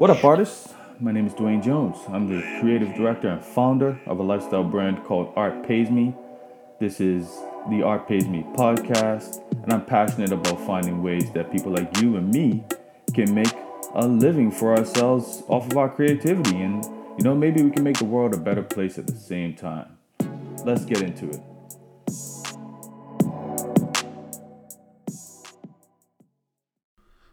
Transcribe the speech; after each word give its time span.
What 0.00 0.08
up, 0.08 0.24
artists? 0.24 0.72
My 0.98 1.12
name 1.12 1.26
is 1.26 1.34
Dwayne 1.34 1.62
Jones. 1.62 1.98
I'm 2.08 2.26
the 2.26 2.40
creative 2.58 2.94
director 2.94 3.28
and 3.28 3.44
founder 3.44 4.00
of 4.06 4.18
a 4.18 4.22
lifestyle 4.22 4.64
brand 4.64 5.04
called 5.04 5.30
Art 5.36 5.68
Pays 5.68 5.90
Me. 5.90 6.14
This 6.78 7.02
is 7.02 7.26
the 7.68 7.82
Art 7.82 8.08
Pays 8.08 8.26
Me 8.26 8.42
podcast, 8.54 9.42
and 9.62 9.70
I'm 9.70 9.84
passionate 9.84 10.32
about 10.32 10.58
finding 10.64 11.02
ways 11.02 11.30
that 11.32 11.52
people 11.52 11.70
like 11.70 12.00
you 12.00 12.16
and 12.16 12.30
me 12.30 12.64
can 13.12 13.34
make 13.34 13.52
a 13.94 14.06
living 14.06 14.50
for 14.50 14.74
ourselves 14.74 15.42
off 15.48 15.70
of 15.70 15.76
our 15.76 15.90
creativity. 15.90 16.62
And, 16.62 16.82
you 17.18 17.22
know, 17.22 17.34
maybe 17.34 17.62
we 17.62 17.70
can 17.70 17.84
make 17.84 17.98
the 17.98 18.06
world 18.06 18.32
a 18.32 18.38
better 18.38 18.62
place 18.62 18.96
at 18.96 19.06
the 19.06 19.18
same 19.18 19.52
time. 19.52 19.98
Let's 20.64 20.86
get 20.86 21.02
into 21.02 21.28
it. 21.28 21.42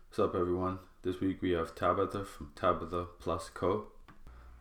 What's 0.10 0.20
up, 0.20 0.36
everyone? 0.36 0.80
This 1.08 1.22
week 1.22 1.42
we 1.42 1.52
have 1.52 1.74
Tabitha 1.74 2.26
from 2.26 2.52
Tabitha 2.54 3.06
Plus 3.18 3.50
Co. 3.54 3.86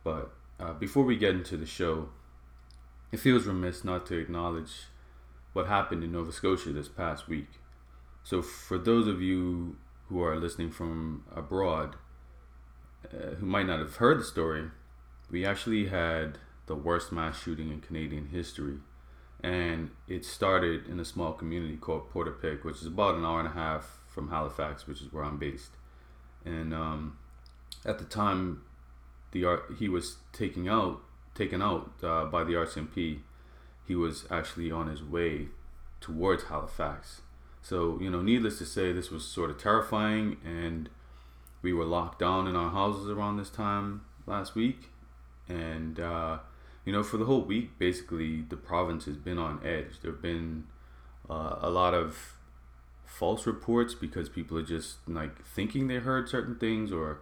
But 0.05 0.31
uh, 0.57 0.71
before 0.71 1.03
we 1.03 1.17
get 1.17 1.35
into 1.35 1.57
the 1.57 1.65
show, 1.65 2.07
it 3.11 3.19
feels 3.19 3.43
remiss 3.43 3.83
not 3.83 4.05
to 4.05 4.17
acknowledge 4.17 4.85
what 5.51 5.67
happened 5.67 6.05
in 6.05 6.13
Nova 6.13 6.31
Scotia 6.31 6.71
this 6.71 6.87
past 6.87 7.27
week. 7.27 7.49
So, 8.23 8.41
for 8.41 8.77
those 8.77 9.07
of 9.07 9.21
you 9.21 9.75
who 10.07 10.23
are 10.23 10.37
listening 10.37 10.71
from 10.71 11.25
abroad 11.35 11.97
uh, 13.13 13.35
who 13.35 13.45
might 13.45 13.67
not 13.67 13.79
have 13.79 13.97
heard 13.97 14.21
the 14.21 14.23
story, 14.23 14.71
we 15.29 15.45
actually 15.45 15.87
had 15.87 16.37
the 16.67 16.75
worst 16.75 17.11
mass 17.11 17.43
shooting 17.43 17.71
in 17.71 17.81
Canadian 17.81 18.27
history. 18.27 18.77
And 19.43 19.91
it 20.07 20.23
started 20.23 20.87
in 20.87 21.01
a 21.01 21.05
small 21.05 21.33
community 21.33 21.75
called 21.75 22.09
Portapique, 22.09 22.63
which 22.63 22.77
is 22.77 22.85
about 22.85 23.15
an 23.15 23.25
hour 23.25 23.39
and 23.39 23.49
a 23.49 23.51
half 23.51 23.99
from 24.07 24.29
Halifax, 24.29 24.87
which 24.87 25.01
is 25.01 25.11
where 25.11 25.25
I'm 25.25 25.37
based 25.37 25.71
and 26.47 26.73
um, 26.73 27.17
at 27.85 27.99
the 27.99 28.05
time, 28.05 28.61
the 29.31 29.61
he 29.77 29.89
was 29.89 30.17
taking 30.31 30.67
out 30.67 31.01
taken 31.35 31.61
out 31.61 31.91
uh, 32.01 32.25
by 32.25 32.43
the 32.43 32.53
RCMP. 32.53 33.19
He 33.87 33.95
was 33.95 34.25
actually 34.29 34.71
on 34.71 34.87
his 34.87 35.03
way 35.03 35.47
towards 36.01 36.45
Halifax. 36.45 37.21
So 37.61 37.97
you 38.01 38.09
know, 38.09 38.21
needless 38.21 38.57
to 38.59 38.65
say, 38.65 38.91
this 38.91 39.11
was 39.11 39.25
sort 39.25 39.49
of 39.49 39.57
terrifying, 39.57 40.37
and 40.45 40.89
we 41.61 41.73
were 41.73 41.85
locked 41.85 42.19
down 42.19 42.47
in 42.47 42.55
our 42.55 42.71
houses 42.71 43.09
around 43.09 43.37
this 43.37 43.49
time 43.49 44.01
last 44.25 44.55
week, 44.55 44.89
and 45.49 45.99
uh, 45.99 46.39
you 46.85 46.93
know, 46.93 47.03
for 47.03 47.17
the 47.17 47.25
whole 47.25 47.41
week, 47.41 47.77
basically, 47.77 48.41
the 48.41 48.57
province 48.57 49.05
has 49.05 49.17
been 49.17 49.37
on 49.37 49.59
edge. 49.65 49.99
There've 50.01 50.21
been 50.21 50.65
uh, 51.29 51.57
a 51.61 51.69
lot 51.69 51.93
of 51.93 52.36
false 53.07 53.47
reports 53.47 53.95
because 53.95 54.29
people 54.29 54.57
are 54.57 54.63
just 54.63 54.97
like 55.07 55.43
thinking 55.45 55.87
they 55.87 55.95
heard 55.95 56.29
certain 56.29 56.55
things 56.55 56.91
or 56.91 57.19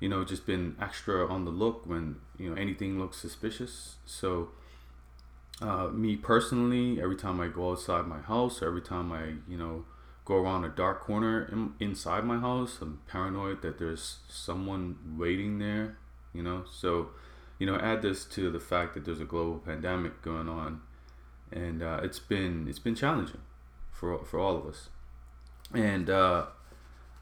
you 0.00 0.08
know 0.08 0.24
just 0.24 0.46
been 0.46 0.76
extra 0.80 1.26
on 1.26 1.44
the 1.44 1.50
look 1.50 1.86
when 1.86 2.16
you 2.38 2.50
know 2.50 2.56
anything 2.60 2.98
looks 2.98 3.16
suspicious. 3.16 3.96
So 4.04 4.50
uh, 5.60 5.88
me 5.88 6.14
personally 6.16 7.02
every 7.02 7.16
time 7.16 7.40
i 7.40 7.48
go 7.48 7.72
outside 7.72 8.06
my 8.06 8.20
house 8.20 8.62
every 8.62 8.80
time 8.80 9.10
i 9.10 9.24
you 9.48 9.58
know 9.58 9.84
go 10.24 10.36
around 10.36 10.64
a 10.64 10.68
dark 10.68 11.00
corner 11.00 11.48
in, 11.50 11.72
inside 11.80 12.24
my 12.24 12.38
house 12.38 12.78
i'm 12.80 13.00
paranoid 13.08 13.60
that 13.62 13.76
there's 13.78 14.18
someone 14.28 14.96
waiting 15.18 15.58
there 15.58 15.96
you 16.32 16.42
know? 16.42 16.64
So 16.70 17.08
you 17.58 17.66
know 17.66 17.76
add 17.76 18.02
this 18.02 18.24
to 18.26 18.50
the 18.50 18.60
fact 18.60 18.94
that 18.94 19.04
there's 19.04 19.20
a 19.20 19.24
global 19.24 19.58
pandemic 19.58 20.22
going 20.22 20.48
on 20.48 20.80
and 21.50 21.82
uh, 21.82 22.00
it's 22.02 22.20
been 22.20 22.66
it's 22.68 22.78
been 22.78 22.94
challenging 22.94 23.40
for 23.90 24.24
for 24.24 24.38
all 24.38 24.56
of 24.56 24.66
us 24.66 24.88
and 25.74 26.08
uh, 26.08 26.46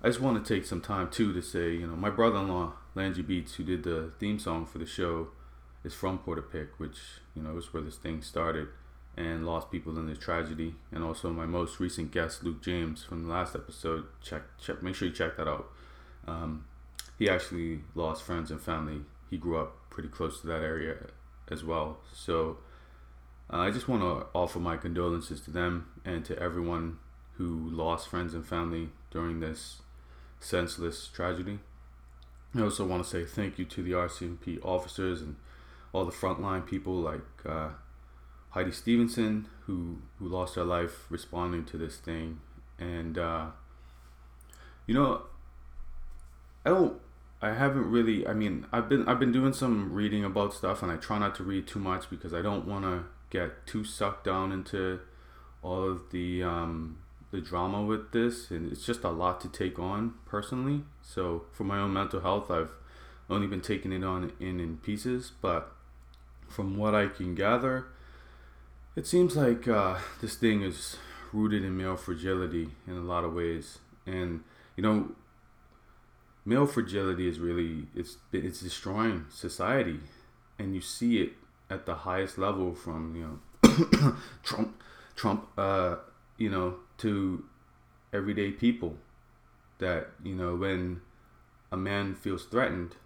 I 0.03 0.09
just 0.09 0.21
want 0.21 0.45
to 0.45 0.55
take 0.55 0.67
some 0.67 0.81
time 0.81 1.11
too 1.11 1.33
to 1.33 1.43
say, 1.43 1.73
you 1.73 1.87
know, 1.87 1.97
my 1.97 2.11
brother-in-law 2.11 2.73
Langy 2.95 3.23
Beats, 3.23 3.55
who 3.55 3.65
did 3.65 3.83
the 3.83 4.13
theme 4.19 4.39
song 4.39 4.67
for 4.67 4.79
the 4.79 4.87
show, 4.87 5.29
is 5.85 5.95
from 5.95 6.19
Portapique, 6.19 6.79
which 6.79 6.99
you 7.35 7.43
know 7.43 7.57
is 7.57 7.73
where 7.73 7.83
this 7.83 7.97
thing 7.97 8.23
started, 8.23 8.69
and 9.17 9.47
lost 9.47 9.71
people 9.71 9.99
in 9.99 10.07
this 10.07 10.19
tragedy. 10.19 10.75
And 10.93 11.03
also 11.03 11.31
my 11.31 11.47
most 11.47 11.81
recent 11.81 12.11
guest, 12.13 12.45
Luke 12.45 12.63
James, 12.63 13.05
from 13.05 13.25
the 13.25 13.29
last 13.29 13.55
episode. 13.55 14.05
Check, 14.23 14.43
check, 14.59 14.83
make 14.83 14.95
sure 14.95 15.09
you 15.09 15.15
check 15.15 15.37
that 15.37 15.49
out. 15.49 15.69
Um, 16.27 16.65
he 17.19 17.29
actually 17.29 17.81
lost 17.95 18.23
friends 18.23 18.51
and 18.51 18.61
family. 18.61 19.03
He 19.31 19.39
grew 19.39 19.59
up 19.59 19.91
pretty 19.91 20.09
close 20.09 20.41
to 20.41 20.47
that 20.49 20.63
area 20.63 20.97
as 21.51 21.65
well. 21.65 21.99
So 22.13 22.59
uh, 23.53 23.59
I 23.59 23.71
just 23.71 23.89
want 23.89 24.03
to 24.03 24.27
offer 24.35 24.59
my 24.59 24.77
condolences 24.77 25.41
to 25.43 25.51
them 25.51 25.89
and 26.05 26.25
to 26.27 26.39
everyone 26.39 26.99
who 27.39 27.69
lost 27.71 28.09
friends 28.09 28.35
and 28.35 28.47
family 28.47 28.91
during 29.11 29.41
this 29.41 29.83
senseless 30.41 31.09
tragedy. 31.09 31.59
I 32.55 32.63
also 32.63 32.87
want 32.87 33.05
to 33.05 33.09
say 33.09 33.25
thank 33.25 33.59
you 33.59 33.65
to 33.67 33.83
the 33.83 33.93
RCMP 33.93 34.65
officers 34.65 35.21
and 35.21 35.37
all 35.93 36.05
the 36.05 36.13
frontline 36.13 36.67
people 36.67 36.95
like 36.95 37.21
uh, 37.45 37.71
Heidi 38.51 38.73
Stevenson, 38.73 39.49
who 39.67 39.99
who 40.19 40.29
lost 40.29 40.55
her 40.55 40.65
life 40.65 41.07
responding 41.11 41.65
to 41.67 41.77
this 41.77 41.97
thing, 41.99 42.41
and 42.79 43.19
uh, 43.19 43.47
you 44.87 44.95
know, 44.95 45.23
I 46.65 46.71
don't. 46.71 47.01
I 47.43 47.53
haven't 47.53 47.91
really. 47.91 48.27
I 48.27 48.33
mean, 48.33 48.67
I've 48.73 48.89
been 48.89 49.07
I've 49.07 49.19
been 49.19 49.33
doing 49.33 49.53
some 49.53 49.93
reading 49.93 50.25
about 50.25 50.55
stuff, 50.55 50.83
and 50.83 50.91
I 50.91 50.97
try 50.97 51.19
not 51.19 51.35
to 51.37 51.43
read 51.43 51.67
too 51.67 51.79
much 51.79 52.09
because 52.09 52.33
I 52.33 52.41
don't 52.41 52.67
want 52.67 52.85
to 52.85 53.05
get 53.29 53.67
too 53.67 53.85
sucked 53.85 54.25
down 54.25 54.53
into 54.53 55.01
all 55.63 55.91
of 55.91 56.11
the 56.11 56.43
um, 56.43 56.99
the 57.31 57.41
drama 57.41 57.83
with 57.83 58.13
this, 58.13 58.51
and 58.51 58.71
it's 58.71 58.85
just 58.85 59.05
a 59.05 59.11
lot 59.11 59.41
to 59.41 59.49
take 59.49 59.79
on 59.79 60.15
personally. 60.25 60.83
So 61.03 61.45
for 61.53 61.65
my 61.65 61.79
own 61.79 61.93
mental 61.93 62.21
health, 62.21 62.51
I've 62.51 62.71
only 63.29 63.47
been 63.47 63.61
taking 63.61 63.93
it 63.93 64.05
on 64.05 64.33
in 64.39 64.61
in 64.61 64.79
pieces, 64.79 65.33
but 65.41 65.73
from 66.49 66.77
what 66.77 66.95
I 66.95 67.09
can 67.09 67.35
gather, 67.35 67.87
it 68.95 69.07
seems 69.07 69.37
like 69.37 69.67
uh, 69.67 69.99
this 70.21 70.37
thing 70.37 70.63
is 70.63 70.97
rooted 71.33 71.65
in 71.65 71.77
male 71.77 71.97
fragility 71.97 72.71
in 72.87 72.95
a 72.95 73.01
lot 73.01 73.25
of 73.25 73.35
ways, 73.35 73.79
and 74.07 74.45
you 74.77 74.83
know, 74.83 75.13
male 76.45 76.67
fragility 76.67 77.29
is 77.29 77.39
really 77.41 77.89
it's 77.95 78.19
it's 78.33 78.61
destroying 78.61 79.27
society, 79.31 80.01
and 80.59 80.75
you 80.75 80.81
see 80.81 81.21
it 81.21 81.33
at 81.69 81.85
the 81.87 81.95
highest 81.95 82.39
level 82.39 82.75
from 82.75 83.17
you 83.17 83.41
know 83.63 84.17
Trump 84.45 84.81
Trump 85.17 85.49
uh, 85.59 85.97
you 86.39 86.49
know 86.49 86.77
to 86.99 87.45
everyday 88.13 88.51
people 88.51 88.97
that 89.79 90.09
you 90.25 90.35
know 90.35 90.55
when 90.57 91.01
a 91.71 91.77
man 91.77 92.15
feels 92.15 92.45
threatened 92.45 92.97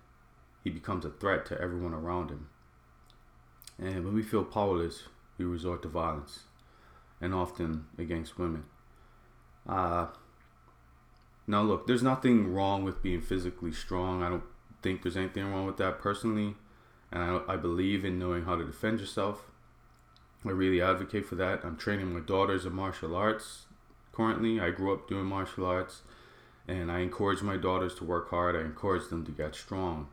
he 0.63 0.71
becomes 0.71 1.05
a 1.05 1.11
threat 1.11 1.47
to 1.47 1.61
everyone 1.61 1.95
around 1.95 2.31
him. 2.31 2.49
And 3.79 4.05
when 4.05 4.15
we 4.15 4.23
feel 4.23 4.45
powerless 4.45 5.05
we 5.39 5.45
resort 5.45 5.83
to 5.83 5.89
violence 5.89 6.41
and 7.21 7.35
often 7.35 7.87
against 7.99 8.39
women. 8.39 8.65
Uh, 9.67 10.07
now 11.47 11.63
look 11.63 11.87
there's 11.87 12.03
nothing 12.03 12.53
wrong 12.53 12.85
with 12.85 13.03
being 13.03 13.21
physically 13.21 13.73
strong. 13.73 14.23
I 14.23 14.29
don't 14.29 14.45
think 14.83 15.03
there's 15.03 15.17
anything 15.17 15.51
wrong 15.51 15.67
with 15.67 15.79
that 15.79 15.99
personally. 15.99 16.57
And 17.11 17.23
I, 17.23 17.55
I 17.55 17.57
believe 17.57 18.05
in 18.05 18.19
knowing 18.19 18.45
how 18.45 18.57
to 18.57 18.65
defend 18.65 19.01
yourself. 19.01 19.51
I 20.45 20.51
really 20.51 20.81
advocate 20.81 21.27
for 21.27 21.35
that. 21.35 21.65
I'm 21.65 21.77
training 21.77 22.15
my 22.15 22.21
daughters 22.21 22.65
in 22.65 22.75
martial 22.75 23.15
arts 23.15 23.67
currently. 24.21 24.61
I 24.61 24.71
grew 24.71 24.93
up 24.93 25.09
doing 25.09 25.25
martial 25.25 25.65
arts 25.65 26.03
and 26.69 26.93
I 26.93 27.01
encourage 27.01 27.41
my 27.41 27.57
daughters 27.57 27.95
to 27.97 28.05
work 28.05 28.29
hard. 28.29 28.55
I 28.55 28.61
encourage 28.61 29.09
them 29.09 29.25
to 29.25 29.33
get 29.33 29.55
strong. 29.55 30.09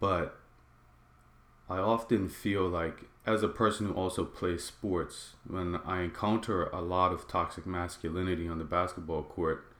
But 0.00 0.38
I 1.68 1.78
often 1.78 2.28
feel 2.28 2.68
like, 2.68 3.04
as 3.26 3.42
a 3.42 3.48
person 3.48 3.86
who 3.86 3.94
also 3.94 4.24
plays 4.24 4.64
sports, 4.64 5.34
when 5.46 5.76
I 5.84 6.02
encounter 6.02 6.64
a 6.66 6.80
lot 6.80 7.12
of 7.12 7.26
toxic 7.26 7.66
masculinity 7.66 8.46
on 8.46 8.58
the 8.58 8.64
basketball 8.64 9.22
court, 9.22 9.72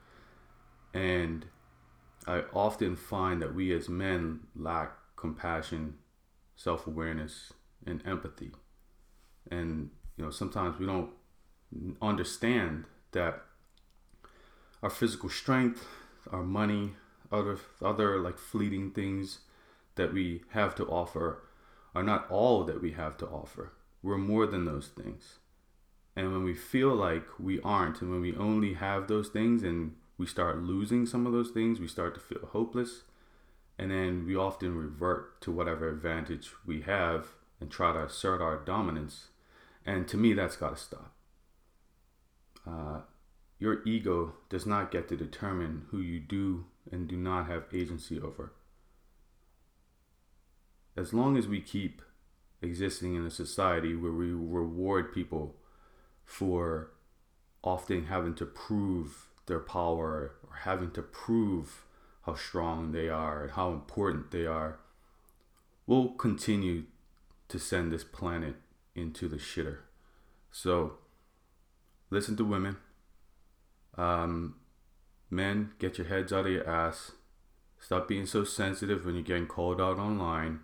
and 0.93 1.45
I 2.27 2.45
often 2.53 2.97
find 2.97 3.41
that 3.43 3.55
we 3.55 3.73
as 3.73 3.89
men 3.89 4.41
lack 4.57 4.93
compassion, 5.17 5.99
self 6.57 6.87
awareness, 6.87 7.53
and 7.87 8.03
empathy. 8.07 8.53
And, 9.51 9.91
you 10.17 10.25
know, 10.25 10.31
sometimes 10.31 10.79
we 10.79 10.87
don't 10.87 11.11
understand 12.01 12.85
that 13.13 13.43
our 14.83 14.91
physical 14.91 15.29
strength, 15.29 15.87
our 16.31 16.43
money, 16.43 16.95
other 17.31 17.59
other 17.83 18.19
like 18.19 18.39
fleeting 18.39 18.91
things 18.91 19.41
that 19.97 20.13
we 20.13 20.43
have 20.51 20.75
to 20.77 20.87
offer 20.87 21.43
are 21.95 22.03
not 22.03 22.31
all 22.31 22.65
that 22.65 22.81
we 22.81 22.93
have 22.93 23.17
to 23.19 23.27
offer. 23.27 23.73
We're 24.03 24.19
more 24.19 24.47
than 24.47 24.65
those 24.65 24.89
things. 24.89 25.39
And 26.15 26.33
when 26.33 26.45
we 26.45 26.55
feel 26.55 26.95
like 26.95 27.25
we 27.39 27.61
aren't, 27.61 28.01
and 28.01 28.11
when 28.11 28.21
we 28.21 28.35
only 28.35 28.75
have 28.75 29.07
those 29.07 29.29
things 29.29 29.63
and 29.63 29.95
we 30.17 30.27
start 30.27 30.63
losing 30.63 31.07
some 31.07 31.27
of 31.27 31.33
those 31.33 31.51
things, 31.51 31.81
we 31.81 31.89
start 31.89 32.15
to 32.15 32.21
feel 32.21 32.49
hopeless. 32.53 33.03
And 33.79 33.91
then 33.91 34.27
we 34.27 34.35
often 34.35 34.77
revert 34.77 35.41
to 35.43 35.53
whatever 35.53 35.89
advantage 35.89 36.51
we 36.67 36.83
have 36.83 37.29
and 37.61 37.71
try 37.71 37.93
to 37.93 38.05
assert 38.05 38.41
our 38.41 38.57
dominance. 38.57 39.29
And 39.87 40.09
to 40.09 40.17
me, 40.17 40.33
that's 40.33 40.57
got 40.57 40.77
to 40.77 40.83
stop. 40.83 41.13
Uh, 42.69 43.01
your 43.59 43.83
ego 43.87 44.35
does 44.51 44.67
not 44.67 44.91
get 44.91 45.09
to 45.09 45.17
determine 45.17 45.87
who 45.91 46.01
you 46.01 46.21
do 46.21 46.67
and 46.93 47.09
do 47.09 47.17
not 47.17 47.47
have 47.49 47.65
agency 47.73 48.21
over. 48.21 48.53
as 50.99 51.13
long 51.15 51.37
as 51.37 51.47
we 51.47 51.61
keep 51.61 52.03
existing 52.61 53.15
in 53.15 53.25
a 53.25 53.31
society 53.31 53.95
where 53.95 54.13
we 54.13 54.33
reward 54.33 55.15
people 55.15 55.55
for 56.25 56.91
often 57.63 58.07
having 58.07 58.35
to 58.35 58.45
prove 58.45 59.29
their 59.47 59.61
power 59.61 60.33
or 60.43 60.57
having 60.65 60.91
to 60.91 61.03
prove 61.03 61.85
how 62.23 62.35
strong 62.35 62.91
they 62.93 63.09
are 63.09 63.45
and 63.45 63.53
how 63.53 63.71
important 63.71 64.31
they 64.33 64.45
are, 64.45 64.81
we'll 65.87 66.09
continue 66.11 66.83
to 67.49 67.59
send 67.59 67.93
this 67.93 68.05
planet 68.05 68.57
into 68.95 69.29
the 69.29 69.37
shitter. 69.37 69.79
So, 70.51 70.99
listen 72.11 72.37
to 72.37 72.45
women. 72.45 72.77
Um, 73.97 74.57
men, 75.31 75.73
get 75.79 75.99
your 75.99 76.07
heads 76.07 76.33
out 76.33 76.47
of 76.47 76.53
your 76.53 76.69
ass. 76.69 77.13
Stop 77.79 78.09
being 78.09 78.27
so 78.27 78.45
sensitive 78.45 79.05
when 79.05 79.15
you're 79.15 79.25
getting 79.25 79.47
called 79.47 79.81
out 79.81 79.99
online. 79.99 80.61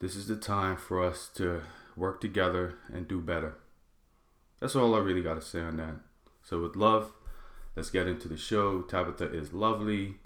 This 0.00 0.16
is 0.16 0.26
the 0.26 0.36
time 0.36 0.76
for 0.76 1.02
us 1.02 1.28
to 1.36 1.62
work 1.96 2.20
together 2.20 2.74
and 2.92 3.06
do 3.06 3.20
better. 3.20 3.56
That's 4.60 4.76
all 4.76 4.94
I 4.94 4.98
really 4.98 5.22
got 5.22 5.34
to 5.34 5.40
say 5.40 5.60
on 5.60 5.76
that. 5.76 5.96
So, 6.42 6.60
with 6.62 6.76
love, 6.76 7.12
let's 7.76 7.90
get 7.90 8.06
into 8.06 8.28
the 8.28 8.36
show. 8.36 8.82
Tabitha 8.82 9.32
is 9.32 9.52
lovely. 9.52 10.16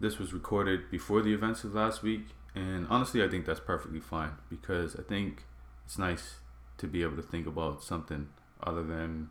This 0.00 0.18
was 0.18 0.32
recorded 0.32 0.90
before 0.90 1.22
the 1.22 1.34
events 1.34 1.62
of 1.62 1.74
last 1.74 2.02
week, 2.02 2.28
and 2.54 2.86
honestly, 2.88 3.22
I 3.22 3.28
think 3.28 3.44
that's 3.44 3.60
perfectly 3.60 4.00
fine 4.00 4.32
because 4.48 4.96
I 4.96 5.02
think 5.02 5.44
it's 5.84 5.98
nice 5.98 6.36
to 6.78 6.86
be 6.86 7.02
able 7.02 7.16
to 7.16 7.22
think 7.22 7.46
about 7.46 7.82
something 7.82 8.28
other 8.62 8.82
than 8.82 9.28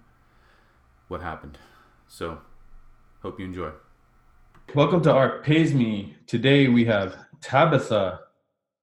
what 1.10 1.22
happened. 1.22 1.58
So, 2.08 2.38
hope 3.22 3.40
you 3.40 3.46
enjoy. 3.46 3.72
Welcome 4.76 5.02
to 5.02 5.12
Art 5.12 5.44
Pays 5.44 5.74
Me. 5.74 6.16
Today 6.28 6.68
we 6.68 6.86
have 6.86 7.18
Tabitha, 7.42 8.20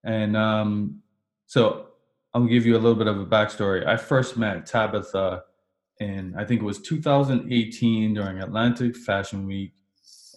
and 0.04 0.36
um, 0.36 1.00
so 1.46 1.86
I'll 2.34 2.44
give 2.44 2.66
you 2.66 2.74
a 2.74 2.78
little 2.78 2.96
bit 2.96 3.06
of 3.06 3.20
a 3.20 3.24
backstory. 3.24 3.86
I 3.86 3.96
first 3.96 4.36
met 4.36 4.66
Tabitha 4.66 5.44
in 6.00 6.34
I 6.36 6.44
think 6.44 6.60
it 6.60 6.64
was 6.64 6.80
2018 6.80 8.14
during 8.14 8.40
Atlantic 8.40 8.96
Fashion 8.96 9.46
Week, 9.46 9.72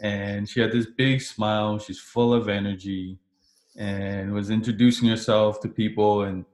and 0.02 0.48
she 0.48 0.62
had 0.62 0.72
this 0.72 0.88
big 0.96 1.22
smile. 1.22 1.80
She's 1.80 2.00
full 2.00 2.36
of 2.36 2.50
energy, 2.50 3.18
and 3.76 4.32
was 4.32 4.52
introducing 4.52 5.10
herself 5.10 5.60
to 5.62 5.68
people 5.68 6.24
and 6.24 6.46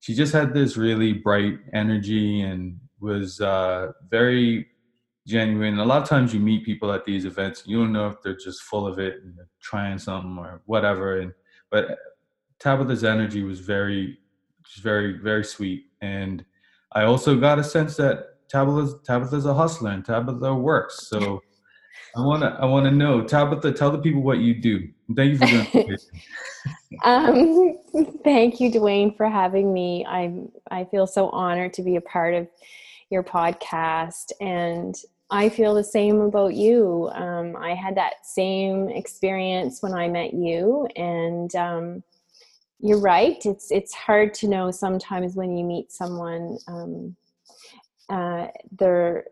she 0.00 0.14
just 0.14 0.34
had 0.34 0.52
this 0.52 0.76
really 0.76 1.14
bright 1.14 1.54
energy 1.72 2.42
and 2.42 2.78
was 3.00 3.40
uh, 3.40 3.92
very 4.10 4.66
genuine. 5.26 5.78
A 5.78 5.84
lot 5.84 6.02
of 6.02 6.08
times 6.08 6.34
you 6.34 6.40
meet 6.40 6.64
people 6.64 6.92
at 6.92 7.04
these 7.04 7.24
events, 7.24 7.62
you 7.66 7.78
don't 7.78 7.92
know 7.92 8.08
if 8.08 8.20
they're 8.22 8.36
just 8.36 8.62
full 8.62 8.86
of 8.86 8.98
it 8.98 9.22
and 9.22 9.38
trying 9.60 9.98
something 9.98 10.36
or 10.38 10.62
whatever. 10.66 11.20
And 11.20 11.32
but 11.70 11.98
Tabitha's 12.58 13.04
energy 13.04 13.42
was 13.42 13.60
very, 13.60 14.18
very, 14.82 15.18
very 15.18 15.44
sweet. 15.44 15.86
And 16.00 16.44
I 16.92 17.04
also 17.04 17.38
got 17.38 17.58
a 17.58 17.64
sense 17.64 17.96
that 17.96 18.48
Tabitha's 18.48 18.94
Tabitha's 19.04 19.46
a 19.46 19.54
hustler 19.54 19.90
and 19.90 20.04
Tabitha 20.04 20.54
works. 20.54 21.08
So 21.08 21.42
I 22.16 22.20
wanna 22.20 22.56
I 22.60 22.66
wanna 22.66 22.90
know 22.90 23.22
Tabitha, 23.22 23.72
tell 23.72 23.90
the 23.90 23.98
people 23.98 24.22
what 24.22 24.38
you 24.38 24.54
do. 24.60 24.88
Thank 25.16 25.32
you 25.32 25.38
for 25.38 25.46
doing 25.46 25.98
um, 27.04 27.78
thank 28.22 28.60
you, 28.60 28.70
Dwayne, 28.70 29.16
for 29.16 29.28
having 29.28 29.72
me. 29.72 30.04
I'm 30.06 30.50
I 30.70 30.84
feel 30.84 31.06
so 31.06 31.28
honored 31.30 31.72
to 31.74 31.82
be 31.82 31.96
a 31.96 32.00
part 32.00 32.34
of 32.34 32.48
your 33.10 33.22
podcast, 33.22 34.32
and 34.40 34.94
I 35.34 35.48
feel 35.48 35.74
the 35.74 35.82
same 35.82 36.20
about 36.20 36.54
you. 36.54 37.10
Um, 37.12 37.56
I 37.56 37.74
had 37.74 37.96
that 37.96 38.24
same 38.24 38.88
experience 38.88 39.82
when 39.82 39.92
I 39.92 40.06
met 40.08 40.32
you, 40.32 40.86
and 40.94 41.54
um, 41.56 42.02
you're 42.78 43.00
right. 43.00 43.44
It's 43.44 43.72
it's 43.72 43.92
hard 43.92 44.32
to 44.34 44.48
know 44.48 44.70
sometimes 44.70 45.34
when 45.34 45.56
you 45.56 45.64
meet 45.64 45.90
someone. 45.90 46.58
Um, 46.68 47.16
uh, 48.08 48.46
they're 48.78 49.24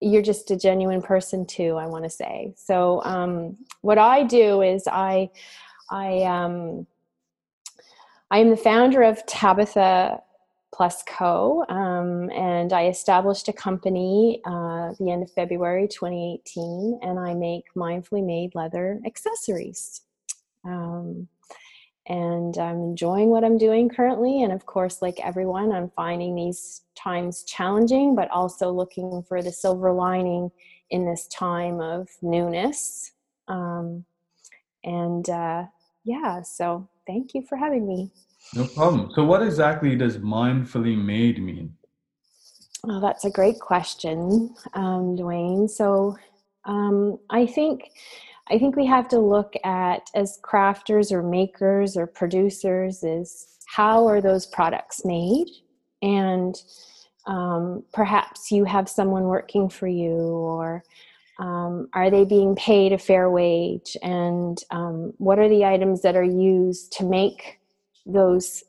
you're 0.00 0.20
just 0.22 0.50
a 0.50 0.56
genuine 0.56 1.00
person 1.00 1.46
too 1.46 1.76
i 1.76 1.86
want 1.86 2.02
to 2.02 2.10
say 2.10 2.52
so 2.56 3.00
um, 3.04 3.56
what 3.82 3.98
i 3.98 4.24
do 4.24 4.60
is 4.60 4.82
i 4.90 5.30
I 5.92 6.22
um, 6.22 6.86
I 8.30 8.38
am 8.38 8.48
the 8.48 8.56
founder 8.56 9.02
of 9.02 9.24
Tabitha 9.26 10.22
Plus 10.72 11.02
Co. 11.06 11.64
Um, 11.68 12.30
and 12.30 12.72
I 12.72 12.86
established 12.86 13.48
a 13.48 13.52
company 13.52 14.40
uh, 14.44 14.92
the 14.98 15.10
end 15.10 15.22
of 15.22 15.30
February 15.32 15.86
2018, 15.86 17.00
and 17.02 17.18
I 17.18 17.34
make 17.34 17.64
mindfully 17.76 18.24
made 18.24 18.54
leather 18.54 19.00
accessories. 19.04 20.02
Um, 20.64 21.28
and 22.06 22.58
I'm 22.58 22.76
enjoying 22.76 23.28
what 23.28 23.44
I'm 23.44 23.58
doing 23.58 23.88
currently. 23.88 24.42
And 24.42 24.52
of 24.52 24.66
course, 24.66 25.02
like 25.02 25.20
everyone, 25.20 25.72
I'm 25.72 25.90
finding 25.90 26.34
these 26.34 26.82
times 26.94 27.44
challenging, 27.44 28.16
but 28.16 28.30
also 28.30 28.70
looking 28.70 29.22
for 29.22 29.42
the 29.42 29.52
silver 29.52 29.92
lining 29.92 30.50
in 30.90 31.06
this 31.06 31.26
time 31.28 31.80
of 31.80 32.08
newness. 32.20 33.12
Um, 33.46 34.04
and 34.84 35.28
uh, 35.28 35.66
yeah, 36.04 36.42
so 36.42 36.88
thank 37.06 37.34
you 37.34 37.42
for 37.42 37.56
having 37.56 37.86
me. 37.86 38.10
No 38.54 38.66
problem. 38.66 39.10
So, 39.14 39.24
what 39.24 39.42
exactly 39.42 39.96
does 39.96 40.18
mindfully 40.18 40.96
made 40.96 41.42
mean? 41.42 41.74
Oh, 42.84 43.00
that's 43.00 43.24
a 43.24 43.30
great 43.30 43.60
question, 43.60 44.54
um, 44.74 45.16
Dwayne. 45.16 45.70
So, 45.70 46.16
um, 46.64 47.18
I 47.30 47.46
think 47.46 47.90
I 48.50 48.58
think 48.58 48.76
we 48.76 48.86
have 48.86 49.08
to 49.08 49.18
look 49.18 49.54
at 49.64 50.10
as 50.14 50.38
crafters 50.42 51.12
or 51.12 51.22
makers 51.22 51.96
or 51.96 52.06
producers 52.06 53.02
is 53.02 53.58
how 53.66 54.06
are 54.06 54.20
those 54.20 54.46
products 54.46 55.04
made, 55.04 55.46
and 56.02 56.54
um, 57.26 57.84
perhaps 57.92 58.50
you 58.50 58.64
have 58.64 58.88
someone 58.88 59.24
working 59.24 59.68
for 59.68 59.86
you 59.86 60.10
or 60.10 60.82
um, 61.38 61.88
are 61.94 62.10
they 62.10 62.24
being 62.24 62.54
paid 62.56 62.92
a 62.92 62.98
fair 62.98 63.30
wage 63.30 63.96
and 64.02 64.58
um, 64.70 65.12
what 65.18 65.38
are 65.38 65.48
the 65.48 65.64
items 65.64 66.02
that 66.02 66.16
are 66.16 66.22
used 66.22 66.92
to 66.92 67.04
make 67.04 67.58
those 68.06 68.64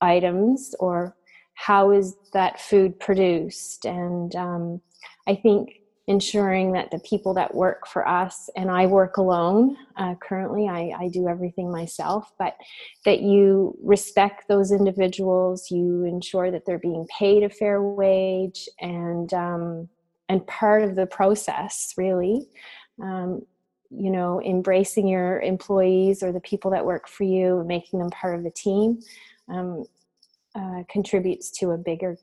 items 0.00 0.74
or 0.80 1.16
how 1.54 1.90
is 1.90 2.16
that 2.32 2.60
food 2.60 2.98
produced? 2.98 3.84
And 3.84 4.34
um, 4.34 4.80
i 5.26 5.34
think 5.34 5.80
ensuring 6.06 6.72
that 6.72 6.90
the 6.90 6.98
people 6.98 7.32
that 7.32 7.54
work 7.54 7.86
for 7.86 8.06
us 8.06 8.50
and 8.56 8.70
i 8.70 8.84
work 8.84 9.16
alone 9.16 9.74
uh, 9.96 10.14
currently 10.16 10.68
I, 10.68 10.92
I, 10.98 11.08
do 11.08 11.28
everything 11.28 11.72
myself 11.72 12.30
but 12.38 12.58
that 13.06 13.20
you 13.20 13.74
respect 13.82 14.46
those 14.46 14.70
individuals 14.70 15.70
you 15.70 16.04
ensure 16.04 16.50
that 16.50 16.66
they're 16.66 16.78
being 16.78 17.06
paid 17.18 17.42
a 17.42 17.48
fair 17.48 17.82
wage 17.82 18.68
and 18.80 19.32
um, 19.32 19.88
and 20.28 20.46
part 20.46 20.82
of 20.82 20.96
the 20.96 21.06
process 21.06 21.94
really. 21.96 22.46
Um, 23.02 23.42
you 23.96 24.10
know 24.10 24.40
embracing 24.42 25.06
your 25.08 25.40
employees 25.40 26.22
or 26.22 26.32
the 26.32 26.40
people 26.40 26.70
that 26.70 26.84
work 26.84 27.08
for 27.08 27.24
you 27.24 27.58
and 27.58 27.68
making 27.68 27.98
them 27.98 28.10
part 28.10 28.36
of 28.36 28.44
the 28.44 28.50
team 28.50 28.98
um, 29.48 29.84
uh, 30.54 30.82
contributes 30.88 31.50
to 31.50 31.70
a 31.70 31.78
bigger 31.78 32.16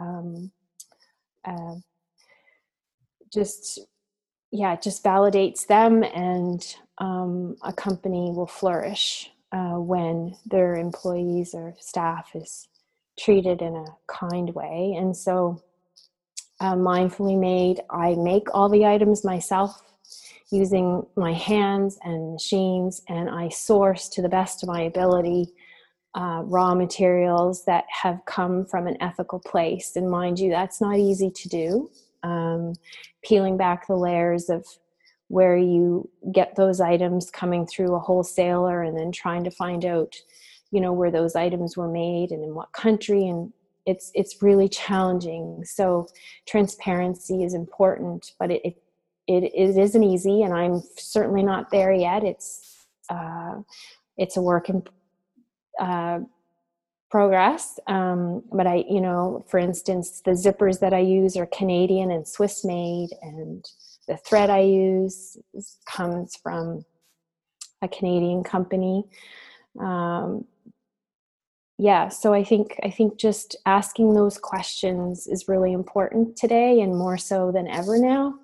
um, 0.00 0.50
uh, 1.44 1.74
just 3.32 3.80
yeah 4.50 4.74
it 4.74 4.82
just 4.82 5.02
validates 5.04 5.66
them 5.66 6.02
and 6.02 6.76
um, 6.98 7.56
a 7.64 7.72
company 7.72 8.30
will 8.34 8.46
flourish 8.46 9.30
uh, 9.52 9.74
when 9.74 10.34
their 10.46 10.74
employees 10.74 11.54
or 11.54 11.74
staff 11.78 12.30
is 12.34 12.68
treated 13.18 13.60
in 13.60 13.74
a 13.74 13.84
kind 14.06 14.54
way 14.54 14.94
and 14.98 15.16
so 15.16 15.62
uh, 16.62 16.74
mindfully 16.74 17.38
made. 17.38 17.80
I 17.90 18.14
make 18.14 18.46
all 18.54 18.68
the 18.68 18.86
items 18.86 19.24
myself 19.24 19.82
using 20.52 21.04
my 21.16 21.32
hands 21.32 21.98
and 22.02 22.32
machines, 22.32 23.02
and 23.08 23.30
I 23.30 23.48
source 23.48 24.08
to 24.10 24.22
the 24.22 24.28
best 24.28 24.62
of 24.62 24.68
my 24.68 24.82
ability 24.82 25.52
uh, 26.14 26.42
raw 26.44 26.74
materials 26.74 27.64
that 27.64 27.84
have 27.88 28.20
come 28.26 28.66
from 28.66 28.86
an 28.86 28.96
ethical 29.00 29.40
place. 29.40 29.92
And 29.96 30.10
mind 30.10 30.38
you, 30.38 30.50
that's 30.50 30.80
not 30.80 30.98
easy 30.98 31.30
to 31.30 31.48
do. 31.48 31.90
Um, 32.22 32.74
peeling 33.24 33.56
back 33.56 33.86
the 33.86 33.96
layers 33.96 34.50
of 34.50 34.66
where 35.28 35.56
you 35.56 36.08
get 36.32 36.54
those 36.56 36.80
items 36.80 37.30
coming 37.30 37.66
through 37.66 37.94
a 37.94 37.98
wholesaler 37.98 38.82
and 38.82 38.96
then 38.96 39.10
trying 39.10 39.42
to 39.44 39.50
find 39.50 39.84
out 39.84 40.14
you 40.70 40.80
know 40.80 40.92
where 40.92 41.10
those 41.10 41.34
items 41.34 41.76
were 41.76 41.88
made 41.88 42.30
and 42.30 42.44
in 42.44 42.54
what 42.54 42.70
country 42.72 43.26
and 43.26 43.52
it's 43.86 44.10
it's 44.14 44.42
really 44.42 44.68
challenging 44.68 45.62
so 45.64 46.06
transparency 46.46 47.42
is 47.42 47.54
important 47.54 48.32
but 48.38 48.50
it, 48.50 48.60
it 48.64 48.82
it, 49.26 49.44
it 49.44 49.76
isn't 49.76 50.02
easy 50.02 50.42
and 50.42 50.52
i'm 50.52 50.82
certainly 50.96 51.42
not 51.42 51.70
there 51.70 51.92
yet. 51.92 52.24
It's 52.24 52.86
uh, 53.08 53.60
it's 54.16 54.36
a 54.36 54.42
work 54.42 54.68
in 54.68 54.82
uh, 55.80 56.20
progress 57.10 57.78
um, 57.88 58.42
but 58.52 58.66
i 58.66 58.84
you 58.88 59.00
know 59.00 59.44
for 59.48 59.58
instance 59.58 60.22
the 60.24 60.30
zippers 60.30 60.80
that 60.80 60.94
i 60.94 60.98
use 60.98 61.36
are 61.36 61.46
canadian 61.46 62.10
and 62.10 62.26
swiss 62.26 62.64
made 62.64 63.10
and 63.20 63.64
the 64.08 64.16
thread 64.16 64.48
i 64.48 64.60
use 64.60 65.36
comes 65.86 66.36
from 66.36 66.84
a 67.82 67.88
canadian 67.88 68.42
company. 68.42 69.04
Um, 69.80 70.46
yeah 71.78 72.08
so 72.08 72.32
i 72.32 72.44
think 72.44 72.78
i 72.84 72.90
think 72.90 73.18
just 73.18 73.56
asking 73.66 74.14
those 74.14 74.38
questions 74.38 75.26
is 75.26 75.48
really 75.48 75.72
important 75.72 76.36
today 76.36 76.80
and 76.80 76.96
more 76.96 77.18
so 77.18 77.50
than 77.50 77.66
ever 77.66 77.98
now 77.98 78.34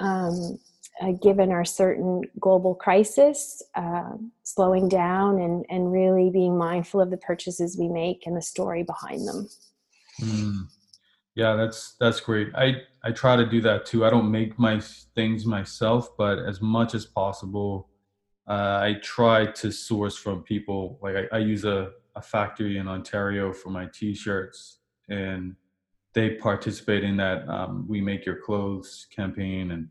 um, 0.00 0.58
uh, 1.00 1.12
given 1.22 1.50
our 1.50 1.64
certain 1.64 2.22
global 2.38 2.74
crisis 2.74 3.62
uh, 3.74 4.12
slowing 4.42 4.88
down 4.88 5.38
and 5.38 5.64
and 5.70 5.92
really 5.92 6.30
being 6.30 6.58
mindful 6.58 7.00
of 7.00 7.10
the 7.10 7.16
purchases 7.16 7.76
we 7.78 7.88
make 7.88 8.26
and 8.26 8.36
the 8.36 8.42
story 8.42 8.82
behind 8.82 9.26
them. 9.26 9.48
Mm. 10.20 10.66
yeah 11.34 11.54
that's 11.54 11.96
that's 12.00 12.20
great. 12.20 12.48
I 12.54 12.82
i 13.02 13.10
try 13.10 13.36
to 13.36 13.46
do 13.46 13.60
that 13.62 13.86
too. 13.86 14.04
I 14.04 14.10
don't 14.10 14.30
make 14.30 14.58
my 14.58 14.80
things 15.14 15.46
myself 15.46 16.16
but 16.18 16.38
as 16.38 16.60
much 16.60 16.94
as 16.94 17.06
possible 17.06 17.88
uh, 18.48 18.80
i 18.82 18.96
try 19.02 19.46
to 19.46 19.70
source 19.70 20.16
from 20.16 20.42
people. 20.42 20.98
Like 21.02 21.16
I, 21.16 21.36
I 21.36 21.38
use 21.38 21.64
a 21.64 21.92
a 22.16 22.22
factory 22.22 22.78
in 22.78 22.88
Ontario 22.88 23.52
for 23.52 23.70
my 23.70 23.86
T-shirts, 23.86 24.78
and 25.08 25.54
they 26.12 26.30
participate 26.30 27.04
in 27.04 27.16
that 27.18 27.48
um, 27.48 27.86
"We 27.88 28.00
Make 28.00 28.26
Your 28.26 28.36
Clothes" 28.36 29.06
campaign, 29.14 29.70
and 29.72 29.88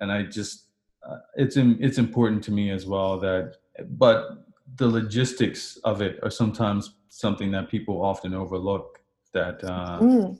and 0.00 0.10
I 0.10 0.22
just 0.24 0.66
uh, 1.08 1.18
it's 1.36 1.56
in, 1.56 1.78
it's 1.80 1.98
important 1.98 2.42
to 2.44 2.52
me 2.52 2.70
as 2.70 2.86
well 2.86 3.18
that, 3.20 3.56
but 3.90 4.44
the 4.76 4.86
logistics 4.86 5.76
of 5.84 6.00
it 6.00 6.18
are 6.22 6.30
sometimes 6.30 6.94
something 7.08 7.50
that 7.52 7.68
people 7.68 8.02
often 8.02 8.34
overlook. 8.34 9.00
That 9.32 9.62
uh, 9.62 10.00
mm. 10.00 10.38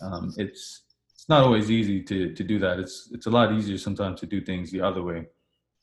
um, 0.00 0.34
it's 0.36 0.82
it's 1.12 1.28
not 1.28 1.42
always 1.42 1.70
easy 1.70 2.02
to 2.02 2.32
to 2.32 2.44
do 2.44 2.58
that. 2.60 2.78
It's 2.78 3.08
it's 3.12 3.26
a 3.26 3.30
lot 3.30 3.52
easier 3.52 3.78
sometimes 3.78 4.20
to 4.20 4.26
do 4.26 4.40
things 4.40 4.70
the 4.70 4.80
other 4.80 5.02
way. 5.02 5.26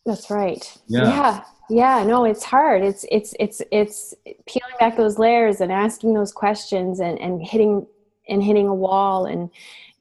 That's 0.05 0.29
right. 0.29 0.77
Yeah. 0.87 1.03
yeah 1.03 1.43
yeah 1.69 2.03
no 2.03 2.23
it's 2.23 2.45
hard 2.45 2.81
it's 2.81 3.05
it's 3.11 3.33
it's 3.39 3.61
it's 3.71 4.15
peeling 4.45 4.73
back 4.79 4.95
those 4.95 5.19
layers 5.19 5.59
and 5.59 5.69
asking 5.69 6.13
those 6.13 6.31
questions 6.31 7.01
and 7.01 7.19
and 7.19 7.45
hitting 7.45 7.85
and 8.29 8.43
hitting 8.43 8.67
a 8.67 8.73
wall 8.73 9.25
and 9.25 9.49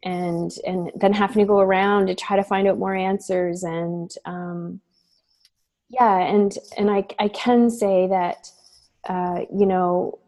and 0.03 0.53
and 0.67 0.91
then 0.97 1.13
having 1.13 1.39
to 1.39 1.47
go 1.47 1.59
around 1.59 2.07
to 2.07 2.15
try 2.15 2.37
to 2.37 2.45
find 2.45 2.69
out 2.69 2.79
more 2.79 2.95
answers. 2.95 3.63
And 3.63 4.11
um 4.25 4.81
yeah 5.89 6.19
and 6.19 6.59
and 6.77 6.91
i 6.91 7.05
i 7.21 7.29
can 7.29 7.71
say 7.71 8.09
that 8.09 8.51
uh 9.09 9.43
you 9.57 9.65
know 9.65 10.19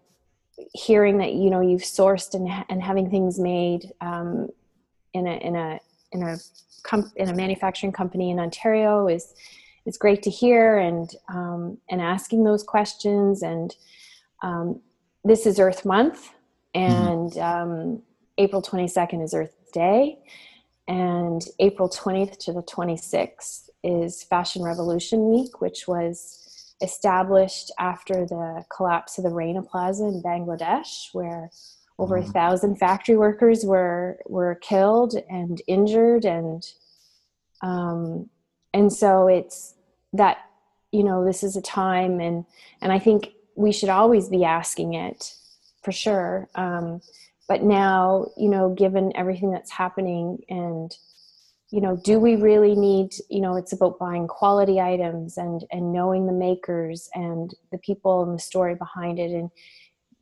hearing 0.72 1.18
that 1.18 1.32
you 1.32 1.50
know 1.50 1.60
you've 1.60 1.82
sourced 1.82 2.32
and 2.34 2.48
and 2.68 2.80
having 2.80 3.10
things 3.10 3.40
made 3.40 3.92
um 4.00 4.48
in 5.14 5.26
a 5.26 5.36
in 5.38 5.56
a 5.56 5.80
in 6.12 6.22
a 6.22 6.36
in 7.16 7.28
a 7.28 7.34
manufacturing 7.34 7.90
company 7.90 8.30
in 8.30 8.38
ontario 8.38 9.08
is 9.08 9.34
it's 9.88 9.96
great 9.96 10.22
to 10.22 10.30
hear 10.30 10.76
and 10.76 11.14
um, 11.28 11.78
and 11.88 12.02
asking 12.02 12.44
those 12.44 12.62
questions. 12.62 13.42
And 13.42 13.74
um, 14.42 14.80
this 15.24 15.46
is 15.46 15.58
earth 15.58 15.86
month 15.86 16.30
and 16.78 17.32
mm-hmm. 17.32 17.70
um, 17.70 18.02
april 18.38 18.62
22nd 18.62 19.22
is 19.22 19.34
earth 19.34 19.54
day 19.72 20.18
and 20.86 21.46
april 21.58 21.88
20th 21.88 22.38
to 22.38 22.52
the 22.52 22.62
26th 22.62 23.68
is 23.84 24.22
fashion 24.24 24.62
revolution 24.62 25.30
week 25.30 25.60
which 25.60 25.86
was 25.86 26.48
established 26.80 27.72
after 27.78 28.24
the 28.24 28.64
collapse 28.74 29.18
of 29.18 29.24
the 29.24 29.30
Rana 29.30 29.62
Plaza 29.62 30.04
in 30.04 30.22
Bangladesh, 30.22 31.08
where 31.12 31.50
over 31.98 32.18
mm-hmm. 32.18 32.30
a 32.30 32.32
thousand 32.32 32.76
factory 32.76 33.16
workers 33.16 33.64
were 33.64 34.18
were 34.26 34.54
killed 34.56 35.14
and 35.28 35.60
injured, 35.66 36.24
and 36.24 36.64
um, 37.62 38.28
and 38.72 38.92
so 38.92 39.26
it's 39.26 39.74
that 40.12 40.38
you 40.92 41.02
know 41.02 41.24
this 41.24 41.42
is 41.42 41.56
a 41.56 41.60
time 41.60 42.18
and 42.18 42.46
and 42.80 42.92
i 42.92 42.98
think 42.98 43.28
we 43.56 43.72
should 43.72 43.90
always 43.90 44.30
be 44.30 44.42
asking 44.42 44.94
it 44.94 45.34
for 45.88 45.92
sure. 45.92 46.48
Um, 46.54 47.00
but 47.48 47.62
now 47.62 48.26
you 48.36 48.50
know 48.50 48.74
given 48.74 49.10
everything 49.16 49.50
that's 49.50 49.70
happening 49.70 50.38
and 50.50 50.94
you 51.70 51.80
know 51.80 51.96
do 52.04 52.20
we 52.20 52.36
really 52.36 52.74
need 52.74 53.14
you 53.30 53.40
know 53.40 53.56
it's 53.56 53.72
about 53.72 53.98
buying 53.98 54.26
quality 54.28 54.78
items 54.80 55.38
and 55.38 55.64
and 55.72 55.90
knowing 55.90 56.26
the 56.26 56.32
makers 56.34 57.08
and 57.14 57.54
the 57.72 57.78
people 57.78 58.22
and 58.22 58.34
the 58.34 58.42
story 58.42 58.74
behind 58.74 59.18
it. 59.18 59.30
And 59.30 59.50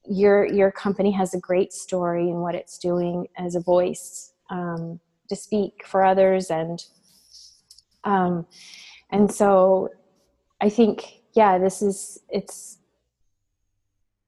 your 0.09 0.47
your 0.47 0.71
company 0.71 1.11
has 1.11 1.35
a 1.35 1.41
great 1.41 1.73
story 1.73 2.31
and 2.31 2.43
what 2.43 2.55
it's 2.55 2.79
doing 2.79 3.27
as 3.37 3.57
a 3.57 3.61
voice 3.61 4.35
um, 4.51 5.01
to 5.29 5.35
speak 5.35 5.85
for 5.85 6.05
others 6.05 6.49
and 6.49 6.85
um, 8.05 8.47
and 9.11 9.35
so 9.35 9.89
i 10.61 10.69
think 10.69 11.23
yeah 11.35 11.59
this 11.59 11.83
is 11.83 12.21
it's 12.29 12.79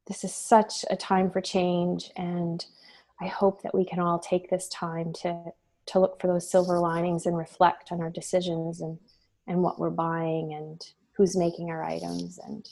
this 0.08 0.24
is 0.24 0.34
such 0.34 0.84
a 0.90 0.96
time 0.96 1.30
for 1.30 1.40
change 1.40 2.10
and 2.16 2.66
i 3.20 3.26
hope 3.26 3.62
that 3.62 3.74
we 3.74 3.84
can 3.84 4.00
all 4.00 4.18
take 4.18 4.50
this 4.50 4.68
time 4.68 5.12
to 5.12 5.44
to 5.86 5.98
look 5.98 6.20
for 6.20 6.26
those 6.26 6.50
silver 6.50 6.78
linings 6.78 7.26
and 7.26 7.36
reflect 7.36 7.92
on 7.92 8.00
our 8.00 8.10
decisions 8.10 8.80
and 8.80 8.98
and 9.46 9.62
what 9.62 9.78
we're 9.78 9.90
buying 9.90 10.52
and 10.54 10.92
who's 11.12 11.36
making 11.36 11.70
our 11.70 11.84
items 11.84 12.38
and 12.46 12.68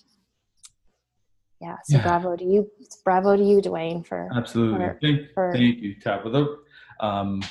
yeah 1.60 1.76
so 1.84 1.96
yeah. 1.96 2.02
bravo 2.02 2.36
to 2.36 2.44
you 2.44 2.70
bravo 3.04 3.36
to 3.36 3.44
you 3.44 3.60
dwayne 3.60 4.06
for 4.06 4.28
absolutely 4.34 4.78
for, 4.78 4.98
thank, 5.00 5.32
for, 5.32 5.52
thank 5.52 5.78
you 5.78 5.94
tabitha 6.00 6.56
um, 7.00 7.42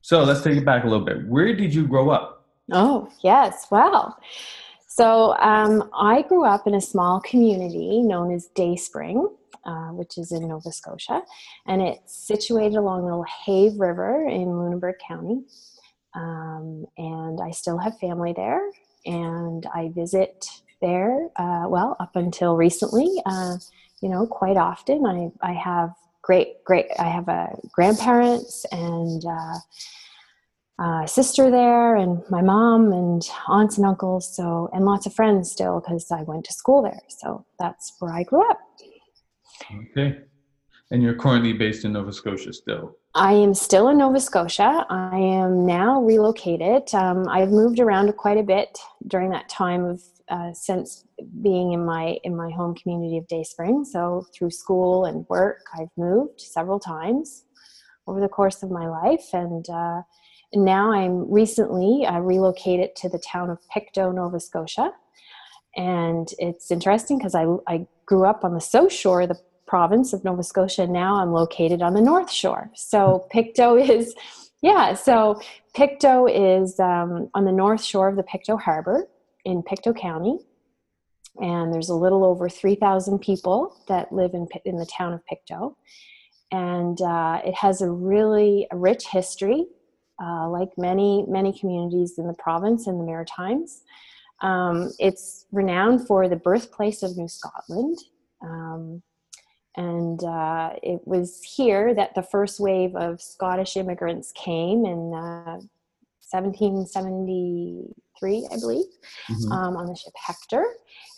so 0.00 0.22
let's 0.22 0.42
take 0.42 0.56
it 0.56 0.64
back 0.64 0.84
a 0.84 0.86
little 0.86 1.04
bit 1.04 1.26
where 1.26 1.54
did 1.54 1.74
you 1.74 1.86
grow 1.86 2.10
up 2.10 2.42
Oh, 2.70 3.08
yes. 3.22 3.66
Well, 3.70 4.16
so 4.94 5.34
um, 5.38 5.88
I 5.94 6.20
grew 6.22 6.44
up 6.44 6.66
in 6.66 6.74
a 6.74 6.80
small 6.80 7.20
community 7.20 8.02
known 8.02 8.30
as 8.30 8.48
Dayspring, 8.54 9.26
uh, 9.64 9.88
which 9.88 10.18
is 10.18 10.32
in 10.32 10.46
Nova 10.46 10.70
Scotia, 10.70 11.22
and 11.66 11.80
it's 11.80 12.14
situated 12.14 12.76
along 12.76 13.06
the 13.06 13.24
LaHave 13.24 13.80
River 13.80 14.26
in 14.28 14.58
Lunenburg 14.58 14.96
County. 15.06 15.44
Um, 16.14 16.84
and 16.98 17.40
I 17.40 17.52
still 17.52 17.78
have 17.78 17.98
family 18.00 18.34
there, 18.36 18.60
and 19.06 19.64
I 19.74 19.90
visit 19.94 20.46
there. 20.82 21.28
Uh, 21.36 21.64
well, 21.68 21.96
up 21.98 22.14
until 22.16 22.56
recently, 22.56 23.08
uh, 23.24 23.56
you 24.02 24.10
know, 24.10 24.26
quite 24.26 24.58
often. 24.58 25.06
I 25.06 25.30
I 25.48 25.54
have 25.54 25.94
great 26.20 26.62
great. 26.64 26.88
I 26.98 27.08
have 27.08 27.30
uh, 27.30 27.46
grandparents 27.72 28.66
and 28.72 29.24
uh, 30.78 31.06
sister 31.06 31.50
there 31.50 31.96
and 31.96 32.22
my 32.30 32.40
mom 32.40 32.92
and 32.92 33.22
aunts 33.46 33.76
and 33.76 33.86
uncles 33.86 34.34
so 34.34 34.70
and 34.72 34.84
lots 34.84 35.06
of 35.06 35.14
friends 35.14 35.50
still 35.50 35.80
because 35.80 36.10
i 36.10 36.22
went 36.22 36.44
to 36.44 36.52
school 36.52 36.82
there. 36.82 37.00
So 37.08 37.44
that's 37.58 37.94
where 37.98 38.12
i 38.12 38.22
grew 38.22 38.48
up. 38.50 38.58
Okay. 39.90 40.18
And 40.90 41.02
you're 41.02 41.14
currently 41.14 41.52
based 41.52 41.84
in 41.84 41.92
nova 41.92 42.12
scotia 42.12 42.52
still? 42.52 42.96
I 43.14 43.32
am 43.34 43.52
still 43.52 43.88
in 43.88 43.98
nova 43.98 44.20
scotia. 44.20 44.86
I 44.88 45.18
am 45.18 45.66
now 45.66 46.02
relocated. 46.02 46.92
Um, 46.94 47.28
i've 47.28 47.50
moved 47.50 47.78
around 47.78 48.14
quite 48.16 48.38
a 48.38 48.42
bit 48.42 48.78
during 49.06 49.30
that 49.30 49.48
time 49.48 49.84
of 49.84 50.02
uh, 50.30 50.52
since 50.54 51.04
being 51.42 51.72
in 51.72 51.84
my 51.84 52.18
in 52.24 52.34
my 52.34 52.50
home 52.50 52.74
community 52.74 53.18
of 53.18 53.26
dayspring 53.26 53.84
so 53.84 54.24
through 54.34 54.50
school 54.50 55.04
and 55.04 55.26
work 55.28 55.60
i've 55.78 55.90
moved 55.96 56.40
several 56.40 56.80
times 56.80 57.44
over 58.06 58.20
the 58.20 58.28
course 58.28 58.62
of 58.62 58.70
my 58.70 58.88
life. 58.88 59.28
And 59.32 59.68
uh, 59.68 60.02
now 60.54 60.92
I'm 60.92 61.30
recently 61.30 62.04
uh, 62.06 62.18
relocated 62.18 62.94
to 62.96 63.08
the 63.08 63.18
town 63.18 63.50
of 63.50 63.58
Pictou, 63.70 64.12
Nova 64.12 64.38
Scotia. 64.40 64.92
And 65.76 66.28
it's 66.38 66.70
interesting 66.70 67.18
because 67.18 67.34
I, 67.34 67.46
I 67.66 67.86
grew 68.04 68.26
up 68.26 68.44
on 68.44 68.54
the 68.54 68.60
south 68.60 68.92
shore 68.92 69.22
of 69.22 69.30
the 69.30 69.40
province 69.66 70.12
of 70.12 70.22
Nova 70.24 70.42
Scotia. 70.42 70.82
And 70.82 70.92
now 70.92 71.20
I'm 71.20 71.32
located 71.32 71.80
on 71.80 71.94
the 71.94 72.02
north 72.02 72.30
shore. 72.30 72.70
So 72.74 73.26
Pictou 73.30 73.76
is, 73.90 74.14
yeah, 74.60 74.94
so 74.94 75.40
Pictou 75.74 76.26
is 76.26 76.78
um, 76.78 77.30
on 77.34 77.44
the 77.44 77.52
north 77.52 77.82
shore 77.82 78.08
of 78.08 78.16
the 78.16 78.22
Pictou 78.22 78.58
Harbor 78.58 79.08
in 79.44 79.62
Pictou 79.62 79.94
County. 79.94 80.38
And 81.40 81.72
there's 81.72 81.88
a 81.88 81.94
little 81.94 82.24
over 82.24 82.50
3,000 82.50 83.18
people 83.20 83.74
that 83.88 84.12
live 84.12 84.34
in, 84.34 84.46
in 84.66 84.76
the 84.76 84.84
town 84.84 85.14
of 85.14 85.24
Pictou. 85.24 85.74
And 86.50 87.00
uh, 87.00 87.40
it 87.42 87.54
has 87.54 87.80
a 87.80 87.90
really 87.90 88.68
rich 88.70 89.06
history 89.06 89.64
uh, 90.22 90.48
like 90.48 90.68
many 90.76 91.24
many 91.28 91.58
communities 91.58 92.18
in 92.18 92.26
the 92.26 92.34
province 92.34 92.86
and 92.86 93.00
the 93.00 93.04
Maritimes. 93.04 93.82
Um, 94.40 94.90
it's 94.98 95.46
renowned 95.52 96.06
for 96.06 96.28
the 96.28 96.36
birthplace 96.36 97.02
of 97.02 97.16
New 97.16 97.28
Scotland. 97.28 97.98
Um, 98.42 99.02
and 99.76 100.22
uh, 100.22 100.70
it 100.82 101.00
was 101.06 101.40
here 101.42 101.94
that 101.94 102.14
the 102.14 102.22
first 102.22 102.60
wave 102.60 102.94
of 102.94 103.22
Scottish 103.22 103.76
immigrants 103.76 104.32
came 104.32 104.84
in 104.84 105.14
uh, 105.14 105.60
1773, 106.32 108.48
I 108.50 108.56
believe, 108.56 108.84
mm-hmm. 109.30 109.52
um, 109.52 109.76
on 109.76 109.86
the 109.86 109.94
ship 109.94 110.12
Hector. 110.16 110.64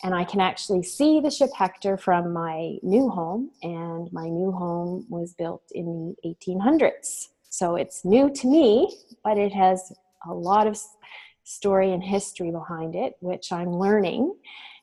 And 0.03 0.13
I 0.15 0.23
can 0.23 0.39
actually 0.39 0.83
see 0.83 1.19
the 1.19 1.31
ship 1.31 1.49
Hector 1.57 1.97
from 1.97 2.31
my 2.31 2.77
new 2.81 3.09
home, 3.09 3.51
and 3.61 4.07
my 4.13 4.29
new 4.29 4.51
home 4.51 5.05
was 5.09 5.33
built 5.33 5.63
in 5.71 6.15
the 6.23 6.35
1800s. 6.47 7.29
So 7.57 7.77
it's 7.77 8.03
new 8.03 8.29
to 8.29 8.47
me, 8.47 8.97
but 9.23 9.37
it 9.37 9.53
has 9.53 9.93
a 10.29 10.33
lot 10.33 10.67
of 10.67 10.77
story 11.45 11.93
and 11.93 12.03
history 12.03 12.51
behind 12.51 12.95
it, 12.95 13.15
which 13.21 13.49
I'm 13.53 13.71
learning. 13.71 14.35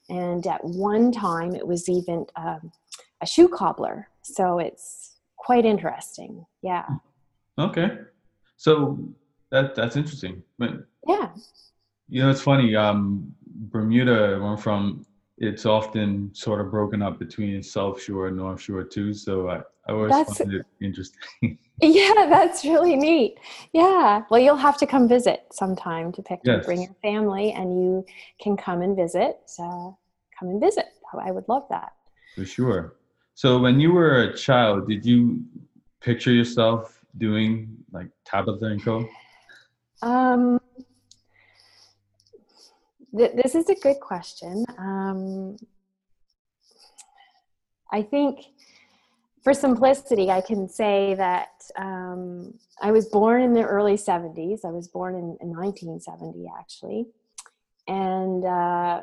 And 0.08 0.46
at 0.46 0.64
one 0.64 1.12
time, 1.12 1.54
it 1.54 1.66
was 1.66 1.86
even 1.90 2.24
um, 2.34 2.72
a 3.20 3.26
shoe 3.26 3.48
cobbler. 3.48 4.08
So 4.22 4.58
it's 4.58 5.16
quite 5.36 5.66
interesting. 5.66 6.46
Yeah. 6.62 6.86
Okay. 7.58 7.90
So 8.56 9.06
that 9.50 9.74
that's 9.74 9.96
interesting. 9.96 10.42
But 10.58 10.70
yeah. 11.06 11.28
You 12.08 12.22
know, 12.22 12.30
it's 12.30 12.40
funny. 12.40 12.74
Um, 12.74 13.34
Bermuda, 13.46 14.40
I'm 14.42 14.56
from, 14.56 15.04
it's 15.42 15.66
often 15.66 16.30
sort 16.32 16.60
of 16.60 16.70
broken 16.70 17.02
up 17.02 17.18
between 17.18 17.60
South 17.64 18.00
Shore 18.00 18.28
and 18.28 18.36
North 18.36 18.60
Shore 18.60 18.84
too. 18.84 19.12
So 19.12 19.48
I, 19.48 19.56
I 19.88 19.92
always 19.92 20.12
that's, 20.12 20.38
find 20.38 20.54
it 20.54 20.66
interesting. 20.80 21.18
yeah, 21.82 22.26
that's 22.30 22.64
really 22.64 22.94
neat. 22.94 23.34
Yeah. 23.72 24.22
Well, 24.30 24.38
you'll 24.38 24.54
have 24.54 24.78
to 24.78 24.86
come 24.86 25.08
visit 25.08 25.46
sometime 25.50 26.12
to 26.12 26.22
pick 26.22 26.38
yes. 26.44 26.64
bring 26.64 26.82
your 26.82 26.94
family, 27.02 27.52
and 27.52 27.74
you 27.74 28.06
can 28.40 28.56
come 28.56 28.82
and 28.82 28.96
visit. 28.96 29.38
So 29.46 29.98
come 30.38 30.48
and 30.48 30.60
visit. 30.60 30.86
I 31.20 31.32
would 31.32 31.48
love 31.48 31.64
that. 31.70 31.92
For 32.36 32.44
sure. 32.44 32.94
So 33.34 33.58
when 33.58 33.80
you 33.80 33.92
were 33.92 34.22
a 34.22 34.36
child, 34.36 34.88
did 34.88 35.04
you 35.04 35.42
picture 36.00 36.32
yourself 36.32 37.00
doing 37.18 37.76
like 37.90 38.06
Tabitha 38.24 38.66
and 38.66 38.82
Co? 38.82 39.08
Um, 40.02 40.60
th- 43.16 43.32
this 43.34 43.54
is 43.54 43.68
a 43.68 43.74
good 43.74 44.00
question. 44.00 44.64
Um, 44.78 45.56
I 47.92 48.02
think 48.02 48.46
for 49.42 49.52
simplicity, 49.52 50.30
I 50.30 50.40
can 50.40 50.68
say 50.68 51.14
that 51.14 51.50
um, 51.76 52.54
I 52.80 52.92
was 52.92 53.06
born 53.06 53.42
in 53.42 53.52
the 53.52 53.64
early 53.64 53.94
70s. 53.94 54.64
I 54.64 54.70
was 54.70 54.88
born 54.88 55.14
in, 55.14 55.36
in 55.40 55.50
1970, 55.50 56.46
actually. 56.58 57.06
And 57.88 58.44
uh, 58.44 59.02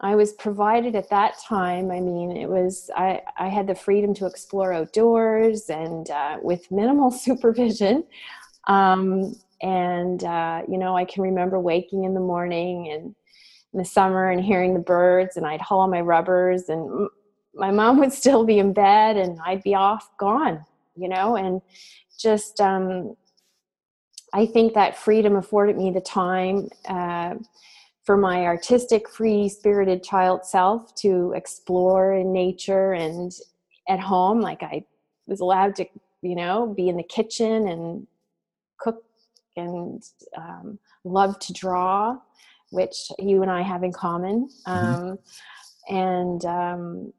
I 0.00 0.16
was 0.16 0.32
provided 0.32 0.96
at 0.96 1.08
that 1.10 1.38
time. 1.38 1.92
I 1.92 2.00
mean, 2.00 2.36
it 2.36 2.48
was, 2.48 2.90
I, 2.96 3.22
I 3.38 3.48
had 3.48 3.68
the 3.68 3.76
freedom 3.76 4.12
to 4.14 4.26
explore 4.26 4.72
outdoors 4.72 5.70
and 5.70 6.10
uh, 6.10 6.38
with 6.42 6.70
minimal 6.72 7.10
supervision. 7.26 8.04
Um, 8.66 9.34
and, 9.62 10.22
uh, 10.24 10.62
you 10.68 10.78
know, 10.78 10.96
I 10.96 11.04
can 11.04 11.22
remember 11.22 11.58
waking 11.58 12.04
in 12.04 12.14
the 12.14 12.20
morning 12.20 12.90
and 12.90 13.14
in 13.72 13.78
the 13.78 13.84
summer 13.84 14.30
and 14.30 14.42
hearing 14.42 14.74
the 14.74 14.80
birds, 14.80 15.36
and 15.36 15.46
I'd 15.46 15.60
haul 15.60 15.86
my 15.88 16.00
rubbers, 16.00 16.68
and 16.68 17.08
my 17.54 17.70
mom 17.70 17.98
would 18.00 18.12
still 18.12 18.44
be 18.44 18.58
in 18.58 18.72
bed, 18.72 19.16
and 19.16 19.38
I'd 19.44 19.62
be 19.62 19.74
off 19.74 20.08
gone, 20.18 20.64
you 20.96 21.08
know, 21.08 21.36
and 21.36 21.60
just, 22.18 22.60
um, 22.60 23.16
I 24.32 24.46
think 24.46 24.74
that 24.74 24.96
freedom 24.96 25.36
afforded 25.36 25.76
me 25.76 25.90
the 25.90 26.00
time. 26.00 26.68
Uh, 26.88 27.34
for 28.04 28.16
my 28.18 28.44
artistic, 28.44 29.08
free 29.08 29.48
spirited 29.48 30.04
child 30.04 30.44
self 30.44 30.94
to 30.96 31.32
explore 31.34 32.14
in 32.14 32.32
nature 32.32 32.92
and 32.92 33.32
at 33.88 33.98
home. 33.98 34.40
Like 34.40 34.62
I 34.62 34.84
was 35.26 35.40
allowed 35.40 35.74
to, 35.76 35.86
you 36.22 36.36
know, 36.36 36.72
be 36.76 36.88
in 36.88 36.96
the 36.96 37.02
kitchen 37.02 37.68
and 37.68 38.06
cook 38.78 39.02
and 39.56 40.02
um, 40.36 40.78
love 41.04 41.38
to 41.40 41.52
draw, 41.52 42.18
which 42.70 43.10
you 43.18 43.42
and 43.42 43.50
I 43.50 43.62
have 43.62 43.82
in 43.82 43.92
common. 43.92 44.48
Mm-hmm. 44.66 45.08
Um, 45.10 45.18
and, 45.88 46.44
um, 46.44 47.12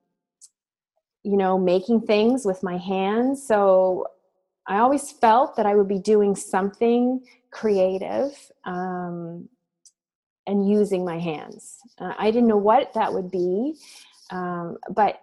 you 1.24 1.38
know, 1.38 1.58
making 1.58 2.01
things 2.01 2.46
with 2.46 2.63
my 2.63 2.77
hands. 2.77 3.46
So 3.46 4.08
I 4.68 4.80
always 4.80 5.12
felt 5.12 5.56
that 5.56 5.65
I 5.65 5.75
would 5.75 5.88
be 5.88 6.00
doing 6.00 6.36
something 6.36 7.22
creative 7.51 8.32
um, 8.63 9.48
and 10.48 10.70
using 10.70 11.06
my 11.06 11.20
hands. 11.20 11.77
Uh, 12.00 12.13
I 12.18 12.32
didn't 12.32 12.48
know 12.48 12.58
what 12.58 12.94
that 12.94 13.13
would 13.13 13.32
be, 13.32 13.76
um, 14.32 14.78
but 14.89 15.21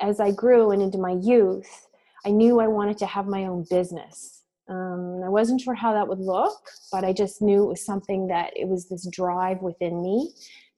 as 0.00 0.20
I 0.20 0.30
grew 0.30 0.70
and 0.70 0.82
into 0.82 0.98
my 0.98 1.12
youth, 1.12 1.86
I 2.24 2.30
knew 2.30 2.60
I 2.60 2.66
wanted 2.66 2.98
to 2.98 3.06
have 3.06 3.26
my 3.26 3.44
own 3.44 3.64
business. 3.70 4.37
Um, 4.68 5.22
I 5.24 5.28
wasn't 5.28 5.60
sure 5.60 5.74
how 5.74 5.94
that 5.94 6.08
would 6.08 6.20
look, 6.20 6.68
but 6.92 7.04
I 7.04 7.12
just 7.12 7.40
knew 7.40 7.64
it 7.64 7.68
was 7.68 7.84
something 7.84 8.26
that 8.28 8.52
it 8.54 8.68
was 8.68 8.88
this 8.88 9.06
drive 9.08 9.62
within 9.62 10.02
me 10.02 10.32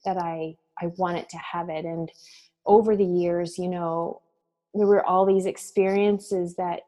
that 0.05 0.17
I 0.17 0.55
I 0.81 0.87
wanted 0.97 1.29
to 1.29 1.37
have 1.37 1.69
it. 1.69 1.85
And 1.85 2.11
over 2.65 2.95
the 2.95 3.05
years, 3.05 3.57
you 3.57 3.67
know, 3.67 4.21
there 4.73 4.87
were 4.87 5.05
all 5.05 5.25
these 5.25 5.45
experiences 5.45 6.55
that 6.55 6.81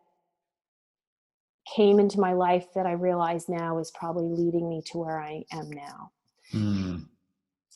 came 1.75 1.99
into 1.99 2.19
my 2.19 2.33
life 2.33 2.73
that 2.75 2.85
I 2.85 2.93
realize 2.93 3.47
now 3.47 3.77
is 3.79 3.91
probably 3.91 4.25
leading 4.25 4.69
me 4.69 4.81
to 4.87 4.97
where 4.97 5.19
I 5.19 5.43
am 5.51 5.69
now. 5.69 6.11
Mm. 6.53 7.05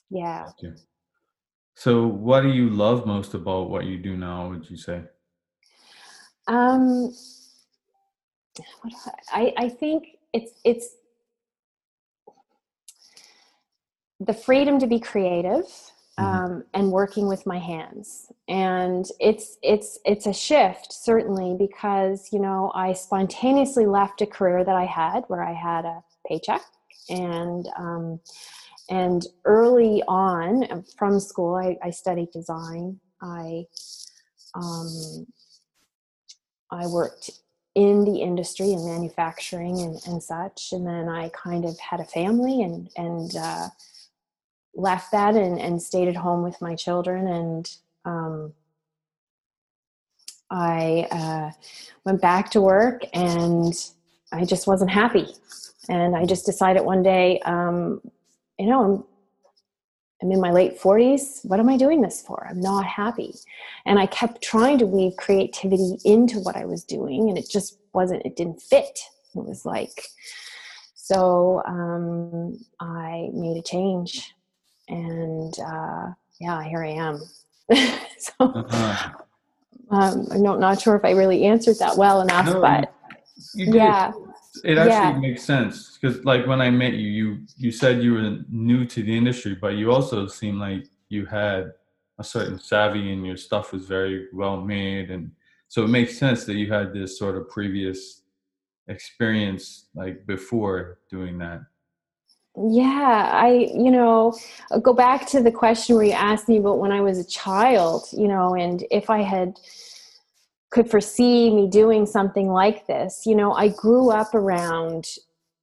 Yeah. 0.10 0.50
Okay. 0.50 0.76
So, 1.76 2.08
what 2.08 2.42
do 2.42 2.50
you 2.50 2.70
love 2.70 3.06
most 3.06 3.34
about 3.34 3.70
what 3.70 3.86
you 3.86 3.98
do 3.98 4.18
now? 4.18 4.50
Would 4.50 4.70
you 4.70 4.78
say? 4.78 5.04
Um, 6.48 7.14
I, 9.32 9.54
I 9.58 9.70
think 9.70 10.18
it's 10.34 10.52
it's 10.64 10.96
the 14.20 14.34
freedom 14.34 14.80
to 14.80 14.88
be 14.88 15.00
creative 15.00 15.66
mm-hmm. 15.66 16.24
um, 16.24 16.50
mm-hmm. 16.50 16.60
and 16.74 16.92
working 16.92 17.28
with 17.28 17.46
my 17.46 17.60
hands 17.60 18.32
and 18.48 19.06
it's 19.20 19.58
it's 19.62 20.00
it's 20.06 20.26
a 20.26 20.34
shift 20.34 20.92
certainly 20.92 21.56
because 21.58 22.30
you 22.32 22.40
know 22.40 22.72
i 22.76 22.94
spontaneously 22.94 23.86
left 23.86 24.22
a 24.22 24.26
career 24.26 24.64
that 24.64 24.76
i 24.76 24.86
had 24.86 25.24
where 25.28 25.44
i 25.44 25.54
had 25.54 25.86
a 25.86 26.04
paycheck 26.28 26.62
and 27.10 27.68
um, 27.78 28.20
and 28.90 29.28
early 29.46 30.04
on 30.08 30.70
um, 30.72 30.84
from 30.98 31.20
school 31.20 31.56
i, 31.56 31.78
I 31.86 31.92
studied 31.92 32.32
design 32.32 33.00
i 33.22 33.64
um, 34.56 35.28
i 36.72 36.88
worked 36.88 37.30
in 37.78 38.04
the 38.04 38.22
industry 38.22 38.74
and 38.74 38.84
manufacturing 38.86 39.80
and, 39.82 40.02
and 40.08 40.24
such 40.24 40.70
and 40.72 40.86
then 40.88 41.08
i 41.08 41.30
kind 41.30 41.64
of 41.64 41.78
had 41.80 42.00
a 42.00 42.06
family 42.06 42.64
and 42.64 42.90
and 42.98 43.36
uh, 43.38 43.68
left 44.74 45.12
that 45.12 45.36
and, 45.36 45.60
and 45.60 45.82
stayed 45.82 46.08
at 46.08 46.16
home 46.16 46.42
with 46.44 46.60
my 46.60 46.74
children 46.74 47.28
and 47.28 47.78
um, 48.04 48.52
i 50.50 51.08
uh, 51.12 51.52
went 52.04 52.20
back 52.20 52.50
to 52.50 52.60
work 52.60 53.04
and 53.14 53.92
i 54.32 54.44
just 54.44 54.66
wasn't 54.68 54.90
happy. 54.90 55.28
And 55.88 56.16
i 56.18 56.26
just 56.26 56.46
decided 56.46 56.84
one 56.84 57.04
day 57.04 57.40
um, 57.46 58.02
you 58.58 58.68
know, 58.68 59.06
I'm, 60.22 60.32
in 60.32 60.42
my 60.42 60.52
late 60.52 60.80
40s. 60.80 61.46
What 61.46 61.60
am 61.60 61.70
I 61.70 61.78
doing 61.78 62.02
this 62.02 62.22
for? 62.22 62.48
I'm 62.50 62.60
not 62.60 62.86
happy. 62.86 63.36
And 63.86 64.00
I 64.00 64.06
kept 64.08 64.42
trying 64.42 64.78
to 64.80 64.86
weave 64.86 65.16
creativity 65.18 65.98
into 66.06 66.40
what 66.40 66.56
I 66.56 66.66
was 66.66 66.84
doing, 66.84 67.30
and 67.30 67.38
it 67.38 67.50
just 67.50 67.80
wasn't, 67.94 68.26
it 68.26 68.36
didn't 68.36 68.62
fit. 68.62 69.00
It 69.36 69.46
was 69.46 69.66
like, 69.66 70.10
so 70.96 71.62
um, 71.66 72.60
I 72.80 73.30
made 73.34 73.58
a 73.58 73.62
change. 73.62 74.34
And 74.90 75.54
uh, 75.60 76.12
yeah, 76.40 76.64
here 76.64 76.84
I 76.84 76.90
am. 76.90 77.22
so 78.18 78.34
uh-huh. 78.40 79.10
um, 79.92 80.28
I'm 80.32 80.42
not, 80.42 80.60
not 80.60 80.82
sure 80.82 80.96
if 80.96 81.04
I 81.04 81.12
really 81.12 81.44
answered 81.44 81.78
that 81.80 81.98
well 81.98 82.22
enough, 82.22 82.46
no, 82.46 82.62
but 82.62 82.94
yeah 83.54 84.12
it 84.64 84.78
actually 84.78 84.92
yeah. 84.92 85.20
makes 85.20 85.44
sense 85.44 85.98
because 86.00 86.24
like 86.26 86.46
when 86.48 86.62
i 86.62 86.70
met 86.70 86.94
you 86.94 87.10
you 87.10 87.38
you 87.58 87.72
said 87.72 88.02
you 88.02 88.14
were 88.14 88.40
new 88.50 88.86
to 88.86 89.04
the 89.04 89.16
industry 89.16 89.56
but 89.56 89.76
you 89.76 89.92
also 89.92 90.28
seemed 90.28 90.60
like 90.60 90.86
you 91.10 91.26
had 91.26 91.74
a 92.20 92.24
certain 92.24 92.60
savvy 92.60 93.12
and 93.12 93.26
your 93.26 93.38
stuff 93.38 93.72
was 93.72 93.86
very 93.86 94.28
well 94.34 94.62
made 94.62 95.12
and 95.12 95.32
so 95.70 95.84
it 95.84 95.90
makes 95.90 96.18
sense 96.18 96.46
that 96.46 96.56
you 96.56 96.72
had 96.72 96.94
this 96.94 97.18
sort 97.18 97.36
of 97.36 97.50
previous 97.50 98.24
experience 98.88 99.88
like 99.96 100.26
before 100.26 101.00
doing 101.10 101.38
that 101.38 101.62
yeah 102.56 103.30
i 103.34 103.70
you 103.74 103.92
know 103.92 104.36
go 104.82 104.94
back 104.94 105.28
to 105.28 105.44
the 105.44 105.52
question 105.52 105.96
where 105.96 106.06
you 106.06 106.12
asked 106.12 106.50
me 106.50 106.58
about 106.58 106.80
when 106.80 106.92
i 106.92 107.02
was 107.02 107.20
a 107.20 107.28
child 107.28 108.08
you 108.14 108.28
know 108.28 108.56
and 108.56 108.84
if 108.90 109.10
i 109.10 109.22
had 109.22 109.60
could 110.70 110.90
foresee 110.90 111.50
me 111.50 111.68
doing 111.70 112.06
something 112.06 112.50
like 112.50 112.88
this. 112.88 113.24
You 113.26 113.36
know, 113.36 113.54
I 113.54 113.70
grew 113.70 114.10
up 114.12 114.34
around 114.34 115.08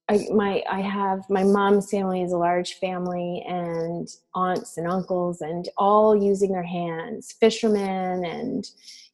I, 0.08 0.26
my 0.34 0.62
I 0.70 0.80
have 0.82 1.28
my 1.30 1.44
mom's 1.44 1.90
family 1.90 2.22
is 2.22 2.32
a 2.32 2.36
large 2.36 2.74
family 2.74 3.42
and 3.48 4.06
aunts 4.34 4.76
and 4.76 4.86
uncles 4.86 5.40
and 5.40 5.68
all 5.78 6.14
using 6.14 6.52
their 6.52 6.62
hands, 6.62 7.32
fishermen 7.40 8.24
and 8.24 8.68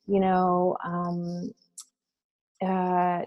you 0.08 0.18
know 0.18 0.76
um, 0.84 1.54
uh, 2.60 3.24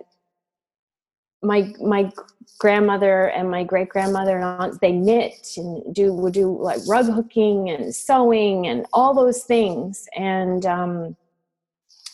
my 1.41 1.73
my 1.82 2.12
grandmother 2.60 3.30
and 3.30 3.49
my 3.49 3.63
great 3.63 3.88
grandmother 3.88 4.36
and 4.36 4.43
aunts 4.43 4.78
they 4.80 4.91
knit 4.91 5.54
and 5.56 5.95
do 5.95 6.13
would 6.13 6.34
do 6.34 6.58
like 6.62 6.82
rug 6.86 7.06
hooking 7.06 7.69
and 7.69 7.95
sewing 7.95 8.67
and 8.67 8.86
all 8.91 9.13
those 9.13 9.43
things 9.43 10.08
and 10.15 10.65
um, 10.65 11.15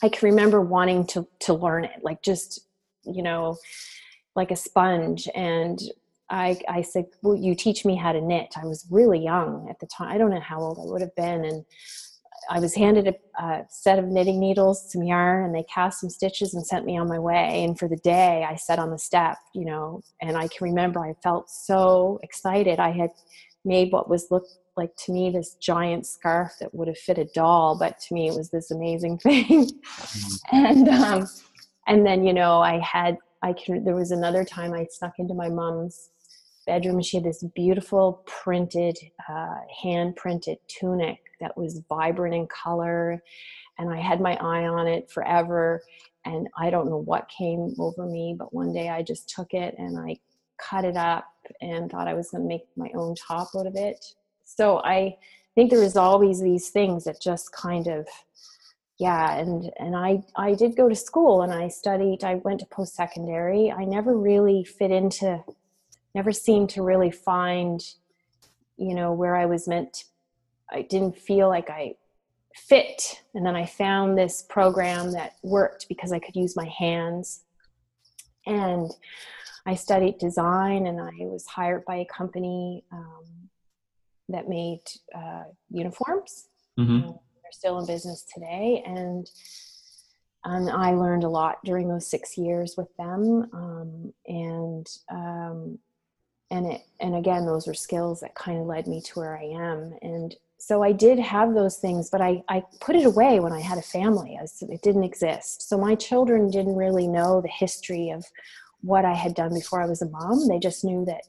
I 0.01 0.09
can 0.09 0.29
remember 0.29 0.61
wanting 0.61 1.05
to 1.07 1.27
to 1.41 1.53
learn 1.53 1.85
it, 1.85 2.01
like 2.03 2.21
just 2.21 2.67
you 3.03 3.23
know, 3.23 3.57
like 4.35 4.51
a 4.51 4.55
sponge. 4.55 5.27
And 5.35 5.79
I 6.29 6.59
I 6.67 6.81
said, 6.81 7.05
"Well, 7.21 7.35
you 7.35 7.55
teach 7.55 7.85
me 7.85 7.95
how 7.95 8.11
to 8.11 8.21
knit." 8.21 8.55
I 8.61 8.65
was 8.65 8.85
really 8.89 9.19
young 9.19 9.67
at 9.69 9.79
the 9.79 9.87
time. 9.87 10.09
I 10.09 10.17
don't 10.17 10.31
know 10.31 10.39
how 10.39 10.59
old 10.59 10.79
I 10.79 10.85
would 10.85 11.01
have 11.01 11.15
been, 11.15 11.45
and 11.45 11.65
I 12.49 12.59
was 12.59 12.73
handed 12.75 13.07
a, 13.07 13.43
a, 13.43 13.65
set 13.69 13.99
of 13.99 14.05
knitting 14.05 14.39
needles, 14.39 14.91
some 14.91 15.03
yarn, 15.03 15.45
and 15.45 15.55
they 15.55 15.63
cast 15.63 15.99
some 15.99 16.09
stitches 16.09 16.53
and 16.53 16.65
sent 16.65 16.85
me 16.85 16.97
on 16.97 17.07
my 17.07 17.19
way. 17.19 17.63
And 17.63 17.77
for 17.77 17.87
the 17.87 17.97
day, 17.97 18.45
I 18.47 18.55
sat 18.55 18.79
on 18.79 18.91
the 18.91 18.97
step, 18.97 19.37
you 19.53 19.65
know, 19.65 20.01
and 20.21 20.37
I 20.37 20.47
can 20.47 20.65
remember 20.65 20.99
I 20.99 21.13
felt 21.21 21.49
so 21.49 22.19
excited. 22.23 22.79
I 22.79 22.91
had 22.91 23.11
made 23.65 23.91
what 23.91 24.09
was 24.09 24.31
looked 24.31 24.53
like 24.79 24.95
to 25.05 25.11
me 25.11 25.29
this 25.29 25.55
giant 25.55 26.07
scarf 26.07 26.53
that 26.59 26.73
would 26.73 26.87
have 26.87 26.97
fit 26.97 27.17
a 27.17 27.25
doll, 27.25 27.77
but 27.77 27.99
to 27.99 28.13
me 28.13 28.27
it 28.27 28.35
was 28.35 28.49
this 28.49 28.71
amazing 28.71 29.17
thing. 29.25 29.69
Mm-hmm. 29.69 30.55
and 30.55 30.89
um, 30.89 31.27
and 31.87 32.05
then 32.05 32.25
you 32.25 32.33
know 32.33 32.61
I 32.61 32.79
had 32.79 33.17
I 33.43 33.53
can. 33.53 33.83
There 33.83 33.95
was 33.95 34.11
another 34.11 34.43
time 34.43 34.73
I 34.73 34.87
snuck 34.89 35.13
into 35.19 35.33
my 35.33 35.49
mom's 35.49 36.09
bedroom. 36.69 36.97
And 36.97 37.05
she 37.05 37.17
had 37.17 37.25
this 37.25 37.43
beautiful 37.55 38.23
printed, 38.27 38.97
uh, 39.27 39.55
hand 39.81 40.15
printed 40.15 40.59
tunic 40.67 41.19
that 41.41 41.57
was 41.57 41.81
vibrant 41.89 42.35
in 42.35 42.47
color. 42.47 43.21
And 43.79 43.91
I 43.91 43.99
had 43.99 44.21
my 44.21 44.35
eye 44.35 44.67
on 44.67 44.87
it 44.87 45.09
forever. 45.09 45.81
And 46.25 46.47
I 46.57 46.69
don't 46.69 46.89
know 46.89 47.01
what 47.01 47.27
came 47.35 47.73
over 47.79 48.05
me, 48.05 48.35
but 48.37 48.53
one 48.53 48.71
day 48.71 48.89
I 48.89 49.01
just 49.01 49.29
took 49.29 49.53
it 49.53 49.73
and 49.79 49.97
I 49.97 50.17
cut 50.61 50.85
it 50.85 50.95
up 50.95 51.25
and 51.61 51.89
thought 51.89 52.07
I 52.07 52.13
was 52.13 52.29
going 52.29 52.43
to 52.43 52.47
make 52.47 52.67
my 52.75 52.91
own 52.93 53.15
top 53.15 53.49
out 53.57 53.65
of 53.65 53.75
it. 53.75 54.05
So 54.55 54.81
I 54.83 55.17
think 55.55 55.69
there 55.69 55.79
was 55.79 55.97
always 55.97 56.41
these 56.41 56.69
things 56.69 57.03
that 57.03 57.21
just 57.21 57.51
kind 57.51 57.87
of 57.87 58.07
yeah 58.97 59.37
and 59.37 59.71
and 59.77 59.95
i 59.95 60.21
i 60.35 60.53
did 60.53 60.75
go 60.75 60.89
to 60.89 60.95
school 60.95 61.41
and 61.41 61.53
i 61.53 61.69
studied 61.69 62.23
i 62.23 62.35
went 62.35 62.59
to 62.59 62.65
post 62.65 62.95
secondary 62.95 63.71
i 63.71 63.85
never 63.85 64.17
really 64.17 64.63
fit 64.63 64.91
into 64.91 65.41
never 66.13 66.33
seemed 66.33 66.69
to 66.69 66.81
really 66.81 67.09
find 67.09 67.81
you 68.77 68.93
know 68.93 69.13
where 69.13 69.37
i 69.37 69.45
was 69.45 69.69
meant 69.69 69.93
to, 69.93 70.05
i 70.71 70.81
didn't 70.81 71.17
feel 71.17 71.47
like 71.47 71.69
i 71.69 71.95
fit. 72.55 73.21
And 73.33 73.45
then 73.45 73.55
i 73.55 73.65
found 73.65 74.17
this 74.17 74.43
program 74.49 75.11
that 75.13 75.35
worked 75.43 75.87
because 75.87 76.11
i 76.11 76.19
could 76.19 76.35
use 76.35 76.55
my 76.55 76.67
hands. 76.67 77.41
And 78.45 78.91
i 79.65 79.75
studied 79.75 80.17
design 80.17 80.87
and 80.87 80.99
i 80.99 81.11
was 81.19 81.45
hired 81.45 81.85
by 81.85 81.97
a 81.97 82.05
company 82.05 82.83
um, 82.91 83.25
that 84.29 84.47
made 84.47 84.81
uh, 85.15 85.43
uniforms 85.69 86.47
mm-hmm. 86.79 87.01
they're 87.01 87.51
still 87.51 87.79
in 87.79 87.85
business 87.85 88.25
today 88.33 88.83
and 88.85 89.29
and 90.45 90.69
I 90.69 90.91
learned 90.91 91.25
a 91.25 91.29
lot 91.29 91.57
during 91.65 91.89
those 91.89 92.07
six 92.07 92.37
years 92.37 92.75
with 92.77 92.87
them. 92.95 93.49
Um, 93.51 94.13
and 94.25 94.87
um, 95.11 95.79
and 96.51 96.65
it 96.65 96.81
and 96.99 97.15
again 97.15 97.45
those 97.45 97.67
were 97.67 97.73
skills 97.73 98.19
that 98.19 98.35
kind 98.35 98.59
of 98.59 98.65
led 98.65 98.87
me 98.87 99.01
to 99.01 99.19
where 99.19 99.37
i 99.37 99.43
am 99.43 99.93
and 100.01 100.35
so 100.57 100.83
i 100.83 100.91
did 100.91 101.19
have 101.19 101.53
those 101.53 101.77
things 101.77 102.09
but 102.09 102.21
i 102.21 102.41
i 102.49 102.63
put 102.81 102.95
it 102.95 103.05
away 103.05 103.39
when 103.39 103.53
i 103.53 103.59
had 103.59 103.77
a 103.77 103.83
family 103.83 104.37
as 104.41 104.61
it 104.61 104.81
didn't 104.81 105.03
exist 105.03 105.67
so 105.67 105.77
my 105.77 105.95
children 105.95 106.49
didn't 106.49 106.75
really 106.75 107.07
know 107.07 107.41
the 107.41 107.49
history 107.49 108.09
of 108.09 108.25
what 108.81 109.05
i 109.05 109.13
had 109.13 109.35
done 109.35 109.53
before 109.53 109.81
i 109.81 109.85
was 109.85 110.01
a 110.01 110.09
mom 110.09 110.47
they 110.47 110.59
just 110.59 110.83
knew 110.83 111.05
that 111.05 111.21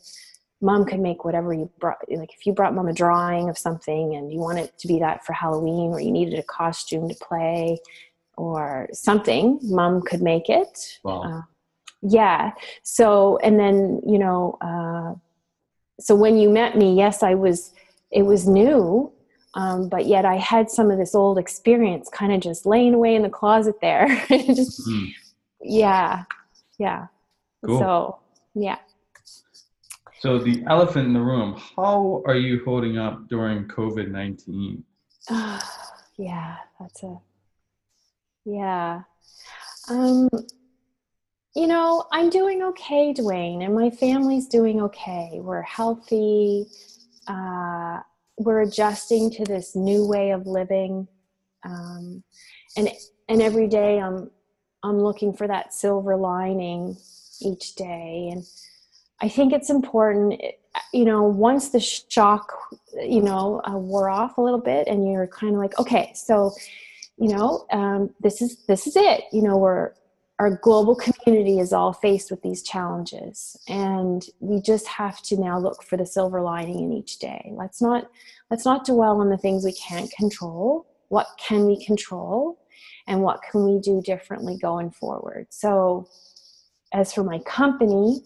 mom 0.61 0.85
could 0.85 1.01
make 1.01 1.25
whatever 1.25 1.53
you 1.53 1.71
brought 1.79 1.99
like 2.11 2.33
if 2.35 2.47
you 2.47 2.53
brought 2.53 2.75
mom 2.75 2.89
a 2.89 2.93
drawing 2.93 3.49
of 3.49 3.57
something 3.57 4.15
and 4.15 4.33
you 4.33 4.39
wanted 4.39 4.65
it 4.65 4.79
to 4.79 4.87
be 4.87 4.99
that 4.99 5.25
for 5.25 5.33
halloween 5.33 5.91
or 5.91 6.01
you 6.01 6.11
needed 6.11 6.39
a 6.39 6.43
costume 6.45 7.09
to 7.09 7.15
play 7.17 7.79
or 8.37 8.89
something 8.93 9.59
mom 9.63 10.03
could 10.03 10.23
make 10.23 10.49
it 10.49 10.99
wow. 11.03 11.23
uh, 11.23 11.43
yeah 12.03 12.53
so 12.83 13.39
and 13.39 13.59
then 13.59 14.01
you 14.07 14.19
know 14.19 14.57
uh, 14.61 15.15
so 15.99 16.15
when 16.15 16.37
you 16.37 16.49
met 16.49 16.77
me 16.77 16.95
yes 16.95 17.23
i 17.23 17.35
was 17.35 17.73
it 18.11 18.23
was 18.23 18.47
new 18.47 19.11
um, 19.55 19.89
but 19.89 20.07
yet 20.07 20.25
i 20.25 20.37
had 20.37 20.71
some 20.71 20.91
of 20.91 20.99
this 20.99 21.15
old 21.15 21.39
experience 21.39 22.09
kind 22.09 22.33
of 22.33 22.41
just 22.41 22.67
laying 22.67 22.95
away 22.95 23.15
in 23.15 23.23
the 23.23 23.29
closet 23.29 23.75
there 23.81 24.07
just 24.29 24.87
mm. 24.87 25.13
yeah 25.63 26.25
yeah 26.79 27.07
cool. 27.65 27.79
so 27.79 28.19
yeah 28.55 28.79
so 30.21 30.39
the 30.39 30.63
elephant 30.69 31.07
in 31.07 31.13
the 31.13 31.21
room 31.21 31.61
how 31.77 32.23
are 32.27 32.37
you 32.37 32.63
holding 32.65 32.99
up 32.99 33.29
during 33.29 33.67
covid-19 33.69 34.83
yeah 36.19 36.57
that's 36.79 37.03
a 37.03 37.17
yeah 38.45 39.03
um 39.89 40.29
you 41.55 41.67
know, 41.67 42.07
I'm 42.13 42.31
doing 42.31 42.63
okay, 42.63 43.13
Dwayne, 43.13 43.65
and 43.65 43.75
my 43.75 43.91
family's 43.91 44.47
doing 44.47 44.81
okay. 44.83 45.41
We're 45.41 45.63
healthy. 45.63 46.67
Uh, 47.27 48.01
we're 48.39 48.63
adjusting 48.63 49.31
to 49.33 49.45
this 49.45 49.75
new 49.75 50.07
way 50.07 50.31
of 50.31 50.47
living, 50.47 51.09
um, 51.65 52.23
and 52.77 52.91
and 53.29 53.43
every 53.43 53.67
day 53.67 53.99
I'm 54.01 54.31
I'm 54.85 55.01
looking 55.01 55.33
for 55.33 55.49
that 55.49 55.75
silver 55.75 56.17
lining 56.17 56.97
each 57.43 57.75
day, 57.75 58.31
and 58.33 58.45
I 59.21 59.29
think 59.29 59.53
it's 59.53 59.71
important. 59.71 60.41
You 60.93 61.05
know, 61.05 61.23
once 61.23 61.71
the 61.71 61.81
shock, 61.81 62.53
you 62.95 63.23
know, 63.23 63.61
uh, 63.65 63.77
wore 63.77 64.09
off 64.09 64.39
a 64.39 64.41
little 64.41 64.61
bit, 64.61 64.89
and 64.89 65.11
you're 65.11 65.27
kind 65.27 65.55
of 65.55 65.61
like, 65.61 65.79
okay, 65.79 66.13
so, 66.15 66.53
you 67.19 67.29
know, 67.29 67.67
um, 67.73 68.11
this 68.21 68.41
is 68.41 68.65
this 68.67 68.87
is 68.87 68.97
it. 68.97 69.25
You 69.33 69.43
know, 69.43 69.57
we're 69.57 69.93
our 70.41 70.59
global 70.63 70.97
community 70.97 71.59
is 71.59 71.71
all 71.71 71.93
faced 71.93 72.31
with 72.31 72.41
these 72.41 72.63
challenges 72.63 73.59
and 73.69 74.25
we 74.41 74.59
just 74.59 74.87
have 74.87 75.21
to 75.21 75.39
now 75.39 75.59
look 75.59 75.83
for 75.83 75.99
the 75.99 76.07
silver 76.07 76.41
lining 76.41 76.81
in 76.81 76.93
each 76.93 77.19
day 77.19 77.53
let's 77.55 77.83
not 77.83 78.11
let's 78.51 78.65
not 78.65 78.87
dwell 78.87 79.21
on 79.21 79.29
the 79.29 79.37
things 79.37 79.67
we 79.67 79.73
can't 79.73 80.11
control 80.13 80.87
what 81.09 81.27
can 81.39 81.67
we 81.67 81.85
control 81.85 82.59
and 83.07 83.21
what 83.21 83.41
can 83.51 83.67
we 83.67 83.79
do 83.81 84.01
differently 84.01 84.57
going 84.57 84.91
forward 84.91 85.47
so 85.51 86.09
as 86.95 87.13
for 87.13 87.23
my 87.23 87.39
company 87.41 88.23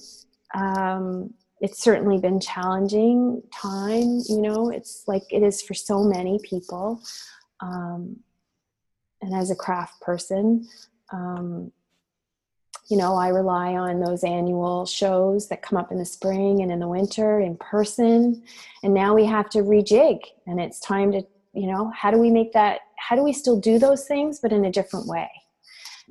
um, 0.54 1.32
it's 1.60 1.82
certainly 1.82 2.18
been 2.18 2.40
challenging 2.40 3.42
time 3.52 4.20
you 4.28 4.40
know 4.40 4.70
it's 4.70 5.04
like 5.06 5.22
it 5.30 5.42
is 5.42 5.62
for 5.62 5.74
so 5.74 6.02
many 6.04 6.38
people 6.42 7.00
um, 7.60 8.16
and 9.22 9.34
as 9.34 9.50
a 9.50 9.56
craft 9.56 10.00
person 10.00 10.66
um, 11.12 11.70
you 12.88 12.98
know, 12.98 13.14
I 13.14 13.28
rely 13.28 13.74
on 13.74 14.00
those 14.00 14.24
annual 14.24 14.84
shows 14.84 15.48
that 15.48 15.62
come 15.62 15.78
up 15.78 15.90
in 15.90 15.98
the 15.98 16.04
spring 16.04 16.60
and 16.60 16.70
in 16.70 16.80
the 16.80 16.88
winter 16.88 17.40
in 17.40 17.56
person. 17.56 18.42
And 18.82 18.92
now 18.92 19.14
we 19.14 19.24
have 19.24 19.48
to 19.50 19.60
rejig, 19.60 20.20
and 20.46 20.60
it's 20.60 20.80
time 20.80 21.12
to, 21.12 21.22
you 21.54 21.66
know, 21.66 21.90
how 21.96 22.10
do 22.10 22.18
we 22.18 22.30
make 22.30 22.52
that? 22.52 22.80
How 22.98 23.16
do 23.16 23.22
we 23.22 23.32
still 23.32 23.58
do 23.58 23.78
those 23.78 24.06
things, 24.06 24.38
but 24.40 24.52
in 24.52 24.66
a 24.66 24.72
different 24.72 25.06
way? 25.06 25.30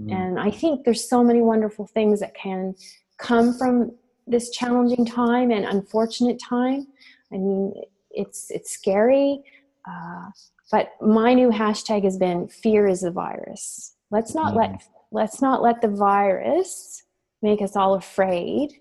Mm. 0.02 0.14
And 0.14 0.40
I 0.40 0.50
think 0.50 0.84
there's 0.84 1.08
so 1.08 1.24
many 1.24 1.42
wonderful 1.42 1.86
things 1.86 2.20
that 2.22 2.34
can 2.34 2.76
come 3.20 3.56
from 3.56 3.92
this 4.28 4.50
challenging 4.52 5.06
time 5.06 5.52
and 5.52 5.66
unfortunate 5.66 6.40
time. 6.40 6.88
I 7.32 7.38
mean, 7.38 7.74
it's 8.12 8.52
it's 8.52 8.72
scary, 8.72 9.42
uh, 9.88 10.30
but 10.72 10.92
my 11.02 11.34
new 11.34 11.50
hashtag 11.50 12.04
has 12.04 12.18
been 12.18 12.48
"Fear 12.48 12.88
is 12.88 13.04
a 13.04 13.12
virus." 13.12 13.96
Let's 14.12 14.36
not 14.36 14.54
mm. 14.54 14.58
let 14.58 14.84
let's 15.12 15.42
not 15.42 15.62
let 15.62 15.82
the 15.82 15.88
virus 15.88 17.04
make 17.42 17.62
us 17.62 17.76
all 17.76 17.94
afraid 17.96 18.74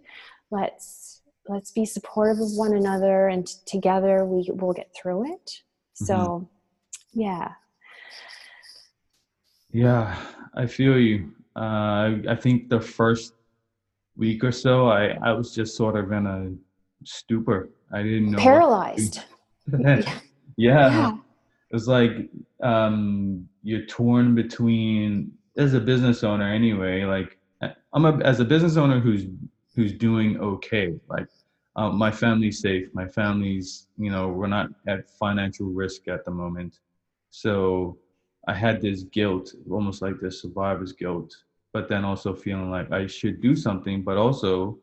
let's 0.53 1.23
let's 1.49 1.73
be 1.73 1.85
supportive 1.85 2.41
of 2.41 2.53
one 2.53 2.75
another 2.75 3.27
and 3.27 3.49
t- 3.49 3.55
together 3.67 4.25
we 4.25 4.49
will 4.55 4.73
get 4.73 4.95
through 4.95 5.25
it 5.33 5.47
mm-hmm. 5.51 6.05
so 6.05 6.49
yeah 7.13 7.53
yeah 9.73 10.17
i 10.55 10.67
feel 10.67 10.99
you 10.99 11.33
uh, 11.57 12.15
i 12.29 12.37
think 12.39 12.69
the 12.69 12.81
first 12.81 13.35
week 14.17 14.45
or 14.45 14.53
so 14.53 14.89
i 14.89 15.17
i 15.23 15.33
was 15.33 15.55
just 15.55 15.77
sort 15.77 15.97
of 15.97 16.13
in 16.13 16.27
a 16.27 16.53
stupor. 17.05 17.71
I 17.93 18.03
didn't 18.03 18.31
know 18.31 18.39
paralyzed. 18.39 19.21
yeah. 19.81 20.03
yeah. 20.57 21.13
it 21.15 21.75
was 21.75 21.89
like 21.89 22.29
um 22.63 23.49
you're 23.63 23.87
torn 23.87 24.35
between 24.35 25.33
as 25.57 25.75
a 25.75 25.81
business 25.81 26.25
owner 26.25 26.49
anyway 26.53 27.05
like 27.05 27.39
i'm 27.93 28.05
a 28.05 28.17
as 28.19 28.41
a 28.41 28.45
business 28.45 28.77
owner 28.77 29.01
who's 29.01 29.27
who's 29.75 29.93
doing 29.93 30.39
okay 30.41 30.95
like 31.09 31.27
um, 31.75 31.97
my 31.97 32.11
family's 32.11 32.61
safe. 32.61 32.89
My 32.93 33.09
family's 33.09 33.89
you 33.97 34.11
know 34.11 34.29
we're 34.29 34.47
not 34.47 34.69
at 34.87 35.09
financial 35.19 35.67
risk 35.67 36.09
at 36.09 36.25
the 36.25 36.31
moment. 36.31 36.81
So 37.31 37.99
i 38.49 38.55
had 38.55 38.83
this 38.83 39.05
guilt 39.05 39.55
almost 39.71 40.03
like 40.03 40.19
this 40.21 40.43
survivor's 40.43 40.93
guilt 40.93 41.33
but 41.73 41.89
then 41.89 42.05
also 42.05 42.35
feeling 42.35 42.71
like 42.71 42.91
i 42.93 43.07
should 43.07 43.41
do 43.41 43.55
something 43.57 44.03
but 44.03 44.17
also 44.17 44.79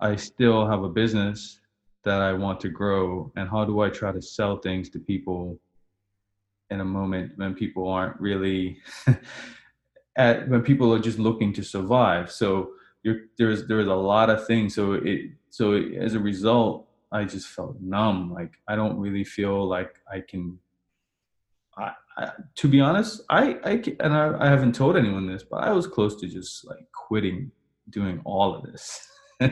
i 0.00 0.14
still 0.16 0.66
have 0.66 0.82
a 0.82 0.88
business 0.88 1.60
that 2.04 2.20
i 2.20 2.32
want 2.32 2.60
to 2.60 2.68
grow 2.68 3.30
and 3.36 3.48
how 3.48 3.64
do 3.64 3.80
i 3.80 3.88
try 3.88 4.12
to 4.12 4.22
sell 4.22 4.56
things 4.58 4.88
to 4.88 4.98
people 4.98 5.58
in 6.70 6.80
a 6.80 6.84
moment 6.84 7.32
when 7.36 7.54
people 7.54 7.88
aren't 7.88 8.18
really 8.20 8.78
at 10.16 10.48
when 10.48 10.62
people 10.62 10.92
are 10.92 10.98
just 10.98 11.18
looking 11.18 11.52
to 11.52 11.62
survive. 11.62 12.30
So 12.30 12.72
there's 13.38 13.66
there's 13.66 13.86
a 13.86 13.94
lot 13.94 14.30
of 14.30 14.46
things. 14.46 14.74
So 14.74 14.94
it 14.94 15.30
so 15.50 15.72
it, 15.72 15.94
as 15.94 16.14
a 16.14 16.20
result, 16.20 16.88
I 17.12 17.24
just 17.24 17.48
felt 17.48 17.80
numb. 17.80 18.32
Like 18.32 18.54
I 18.66 18.76
don't 18.76 18.98
really 18.98 19.24
feel 19.24 19.66
like 19.66 19.94
I 20.10 20.20
can 20.20 20.58
I, 21.76 21.92
I, 22.16 22.30
to 22.56 22.68
be 22.68 22.80
honest, 22.80 23.22
I, 23.28 23.58
I 23.64 23.82
and 24.00 24.14
I, 24.14 24.36
I 24.40 24.48
haven't 24.48 24.74
told 24.74 24.96
anyone 24.96 25.26
this, 25.26 25.42
but 25.42 25.58
I 25.58 25.72
was 25.72 25.86
close 25.86 26.18
to 26.20 26.28
just 26.28 26.66
like 26.66 26.86
quitting 26.92 27.50
doing 27.90 28.20
all 28.24 28.54
of 28.54 28.62
this. 28.64 29.06
no. 29.40 29.50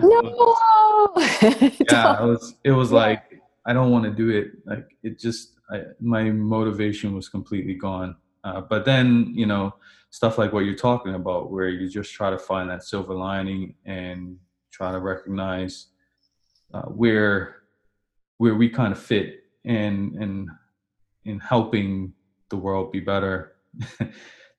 yeah, 1.42 2.22
it 2.22 2.26
was. 2.26 2.54
It 2.64 2.72
was 2.72 2.92
like 2.92 3.28
I 3.68 3.74
don't 3.74 3.90
want 3.90 4.06
to 4.06 4.10
do 4.10 4.30
it. 4.30 4.52
Like 4.64 4.86
it 5.02 5.18
just, 5.18 5.56
I, 5.70 5.82
my 6.00 6.30
motivation 6.30 7.14
was 7.14 7.28
completely 7.28 7.74
gone. 7.74 8.16
Uh, 8.42 8.62
but 8.62 8.86
then, 8.86 9.30
you 9.34 9.44
know, 9.44 9.74
stuff 10.08 10.38
like 10.38 10.54
what 10.54 10.64
you're 10.64 10.74
talking 10.74 11.14
about, 11.14 11.50
where 11.50 11.68
you 11.68 11.86
just 11.86 12.14
try 12.14 12.30
to 12.30 12.38
find 12.38 12.70
that 12.70 12.82
silver 12.82 13.14
lining 13.14 13.74
and 13.84 14.38
try 14.72 14.90
to 14.90 15.00
recognize 15.00 15.88
uh, 16.72 16.82
where 16.82 17.56
where 18.38 18.54
we 18.54 18.70
kind 18.70 18.92
of 18.92 18.98
fit 18.98 19.40
and 19.64 20.14
in 20.22 20.48
in 21.28 21.38
helping 21.40 22.12
the 22.50 22.56
world 22.56 22.90
be 22.92 23.00
better 23.00 23.54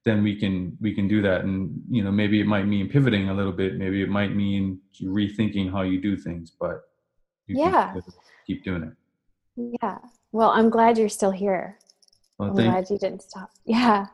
then 0.05 0.23
we 0.23 0.35
can 0.35 0.77
we 0.79 0.93
can 0.93 1.07
do 1.07 1.21
that. 1.21 1.43
And 1.43 1.81
you 1.89 2.03
know 2.03 2.11
maybe 2.11 2.39
it 2.39 2.47
might 2.47 2.65
mean 2.65 2.89
pivoting 2.89 3.29
a 3.29 3.33
little 3.33 3.51
bit. 3.51 3.77
Maybe 3.77 4.01
it 4.01 4.09
might 4.09 4.35
mean 4.35 4.79
rethinking 5.03 5.71
how 5.71 5.81
you 5.81 6.01
do 6.01 6.17
things 6.17 6.53
but 6.59 6.81
yeah. 7.47 7.95
keep 8.47 8.63
doing 8.63 8.83
it. 8.83 9.77
Yeah. 9.81 9.97
Well 10.31 10.49
i'm 10.49 10.69
glad 10.69 10.97
you're 10.97 11.09
still 11.09 11.31
here. 11.31 11.79
Well, 12.37 12.49
i'm 12.49 12.55
glad 12.55 12.89
you 12.89 12.97
didn't 12.97 13.23
stop. 13.23 13.51
Yeah. 13.65 14.07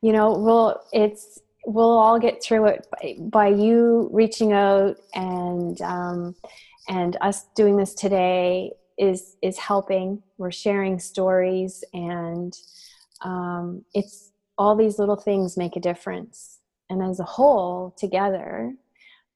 You 0.00 0.12
know 0.12 0.32
well 0.32 0.84
it's 0.92 1.40
we'll 1.66 1.96
all 1.98 2.18
get 2.18 2.42
through 2.42 2.66
it 2.66 2.86
by, 2.90 3.16
by 3.20 3.48
you 3.48 4.08
reaching 4.12 4.52
out 4.52 4.96
and 5.14 5.80
um, 5.82 6.34
and 6.88 7.16
us 7.20 7.46
doing 7.54 7.76
this 7.76 7.94
today 7.94 8.72
is 8.98 9.36
is 9.42 9.58
helping. 9.58 10.22
We're 10.38 10.50
sharing 10.50 10.98
stories 10.98 11.84
and 11.92 12.56
um, 13.22 13.84
it's 13.94 14.32
all 14.58 14.76
these 14.76 14.98
little 14.98 15.16
things 15.16 15.56
make 15.56 15.76
a 15.76 15.80
difference. 15.80 16.58
And 16.90 17.02
as 17.02 17.20
a 17.20 17.24
whole 17.24 17.94
together 17.96 18.74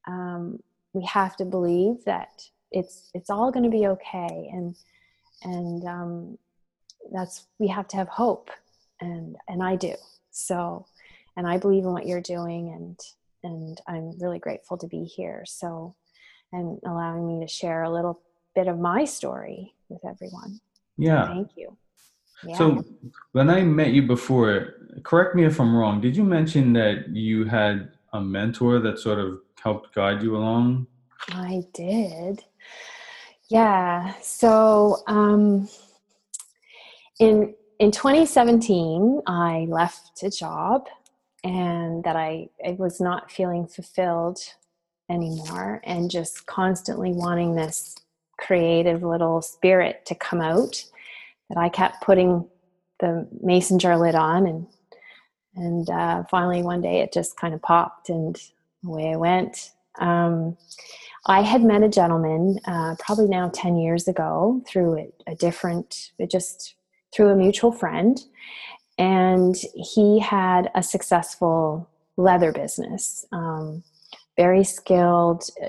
um, 0.06 0.60
we 0.92 1.04
have 1.04 1.36
to 1.36 1.44
believe 1.44 2.04
that 2.04 2.42
it's 2.70 3.10
it's 3.14 3.30
all 3.30 3.50
going 3.50 3.64
to 3.64 3.70
be 3.70 3.86
okay. 3.88 4.50
And 4.52 4.76
and 5.42 5.84
um, 5.84 6.38
that's 7.12 7.46
we 7.58 7.68
have 7.68 7.88
to 7.88 7.96
have 7.96 8.08
hope. 8.08 8.50
And 9.00 9.36
and 9.48 9.62
i 9.62 9.76
do. 9.76 9.94
So 10.30 10.86
and 11.36 11.46
i 11.46 11.58
believe 11.58 11.84
in 11.84 11.92
what 11.92 12.06
you're 12.06 12.20
doing 12.20 12.72
and 12.74 12.98
and 13.42 13.80
i'm 13.86 14.18
really 14.18 14.38
grateful 14.38 14.76
to 14.78 14.86
be 14.86 15.04
here. 15.04 15.44
So 15.46 15.94
and 16.52 16.78
allowing 16.86 17.26
me 17.26 17.44
to 17.44 17.52
share 17.52 17.82
a 17.82 17.92
little 17.92 18.20
bit 18.56 18.66
of 18.66 18.78
my 18.80 19.04
story 19.04 19.74
with 19.88 20.04
everyone. 20.04 20.60
Yeah. 20.96 21.28
Thank 21.28 21.50
you. 21.56 21.76
Yeah. 22.42 22.58
So 22.58 22.84
when 23.32 23.48
I 23.50 23.62
met 23.62 23.92
you 23.92 24.02
before, 24.02 24.74
correct 25.04 25.36
me 25.36 25.44
if 25.44 25.60
I'm 25.60 25.76
wrong, 25.76 26.00
did 26.00 26.16
you 26.16 26.24
mention 26.24 26.72
that 26.72 27.08
you 27.10 27.44
had 27.44 27.92
a 28.12 28.20
mentor 28.20 28.80
that 28.80 28.98
sort 28.98 29.18
of 29.18 29.40
helped 29.62 29.94
guide 29.94 30.22
you 30.22 30.36
along? 30.36 30.86
I 31.28 31.62
did. 31.72 32.44
Yeah. 33.48 34.14
So 34.22 35.02
um, 35.06 35.68
in 37.20 37.54
in 37.78 37.90
2017, 37.90 39.20
I 39.26 39.66
left 39.68 40.22
a 40.22 40.30
job 40.30 40.86
and 41.44 42.02
that 42.04 42.16
I, 42.16 42.48
I 42.66 42.70
was 42.72 43.00
not 43.00 43.30
feeling 43.30 43.66
fulfilled 43.66 44.40
anymore 45.10 45.82
and 45.84 46.10
just 46.10 46.46
constantly 46.46 47.12
wanting 47.12 47.54
this 47.54 47.94
creative 48.38 49.02
little 49.02 49.42
spirit 49.42 50.04
to 50.06 50.14
come 50.14 50.40
out 50.40 50.84
that 51.48 51.58
I 51.58 51.68
kept 51.68 52.02
putting 52.02 52.46
the 53.00 53.28
mason 53.42 53.78
jar 53.78 53.98
lid 53.98 54.14
on 54.14 54.46
and 54.46 54.66
and 55.54 55.88
uh, 55.88 56.24
finally 56.30 56.62
one 56.62 56.82
day 56.82 57.00
it 57.00 57.12
just 57.12 57.38
kind 57.38 57.54
of 57.54 57.62
popped 57.62 58.10
and 58.10 58.38
away 58.84 59.12
I 59.12 59.16
went. 59.16 59.72
Um, 59.98 60.56
I 61.26 61.40
had 61.40 61.62
met 61.62 61.82
a 61.82 61.88
gentleman 61.88 62.60
uh, 62.66 62.94
probably 62.98 63.26
now 63.26 63.50
10 63.52 63.76
years 63.76 64.06
ago 64.06 64.62
through 64.66 64.98
a, 64.98 65.32
a 65.32 65.34
different, 65.34 66.12
just 66.30 66.76
through 67.12 67.30
a 67.30 67.36
mutual 67.36 67.72
friend. 67.72 68.20
And 68.98 69.56
he 69.74 70.20
had 70.20 70.70
a 70.74 70.82
successful 70.82 71.88
leather 72.16 72.52
business. 72.52 73.26
Um, 73.32 73.82
very 74.36 74.64
skilled 74.64 75.44
uh, 75.62 75.68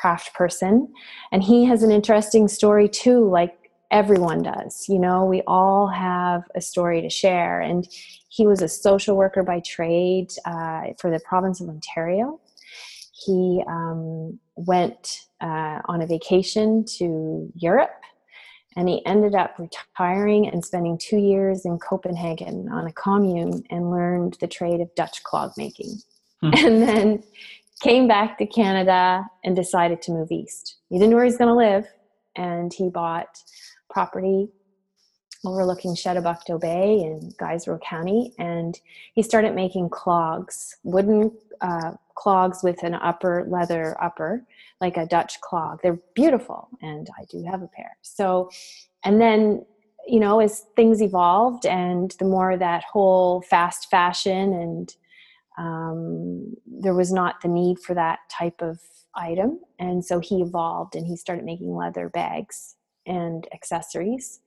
craft 0.00 0.34
person. 0.34 0.92
And 1.32 1.42
he 1.42 1.64
has 1.66 1.82
an 1.82 1.90
interesting 1.90 2.48
story 2.48 2.88
too 2.88 3.28
like 3.28 3.56
everyone 3.90 4.40
does 4.40 4.84
you 4.88 5.00
know 5.00 5.24
we 5.24 5.42
all 5.48 5.88
have 5.88 6.44
a 6.54 6.60
story 6.60 7.02
to 7.02 7.10
share. 7.10 7.60
And 7.60 7.86
he 8.28 8.46
was 8.46 8.62
a 8.62 8.68
social 8.68 9.16
worker 9.16 9.42
by 9.42 9.60
trade 9.60 10.30
uh, 10.44 10.82
for 10.98 11.10
the 11.10 11.20
province 11.24 11.60
of 11.60 11.68
ontario. 11.68 12.40
He 13.12 13.62
um, 13.66 14.38
went 14.54 15.26
uh, 15.40 15.80
on 15.86 16.02
a 16.02 16.06
vacation 16.06 16.84
to 16.98 17.50
europe 17.54 18.00
and 18.76 18.88
he 18.88 19.04
ended 19.04 19.34
up 19.34 19.56
retiring 19.58 20.48
and 20.48 20.64
spending 20.64 20.96
two 20.96 21.18
years 21.18 21.64
in 21.64 21.78
copenhagen 21.78 22.68
on 22.70 22.86
a 22.86 22.92
commune 22.92 23.64
and 23.70 23.90
learned 23.90 24.36
the 24.40 24.46
trade 24.46 24.80
of 24.80 24.94
dutch 24.94 25.22
clog 25.24 25.52
making. 25.56 25.98
Hmm. 26.40 26.50
and 26.56 26.82
then 26.82 27.22
came 27.80 28.06
back 28.06 28.38
to 28.38 28.46
Canada 28.46 29.24
and 29.44 29.56
decided 29.56 30.02
to 30.02 30.12
move 30.12 30.30
east. 30.30 30.76
He 30.88 30.98
didn't 30.98 31.10
know 31.10 31.16
where 31.16 31.24
he's 31.24 31.38
going 31.38 31.48
to 31.48 31.54
live, 31.54 31.86
and 32.36 32.72
he 32.72 32.88
bought 32.88 33.38
property 33.88 34.48
overlooking 35.44 35.94
Chedabucto 35.94 36.60
Bay 36.60 37.00
in 37.00 37.32
Guysborough 37.38 37.80
County, 37.80 38.34
and 38.38 38.78
he 39.14 39.22
started 39.22 39.54
making 39.54 39.88
clogs, 39.88 40.76
wooden 40.82 41.32
uh, 41.62 41.92
clogs 42.14 42.62
with 42.62 42.82
an 42.82 42.94
upper 42.94 43.46
leather 43.48 43.96
upper, 44.02 44.44
like 44.80 44.96
a 44.96 45.06
Dutch 45.06 45.40
clog. 45.40 45.80
They're 45.82 45.98
beautiful, 46.14 46.68
and 46.82 47.08
I 47.18 47.24
do 47.30 47.42
have 47.50 47.62
a 47.62 47.68
pair. 47.68 47.96
So, 48.02 48.50
and 49.04 49.20
then 49.20 49.64
you 50.06 50.18
know, 50.18 50.40
as 50.40 50.64
things 50.76 51.02
evolved, 51.02 51.66
and 51.66 52.14
the 52.18 52.24
more 52.24 52.56
that 52.56 52.84
whole 52.84 53.42
fast 53.42 53.90
fashion 53.90 54.52
and 54.52 54.94
um, 55.58 56.54
there 56.66 56.94
was 56.94 57.12
not 57.12 57.40
the 57.42 57.48
need 57.48 57.78
for 57.78 57.94
that 57.94 58.20
type 58.30 58.60
of 58.62 58.78
item. 59.14 59.60
And 59.78 60.04
so 60.04 60.20
he 60.20 60.40
evolved 60.40 60.94
and 60.94 61.06
he 61.06 61.16
started 61.16 61.44
making 61.44 61.74
leather 61.74 62.08
bags 62.08 62.76
and 63.06 63.46
accessories. 63.52 64.40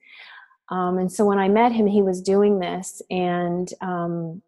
Um, 0.70 0.98
and 0.98 1.12
so 1.12 1.26
when 1.26 1.38
I 1.38 1.48
met 1.48 1.72
him, 1.72 1.86
he 1.86 2.00
was 2.00 2.22
doing 2.22 2.58
this, 2.58 3.02
and 3.10 3.68
um, 3.82 4.40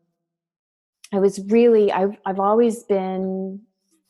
I 1.12 1.18
was 1.18 1.40
really, 1.48 1.92
I've, 1.92 2.16
I've 2.24 2.40
always 2.40 2.84
been, 2.84 3.60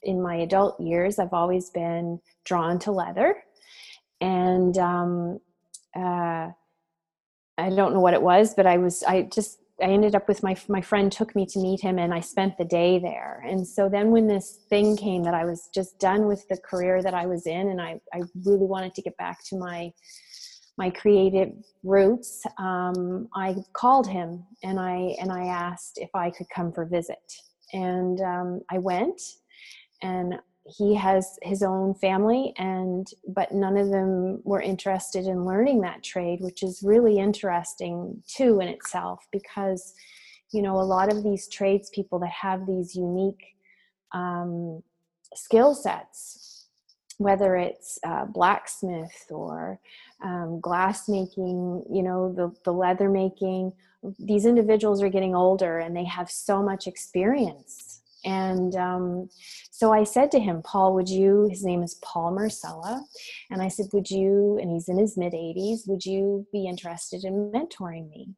in 0.02 0.22
my 0.22 0.36
adult 0.36 0.80
years, 0.80 1.18
I've 1.18 1.32
always 1.32 1.70
been 1.70 2.20
drawn 2.44 2.78
to 2.80 2.92
leather. 2.92 3.42
And 4.20 4.78
um, 4.78 5.40
uh, 5.96 6.50
I 7.58 7.70
don't 7.70 7.92
know 7.92 8.00
what 8.00 8.14
it 8.14 8.22
was, 8.22 8.54
but 8.54 8.66
I 8.66 8.78
was, 8.78 9.02
I 9.02 9.22
just 9.22 9.58
I 9.82 9.86
ended 9.86 10.14
up 10.14 10.26
with 10.26 10.42
my 10.42 10.56
my 10.68 10.80
friend 10.80 11.12
took 11.12 11.36
me 11.36 11.44
to 11.46 11.58
meet 11.58 11.80
him 11.80 11.98
and 11.98 12.14
I 12.14 12.20
spent 12.20 12.56
the 12.56 12.64
day 12.64 12.98
there. 12.98 13.44
And 13.46 13.66
so 13.66 13.88
then 13.88 14.10
when 14.10 14.26
this 14.26 14.64
thing 14.70 14.96
came 14.96 15.22
that 15.24 15.34
I 15.34 15.44
was 15.44 15.68
just 15.74 15.98
done 15.98 16.26
with 16.26 16.46
the 16.48 16.56
career 16.56 17.02
that 17.02 17.14
I 17.14 17.26
was 17.26 17.46
in 17.46 17.68
and 17.68 17.80
I, 17.80 18.00
I 18.14 18.22
really 18.44 18.66
wanted 18.66 18.94
to 18.94 19.02
get 19.02 19.16
back 19.16 19.44
to 19.48 19.56
my 19.56 19.92
my 20.78 20.90
creative 20.90 21.52
roots, 21.84 22.42
um, 22.58 23.28
I 23.34 23.56
called 23.72 24.06
him 24.06 24.44
and 24.62 24.78
I 24.78 25.14
and 25.20 25.30
I 25.30 25.46
asked 25.46 25.98
if 25.98 26.10
I 26.14 26.30
could 26.30 26.48
come 26.54 26.72
for 26.72 26.86
visit. 26.86 27.32
And 27.72 28.20
um, 28.20 28.60
I 28.70 28.78
went 28.78 29.20
and 30.02 30.34
he 30.68 30.94
has 30.94 31.38
his 31.42 31.62
own 31.62 31.94
family 31.94 32.52
and 32.58 33.08
but 33.28 33.52
none 33.52 33.76
of 33.76 33.90
them 33.90 34.40
were 34.44 34.60
interested 34.60 35.26
in 35.26 35.44
learning 35.44 35.80
that 35.80 36.02
trade 36.02 36.40
which 36.40 36.62
is 36.62 36.82
really 36.82 37.18
interesting 37.18 38.22
too 38.26 38.60
in 38.60 38.68
itself 38.68 39.26
because 39.32 39.94
you 40.52 40.62
know 40.62 40.76
a 40.76 40.82
lot 40.82 41.12
of 41.12 41.22
these 41.22 41.48
tradespeople 41.48 42.18
that 42.18 42.30
have 42.30 42.66
these 42.66 42.94
unique 42.94 43.54
um, 44.12 44.82
skill 45.34 45.74
sets 45.74 46.66
whether 47.18 47.56
it's 47.56 47.98
uh, 48.06 48.26
blacksmith 48.26 49.26
or 49.30 49.80
um, 50.22 50.60
glass 50.60 51.08
making 51.08 51.82
you 51.90 52.02
know 52.02 52.32
the, 52.32 52.52
the 52.64 52.72
leather 52.72 53.08
making 53.08 53.72
these 54.18 54.46
individuals 54.46 55.02
are 55.02 55.08
getting 55.08 55.34
older 55.34 55.78
and 55.78 55.96
they 55.96 56.04
have 56.04 56.30
so 56.30 56.62
much 56.62 56.86
experience. 56.86 58.02
And 58.24 58.74
um, 58.76 59.28
so 59.76 59.92
I 59.92 60.04
said 60.04 60.30
to 60.30 60.40
him, 60.40 60.62
Paul, 60.62 60.94
would 60.94 61.10
you, 61.10 61.48
his 61.50 61.62
name 61.62 61.82
is 61.82 61.96
Paul 61.96 62.30
Marcella, 62.30 63.04
and 63.50 63.60
I 63.60 63.68
said, 63.68 63.84
would 63.92 64.10
you, 64.10 64.58
and 64.58 64.70
he's 64.70 64.88
in 64.88 64.96
his 64.96 65.18
mid 65.18 65.34
80s, 65.34 65.86
would 65.86 66.06
you 66.06 66.46
be 66.50 66.66
interested 66.66 67.24
in 67.24 67.52
mentoring 67.52 68.08
me? 68.08 68.30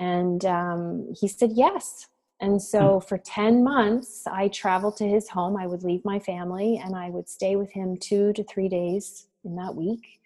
And 0.00 0.44
um, 0.44 1.14
he 1.16 1.28
said, 1.28 1.50
yes. 1.54 2.08
And 2.40 2.60
so 2.60 2.98
hmm. 2.98 3.06
for 3.06 3.18
10 3.18 3.62
months, 3.62 4.24
I 4.26 4.48
traveled 4.48 4.96
to 4.96 5.06
his 5.06 5.28
home. 5.28 5.56
I 5.56 5.68
would 5.68 5.84
leave 5.84 6.04
my 6.04 6.18
family 6.18 6.82
and 6.84 6.96
I 6.96 7.08
would 7.08 7.28
stay 7.28 7.54
with 7.54 7.70
him 7.70 7.96
two 7.96 8.32
to 8.32 8.42
three 8.42 8.68
days 8.68 9.28
in 9.44 9.54
that 9.54 9.76
week. 9.76 10.18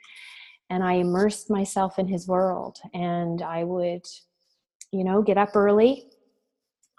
and 0.71 0.83
I 0.83 0.95
immersed 0.95 1.51
myself 1.51 1.99
in 1.99 2.09
his 2.09 2.27
world. 2.27 2.79
And 2.95 3.43
I 3.43 3.65
would, 3.65 4.07
you 4.93 5.05
know, 5.05 5.21
get 5.21 5.37
up 5.37 5.55
early. 5.55 6.07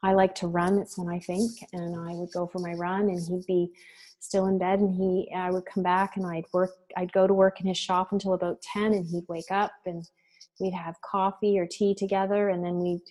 I 0.03 0.13
like 0.13 0.36
to 0.36 0.47
run, 0.47 0.77
it's 0.77 0.97
when 0.97 1.10
I 1.10 1.19
think, 1.19 1.51
and 1.73 1.95
I 1.95 2.13
would 2.13 2.31
go 2.31 2.47
for 2.47 2.60
my 2.60 2.73
run, 2.73 3.10
and 3.10 3.19
he'd 3.27 3.45
be 3.47 3.71
still 4.19 4.47
in 4.47 4.57
bed 4.57 4.79
and 4.79 4.93
he 4.93 5.31
I 5.36 5.51
would 5.51 5.65
come 5.65 5.83
back 5.83 6.17
and 6.17 6.25
I'd 6.25 6.45
work 6.53 6.71
I'd 6.95 7.12
go 7.13 7.27
to 7.27 7.33
work 7.33 7.62
in 7.62 7.67
his 7.67 7.77
shop 7.77 8.12
until 8.12 8.33
about 8.33 8.62
10 8.62 8.93
and 8.93 9.05
he'd 9.05 9.27
wake 9.27 9.51
up 9.51 9.71
and 9.86 10.07
we'd 10.60 10.73
have 10.73 10.99
coffee 11.01 11.60
or 11.60 11.67
tea 11.67 11.93
together 11.93 12.49
and 12.49 12.63
then 12.63 12.79
we'd 12.79 13.01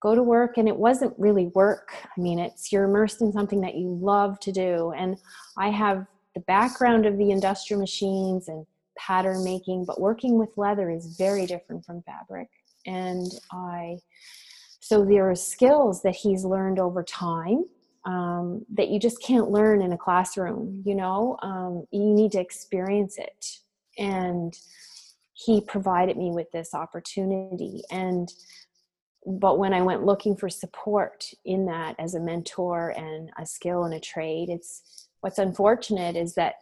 go 0.00 0.14
to 0.14 0.22
work 0.22 0.56
and 0.56 0.66
it 0.66 0.76
wasn't 0.76 1.14
really 1.18 1.48
work. 1.48 1.92
I 2.16 2.20
mean 2.20 2.38
it's 2.38 2.72
you're 2.72 2.84
immersed 2.84 3.20
in 3.20 3.32
something 3.32 3.60
that 3.60 3.76
you 3.76 3.98
love 4.00 4.40
to 4.40 4.52
do 4.52 4.92
and 4.96 5.16
i 5.56 5.68
have 5.68 6.06
the 6.34 6.40
background 6.42 7.06
of 7.06 7.18
the 7.18 7.30
industrial 7.30 7.80
machines 7.80 8.48
and 8.48 8.66
pattern 8.96 9.42
making 9.44 9.84
but 9.84 10.00
working 10.00 10.38
with 10.38 10.50
leather 10.56 10.90
is 10.90 11.16
very 11.16 11.46
different 11.46 11.84
from 11.84 12.02
fabric 12.02 12.48
and 12.86 13.26
i 13.52 13.96
so 14.90 15.04
there 15.04 15.30
are 15.30 15.36
skills 15.36 16.02
that 16.02 16.16
he's 16.16 16.44
learned 16.44 16.80
over 16.80 17.04
time 17.04 17.64
um, 18.04 18.66
that 18.74 18.88
you 18.88 18.98
just 18.98 19.22
can't 19.22 19.48
learn 19.48 19.82
in 19.82 19.92
a 19.92 19.96
classroom 19.96 20.82
you 20.84 20.96
know? 20.96 21.38
Um, 21.42 21.86
you 21.92 22.12
need 22.12 22.32
to 22.32 22.40
experience 22.40 23.16
it. 23.16 23.46
And 23.96 24.52
he 25.32 25.60
provided 25.60 26.16
me 26.16 26.32
with 26.32 26.50
this 26.50 26.74
opportunity. 26.74 27.84
And 27.90 28.32
but 29.26 29.58
when 29.58 29.74
i 29.74 29.82
went 29.82 30.02
looking 30.02 30.34
for 30.34 30.48
support 30.48 31.26
in 31.44 31.66
that 31.66 31.94
as 31.98 32.14
a 32.14 32.20
mentor 32.20 32.94
and 32.96 33.30
a 33.38 33.44
skill 33.44 33.84
and 33.84 33.92
a 33.92 34.00
trade 34.00 34.48
it's 34.48 35.08
what's 35.20 35.38
unfortunate 35.38 36.16
is 36.16 36.34
that 36.34 36.54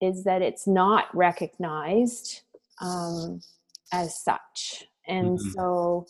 is 0.00 0.24
that 0.24 0.42
it's 0.42 0.66
not 0.66 1.14
recognized 1.14 2.42
um, 2.80 3.40
as 3.92 4.22
such. 4.22 4.84
And 5.06 5.38
mm-hmm. 5.38 5.50
so 5.50 6.06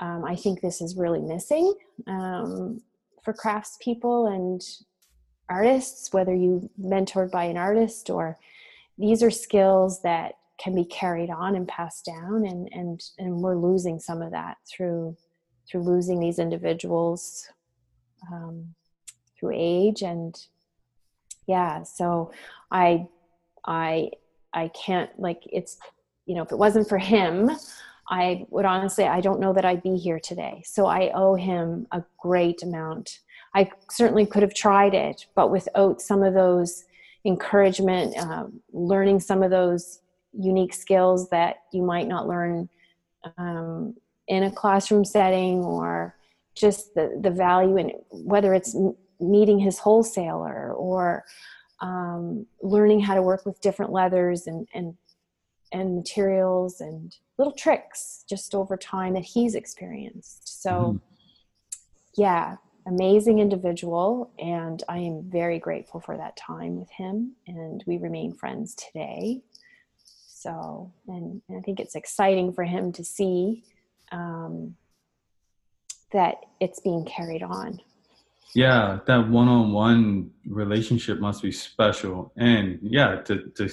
um, 0.00 0.24
i 0.24 0.34
think 0.34 0.60
this 0.60 0.80
is 0.80 0.96
really 0.96 1.20
missing 1.20 1.74
um, 2.06 2.80
for 3.22 3.32
craftspeople 3.32 4.34
and 4.34 4.62
artists 5.48 6.12
whether 6.12 6.34
you 6.34 6.68
mentored 6.80 7.30
by 7.30 7.44
an 7.44 7.56
artist 7.56 8.10
or 8.10 8.38
these 8.98 9.22
are 9.22 9.30
skills 9.30 10.02
that 10.02 10.34
can 10.58 10.74
be 10.74 10.84
carried 10.84 11.30
on 11.30 11.54
and 11.54 11.68
passed 11.68 12.04
down 12.04 12.46
and 12.46 12.68
and 12.72 13.02
and 13.18 13.36
we're 13.36 13.56
losing 13.56 13.98
some 14.00 14.22
of 14.22 14.30
that 14.32 14.56
through 14.66 15.16
through 15.68 15.82
losing 15.82 16.18
these 16.18 16.38
individuals 16.38 17.48
um, 18.32 18.74
through 19.38 19.52
age 19.54 20.02
and 20.02 20.46
yeah 21.46 21.82
so 21.82 22.32
i 22.70 23.06
i 23.66 24.10
i 24.54 24.68
can't 24.68 25.10
like 25.18 25.42
it's 25.52 25.78
you 26.24 26.34
know 26.34 26.42
if 26.42 26.52
it 26.52 26.58
wasn't 26.58 26.88
for 26.88 26.98
him 26.98 27.50
i 28.08 28.44
would 28.50 28.64
honestly 28.64 29.04
i 29.04 29.20
don't 29.20 29.40
know 29.40 29.52
that 29.52 29.64
i'd 29.64 29.82
be 29.82 29.96
here 29.96 30.20
today. 30.20 30.62
So 30.64 30.86
i 30.86 31.10
owe 31.14 31.34
him 31.34 31.86
a 31.92 32.02
great 32.18 32.62
amount. 32.62 33.20
I 33.54 33.70
certainly 33.90 34.26
could 34.26 34.42
have 34.42 34.54
tried 34.54 34.94
it 34.94 35.26
but 35.34 35.50
without 35.50 36.00
some 36.00 36.22
of 36.22 36.34
those 36.34 36.84
encouragement 37.24 38.16
um, 38.18 38.60
learning 38.72 39.20
some 39.20 39.42
of 39.42 39.50
those 39.50 40.00
unique 40.32 40.74
skills 40.74 41.28
that 41.30 41.56
you 41.72 41.82
might 41.82 42.06
not 42.06 42.28
learn 42.28 42.68
um, 43.38 43.94
in 44.28 44.44
a 44.44 44.50
classroom 44.50 45.04
setting 45.04 45.58
or 45.64 46.14
just 46.54 46.94
the, 46.94 47.18
the 47.20 47.30
value 47.30 47.76
in 47.76 47.92
whether 48.10 48.54
it's 48.54 48.76
meeting 49.20 49.58
his 49.58 49.78
wholesaler 49.78 50.72
or 50.72 51.24
um, 51.80 52.46
learning 52.62 53.00
how 53.00 53.14
to 53.14 53.22
work 53.22 53.44
with 53.44 53.60
different 53.60 53.92
leathers 53.92 54.46
and, 54.46 54.66
and 54.74 54.94
and 55.72 55.96
materials 55.96 56.80
and 56.80 57.16
little 57.38 57.52
tricks 57.52 58.24
just 58.28 58.54
over 58.54 58.76
time 58.76 59.14
that 59.14 59.24
he's 59.24 59.54
experienced 59.54 60.62
so 60.62 60.70
mm-hmm. 60.70 60.96
yeah 62.16 62.56
amazing 62.86 63.38
individual 63.40 64.30
and 64.38 64.84
i 64.88 64.98
am 64.98 65.22
very 65.28 65.58
grateful 65.58 66.00
for 66.00 66.16
that 66.16 66.36
time 66.36 66.78
with 66.78 66.90
him 66.90 67.32
and 67.46 67.82
we 67.86 67.98
remain 67.98 68.32
friends 68.32 68.74
today 68.74 69.42
so, 70.46 70.92
and, 71.08 71.42
and 71.48 71.58
I 71.58 71.60
think 71.62 71.80
it's 71.80 71.96
exciting 71.96 72.52
for 72.52 72.62
him 72.62 72.92
to 72.92 73.02
see 73.02 73.64
um, 74.12 74.76
that 76.12 76.36
it's 76.60 76.78
being 76.78 77.04
carried 77.04 77.42
on. 77.42 77.80
Yeah, 78.54 79.00
that 79.06 79.28
one-on-one 79.28 80.30
relationship 80.46 81.18
must 81.18 81.42
be 81.42 81.50
special, 81.50 82.32
and 82.36 82.78
yeah, 82.80 83.16
to 83.22 83.50
to 83.56 83.68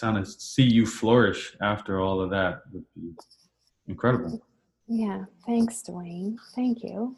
kind 0.00 0.18
of 0.18 0.28
see 0.28 0.62
you 0.62 0.86
flourish 0.86 1.56
after 1.60 2.00
all 2.00 2.20
of 2.20 2.30
that 2.30 2.62
would 2.72 2.84
be 2.94 3.12
incredible. 3.88 4.42
Yeah, 4.88 5.24
thanks, 5.44 5.82
Dwayne. 5.82 6.36
Thank 6.54 6.82
you. 6.82 7.16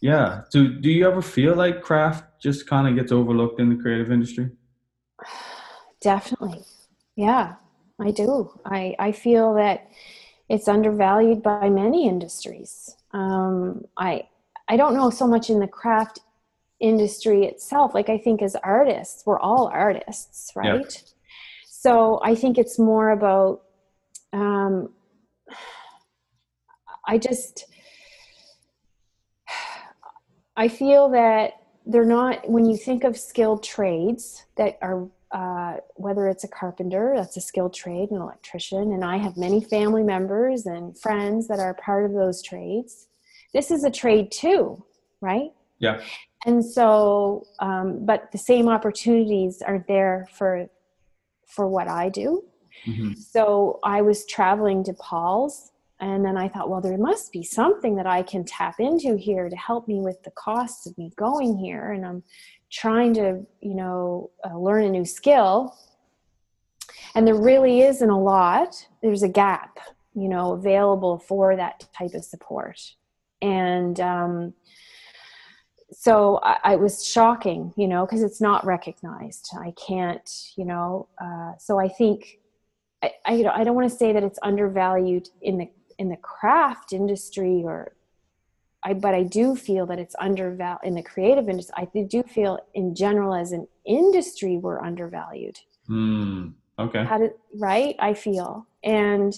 Yeah. 0.00 0.42
Do 0.52 0.80
do 0.80 0.90
you 0.90 1.06
ever 1.06 1.22
feel 1.22 1.54
like 1.54 1.82
craft 1.82 2.40
just 2.40 2.68
kind 2.68 2.88
of 2.88 2.94
gets 2.94 3.12
overlooked 3.12 3.60
in 3.60 3.68
the 3.68 3.76
creative 3.82 4.10
industry? 4.12 4.50
Definitely. 6.00 6.62
Yeah. 7.16 7.54
I 8.00 8.10
do. 8.10 8.52
I, 8.64 8.94
I 8.98 9.12
feel 9.12 9.54
that 9.54 9.90
it's 10.48 10.68
undervalued 10.68 11.42
by 11.42 11.68
many 11.68 12.08
industries. 12.08 12.96
Um, 13.12 13.84
I 13.96 14.28
I 14.68 14.76
don't 14.76 14.94
know 14.94 15.10
so 15.10 15.26
much 15.26 15.50
in 15.50 15.60
the 15.60 15.66
craft 15.66 16.20
industry 16.80 17.44
itself. 17.44 17.94
Like 17.94 18.08
I 18.08 18.18
think 18.18 18.42
as 18.42 18.54
artists, 18.56 19.24
we're 19.26 19.40
all 19.40 19.66
artists, 19.68 20.52
right? 20.54 21.02
So 21.80 22.18
I 22.24 22.34
think 22.34 22.58
it's 22.58 22.76
more 22.76 23.10
about. 23.10 23.62
Um, 24.32 24.92
I 27.06 27.18
just 27.18 27.66
I 30.56 30.66
feel 30.66 31.08
that 31.10 31.52
they're 31.86 32.04
not 32.04 32.50
when 32.50 32.66
you 32.66 32.76
think 32.76 33.04
of 33.04 33.16
skilled 33.16 33.62
trades 33.62 34.44
that 34.56 34.76
are 34.82 35.08
uh, 35.30 35.76
whether 35.94 36.26
it's 36.26 36.42
a 36.42 36.48
carpenter, 36.48 37.12
that's 37.14 37.36
a 37.36 37.40
skilled 37.40 37.74
trade, 37.74 38.10
an 38.10 38.16
electrician, 38.16 38.92
and 38.92 39.04
I 39.04 39.18
have 39.18 39.36
many 39.36 39.62
family 39.62 40.02
members 40.02 40.66
and 40.66 40.98
friends 40.98 41.46
that 41.46 41.60
are 41.60 41.74
part 41.74 42.04
of 42.06 42.12
those 42.12 42.42
trades. 42.42 43.06
This 43.54 43.70
is 43.70 43.84
a 43.84 43.90
trade 43.90 44.32
too, 44.32 44.84
right? 45.20 45.52
Yeah. 45.78 46.00
And 46.44 46.64
so, 46.64 47.46
um, 47.60 48.04
but 48.04 48.32
the 48.32 48.38
same 48.38 48.68
opportunities 48.68 49.62
are 49.62 49.84
there 49.86 50.26
for 50.32 50.68
for 51.48 51.66
what 51.68 51.88
I 51.88 52.08
do. 52.08 52.44
Mm-hmm. 52.86 53.14
So 53.14 53.80
I 53.82 54.02
was 54.02 54.24
traveling 54.26 54.84
to 54.84 54.92
Paul's, 54.94 55.72
and 56.00 56.24
then 56.24 56.36
I 56.36 56.48
thought, 56.48 56.70
well, 56.70 56.80
there 56.80 56.96
must 56.96 57.32
be 57.32 57.42
something 57.42 57.96
that 57.96 58.06
I 58.06 58.22
can 58.22 58.44
tap 58.44 58.78
into 58.78 59.16
here 59.16 59.48
to 59.48 59.56
help 59.56 59.88
me 59.88 60.00
with 60.00 60.22
the 60.22 60.30
costs 60.30 60.86
of 60.86 60.96
me 60.96 61.10
going 61.16 61.58
here. 61.58 61.90
And 61.90 62.06
I'm 62.06 62.22
trying 62.70 63.14
to 63.14 63.46
you 63.60 63.74
know 63.74 64.30
uh, 64.44 64.56
learn 64.56 64.84
a 64.84 64.90
new 64.90 65.04
skill 65.04 65.76
and 67.14 67.26
there 67.26 67.34
really 67.34 67.80
isn't 67.80 68.10
a 68.10 68.18
lot 68.18 68.74
there's 69.02 69.22
a 69.22 69.28
gap 69.28 69.78
you 70.14 70.28
know 70.28 70.52
available 70.52 71.18
for 71.18 71.56
that 71.56 71.86
type 71.96 72.14
of 72.14 72.24
support 72.24 72.80
and 73.40 74.00
um, 74.00 74.52
so 75.90 76.38
I, 76.42 76.58
I, 76.64 76.76
was 76.76 77.04
shocking 77.04 77.72
you 77.76 77.88
know 77.88 78.04
because 78.04 78.22
it's 78.22 78.40
not 78.40 78.64
recognized 78.66 79.50
i 79.58 79.72
can't 79.72 80.52
you 80.56 80.64
know 80.64 81.08
uh, 81.22 81.52
so 81.58 81.78
i 81.78 81.88
think 81.88 82.38
I, 83.02 83.12
I, 83.24 83.44
I 83.54 83.64
don't 83.64 83.74
want 83.74 83.90
to 83.90 83.96
say 83.96 84.12
that 84.12 84.22
it's 84.22 84.38
undervalued 84.42 85.28
in 85.40 85.58
the 85.58 85.70
in 85.98 86.08
the 86.08 86.16
craft 86.16 86.92
industry 86.92 87.62
or 87.64 87.92
I, 88.82 88.94
but 88.94 89.14
I 89.14 89.24
do 89.24 89.56
feel 89.56 89.86
that 89.86 89.98
it's 89.98 90.14
undervalued 90.20 90.80
in 90.84 90.94
the 90.94 91.02
creative 91.02 91.48
industry. 91.48 91.74
I 91.76 92.02
do 92.04 92.22
feel, 92.22 92.60
in 92.74 92.94
general, 92.94 93.34
as 93.34 93.52
an 93.52 93.66
industry, 93.84 94.56
we're 94.56 94.80
undervalued. 94.80 95.58
Mm, 95.88 96.54
okay. 96.78 97.04
How 97.04 97.18
did, 97.18 97.32
right? 97.54 97.96
I 97.98 98.14
feel, 98.14 98.66
and 98.84 99.36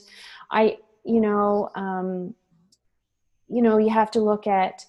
I, 0.50 0.76
you 1.04 1.20
know, 1.20 1.70
um, 1.74 2.34
you 3.48 3.62
know, 3.62 3.78
you 3.78 3.88
have 3.88 4.10
to 4.12 4.20
look 4.20 4.46
at 4.46 4.84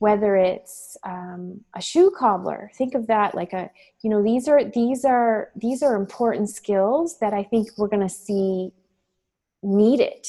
whether 0.00 0.34
it's 0.34 0.96
um, 1.04 1.60
a 1.76 1.80
shoe 1.80 2.10
cobbler. 2.18 2.70
Think 2.74 2.94
of 2.94 3.06
that 3.06 3.34
like 3.34 3.52
a, 3.52 3.70
you 4.02 4.08
know, 4.08 4.22
these 4.22 4.48
are 4.48 4.64
these 4.64 5.04
are 5.04 5.50
these 5.54 5.82
are 5.82 5.94
important 5.94 6.48
skills 6.48 7.18
that 7.20 7.34
I 7.34 7.44
think 7.44 7.68
we're 7.76 7.88
going 7.88 8.08
to 8.08 8.14
see 8.14 8.72
needed 9.62 10.26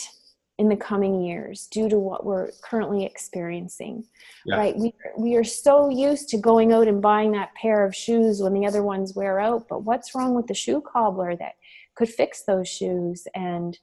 in 0.57 0.67
the 0.67 0.76
coming 0.76 1.24
years 1.24 1.67
due 1.72 1.88
to 1.88 1.97
what 1.97 2.26
we're 2.26 2.51
currently 2.61 3.05
experiencing 3.05 4.03
yeah. 4.45 4.57
right 4.57 4.78
we, 4.78 4.93
we 5.17 5.36
are 5.36 5.43
so 5.43 5.89
used 5.89 6.30
to 6.30 6.38
going 6.38 6.72
out 6.72 6.88
and 6.88 7.01
buying 7.01 7.32
that 7.32 7.55
pair 7.55 7.84
of 7.84 7.95
shoes 7.95 8.41
when 8.41 8.53
the 8.53 8.67
other 8.67 8.84
ones 8.84 9.15
wear 9.15 9.39
out 9.39 9.67
but 9.69 9.84
what's 9.84 10.13
wrong 10.13 10.36
with 10.36 10.45
the 10.45 10.53
shoe 10.53 10.80
cobbler 10.82 11.36
that 11.36 11.53
could 11.95 12.09
fix 12.09 12.43
those 12.43 12.67
shoes 12.67 13.26
and 13.34 13.80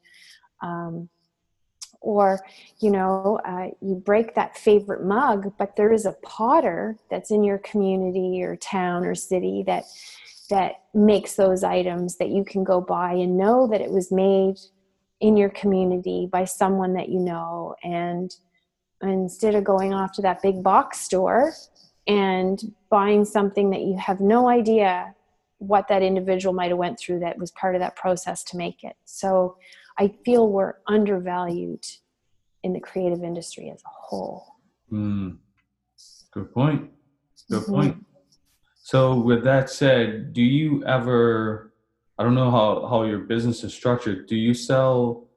um, 0.62 1.08
or 2.00 2.40
you 2.78 2.90
know 2.90 3.40
uh, 3.44 3.68
you 3.80 3.94
break 3.94 4.34
that 4.34 4.56
favorite 4.56 5.04
mug 5.04 5.52
but 5.58 5.74
there 5.76 5.92
is 5.92 6.06
a 6.06 6.16
potter 6.22 6.96
that's 7.10 7.30
in 7.30 7.42
your 7.42 7.58
community 7.58 8.42
or 8.42 8.56
town 8.56 9.04
or 9.04 9.14
city 9.14 9.64
that 9.66 9.84
that 10.48 10.82
makes 10.94 11.34
those 11.34 11.62
items 11.62 12.16
that 12.16 12.30
you 12.30 12.44
can 12.44 12.64
go 12.64 12.80
buy 12.80 13.12
and 13.12 13.36
know 13.36 13.66
that 13.66 13.80
it 13.80 13.90
was 13.90 14.10
made 14.10 14.56
in 15.20 15.36
your 15.36 15.50
community 15.50 16.28
by 16.30 16.44
someone 16.44 16.94
that 16.94 17.08
you 17.08 17.18
know. 17.18 17.74
And 17.82 18.34
instead 19.02 19.54
of 19.54 19.64
going 19.64 19.92
off 19.92 20.12
to 20.12 20.22
that 20.22 20.42
big 20.42 20.62
box 20.62 21.00
store 21.00 21.52
and 22.06 22.74
buying 22.88 23.24
something 23.24 23.70
that 23.70 23.82
you 23.82 23.96
have 23.98 24.20
no 24.20 24.48
idea 24.48 25.14
what 25.58 25.88
that 25.88 26.02
individual 26.02 26.54
might 26.54 26.70
have 26.70 26.78
went 26.78 26.98
through 26.98 27.18
that 27.18 27.36
was 27.36 27.50
part 27.50 27.74
of 27.74 27.80
that 27.80 27.96
process 27.96 28.44
to 28.44 28.56
make 28.56 28.84
it. 28.84 28.96
So 29.04 29.56
i 29.98 30.08
feel 30.24 30.48
we're 30.50 30.74
undervalued 30.86 31.84
in 32.62 32.72
the 32.72 32.80
creative 32.80 33.22
industry 33.22 33.70
as 33.70 33.80
a 33.80 33.90
whole 33.90 34.46
mm. 34.92 35.36
good 36.32 36.52
point 36.52 36.90
good 37.50 37.62
mm-hmm. 37.62 37.72
point 37.72 38.06
so 38.82 39.18
with 39.18 39.44
that 39.44 39.70
said 39.70 40.32
do 40.32 40.42
you 40.42 40.84
ever 40.84 41.72
i 42.18 42.22
don't 42.22 42.34
know 42.34 42.50
how, 42.50 42.86
how 42.88 43.02
your 43.04 43.20
business 43.20 43.64
is 43.64 43.72
structured 43.72 44.26
do 44.26 44.36
you 44.36 44.54
sell 44.54 45.28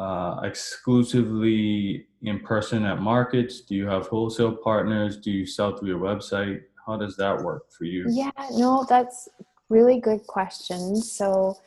uh, 0.00 0.40
exclusively 0.44 2.06
in 2.22 2.40
person 2.40 2.84
at 2.84 3.00
markets? 3.00 3.60
Do 3.60 3.74
you 3.74 3.86
have 3.86 4.06
wholesale 4.06 4.56
partners? 4.56 5.18
Do 5.18 5.30
you 5.30 5.46
sell 5.46 5.76
through 5.76 5.88
your 5.88 5.98
website? 5.98 6.62
How 6.86 6.96
does 6.96 7.16
that 7.16 7.42
work 7.42 7.70
for 7.70 7.84
you? 7.84 8.06
Yeah, 8.08 8.30
no, 8.52 8.86
that's 8.88 9.28
really 9.68 10.00
good 10.00 10.26
question. 10.26 10.96
So, 10.96 11.58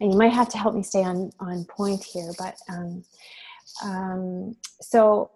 and 0.00 0.12
you 0.12 0.18
might 0.18 0.32
have 0.32 0.48
to 0.50 0.58
help 0.58 0.74
me 0.74 0.82
stay 0.82 1.02
on 1.02 1.30
on 1.40 1.64
point 1.64 2.02
here, 2.02 2.32
but 2.38 2.56
um, 2.68 3.04
um, 3.84 4.56
so 4.80 5.30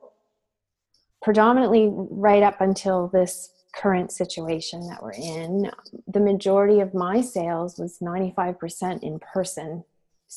predominantly 1.23 1.89
right 1.93 2.43
up 2.43 2.61
until 2.61 3.09
this 3.09 3.51
current 3.75 4.13
situation 4.13 4.87
that 4.89 5.03
we're 5.03 5.13
in, 5.13 5.71
the 6.07 6.21
majority 6.21 6.81
of 6.81 6.95
my 6.95 7.21
sales 7.21 7.79
was 7.79 7.99
95% 7.99 9.03
in 9.03 9.19
person 9.19 9.85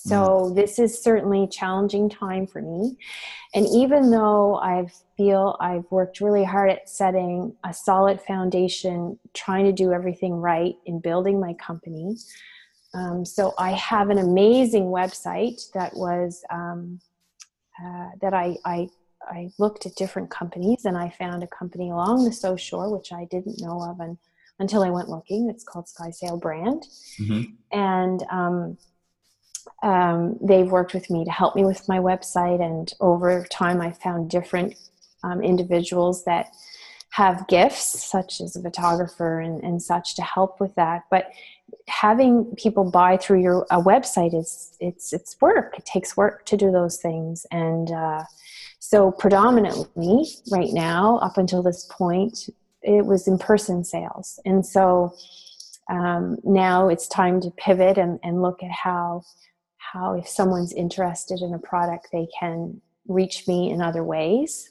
so 0.05 0.15
mm. 0.15 0.55
this 0.55 0.77
is 0.77 1.01
certainly 1.01 1.47
challenging 1.47 2.09
time 2.09 2.45
for 2.45 2.61
me. 2.61 2.97
And 3.55 3.65
even 3.73 4.11
though 4.11 4.57
I 4.57 4.87
feel 5.15 5.57
I've 5.59 5.85
worked 5.89 6.21
really 6.21 6.43
hard 6.43 6.69
at 6.69 6.87
setting 6.87 7.55
a 7.65 7.73
solid 7.73 8.21
foundation, 8.21 9.17
trying 9.33 9.65
to 9.65 9.71
do 9.71 9.91
everything 9.91 10.33
right 10.33 10.75
in 10.85 10.99
building 10.99 11.39
my 11.39 11.53
company. 11.53 12.15
Um, 12.97 13.23
so 13.25 13.53
I 13.57 13.71
have 13.71 14.09
an 14.09 14.17
amazing 14.17 14.85
website 14.85 15.71
that 15.73 15.95
was 15.95 16.43
um, 16.49 16.99
uh, 17.83 18.09
that 18.21 18.33
I, 18.33 18.57
I 18.65 18.89
I 19.21 19.51
looked 19.59 19.85
at 19.85 19.95
different 19.95 20.31
companies 20.31 20.85
and 20.85 20.97
I 20.97 21.09
found 21.09 21.43
a 21.43 21.47
company 21.47 21.91
along 21.91 22.25
the 22.25 22.31
South 22.31 22.61
Shore 22.61 22.91
which 22.91 23.11
I 23.11 23.25
didn't 23.25 23.61
know 23.61 23.81
of 23.81 23.99
and, 23.99 24.17
until 24.59 24.83
I 24.83 24.89
went 24.89 25.09
looking. 25.09 25.49
It's 25.49 25.63
called 25.63 25.87
Sky 25.87 26.09
Sail 26.09 26.37
Brand, 26.37 26.87
mm-hmm. 27.19 27.43
and 27.71 28.23
um, 28.31 28.77
um, 29.83 30.37
they've 30.41 30.69
worked 30.69 30.93
with 30.93 31.09
me 31.09 31.23
to 31.23 31.31
help 31.31 31.55
me 31.55 31.65
with 31.65 31.87
my 31.87 31.99
website 31.99 32.61
and 32.61 32.93
over 32.99 33.45
time 33.51 33.81
i 33.81 33.91
found 33.91 34.29
different 34.29 34.75
um, 35.23 35.41
individuals 35.41 36.23
that 36.23 36.51
have 37.09 37.47
gifts 37.47 38.09
such 38.09 38.41
as 38.41 38.55
a 38.55 38.61
photographer 38.61 39.39
and, 39.39 39.63
and 39.63 39.81
such 39.81 40.15
to 40.15 40.21
help 40.21 40.59
with 40.59 40.73
that 40.75 41.03
but 41.11 41.31
having 41.87 42.53
people 42.57 42.89
buy 42.89 43.17
through 43.17 43.41
your 43.41 43.65
a 43.71 43.81
website 43.81 44.37
is 44.37 44.75
it's 44.79 45.13
it's 45.13 45.39
work. 45.41 45.77
It 45.77 45.85
takes 45.85 46.17
work 46.17 46.45
to 46.45 46.57
do 46.57 46.71
those 46.71 46.97
things. 46.97 47.45
And 47.51 47.91
uh, 47.91 48.23
so 48.79 49.11
predominantly 49.11 50.25
right 50.51 50.71
now 50.71 51.17
up 51.19 51.37
until 51.37 51.63
this 51.63 51.87
point 51.89 52.49
it 52.81 53.05
was 53.05 53.27
in 53.27 53.37
person 53.37 53.83
sales. 53.83 54.39
And 54.45 54.65
so 54.65 55.13
um, 55.89 56.37
now 56.43 56.89
it's 56.89 57.07
time 57.07 57.41
to 57.41 57.51
pivot 57.51 57.97
and, 57.97 58.19
and 58.23 58.41
look 58.41 58.61
at 58.63 58.71
how 58.71 59.23
how 59.77 60.13
if 60.15 60.27
someone's 60.27 60.73
interested 60.73 61.41
in 61.41 61.53
a 61.53 61.59
product 61.59 62.09
they 62.11 62.27
can 62.37 62.81
reach 63.07 63.47
me 63.47 63.71
in 63.71 63.81
other 63.81 64.03
ways. 64.03 64.69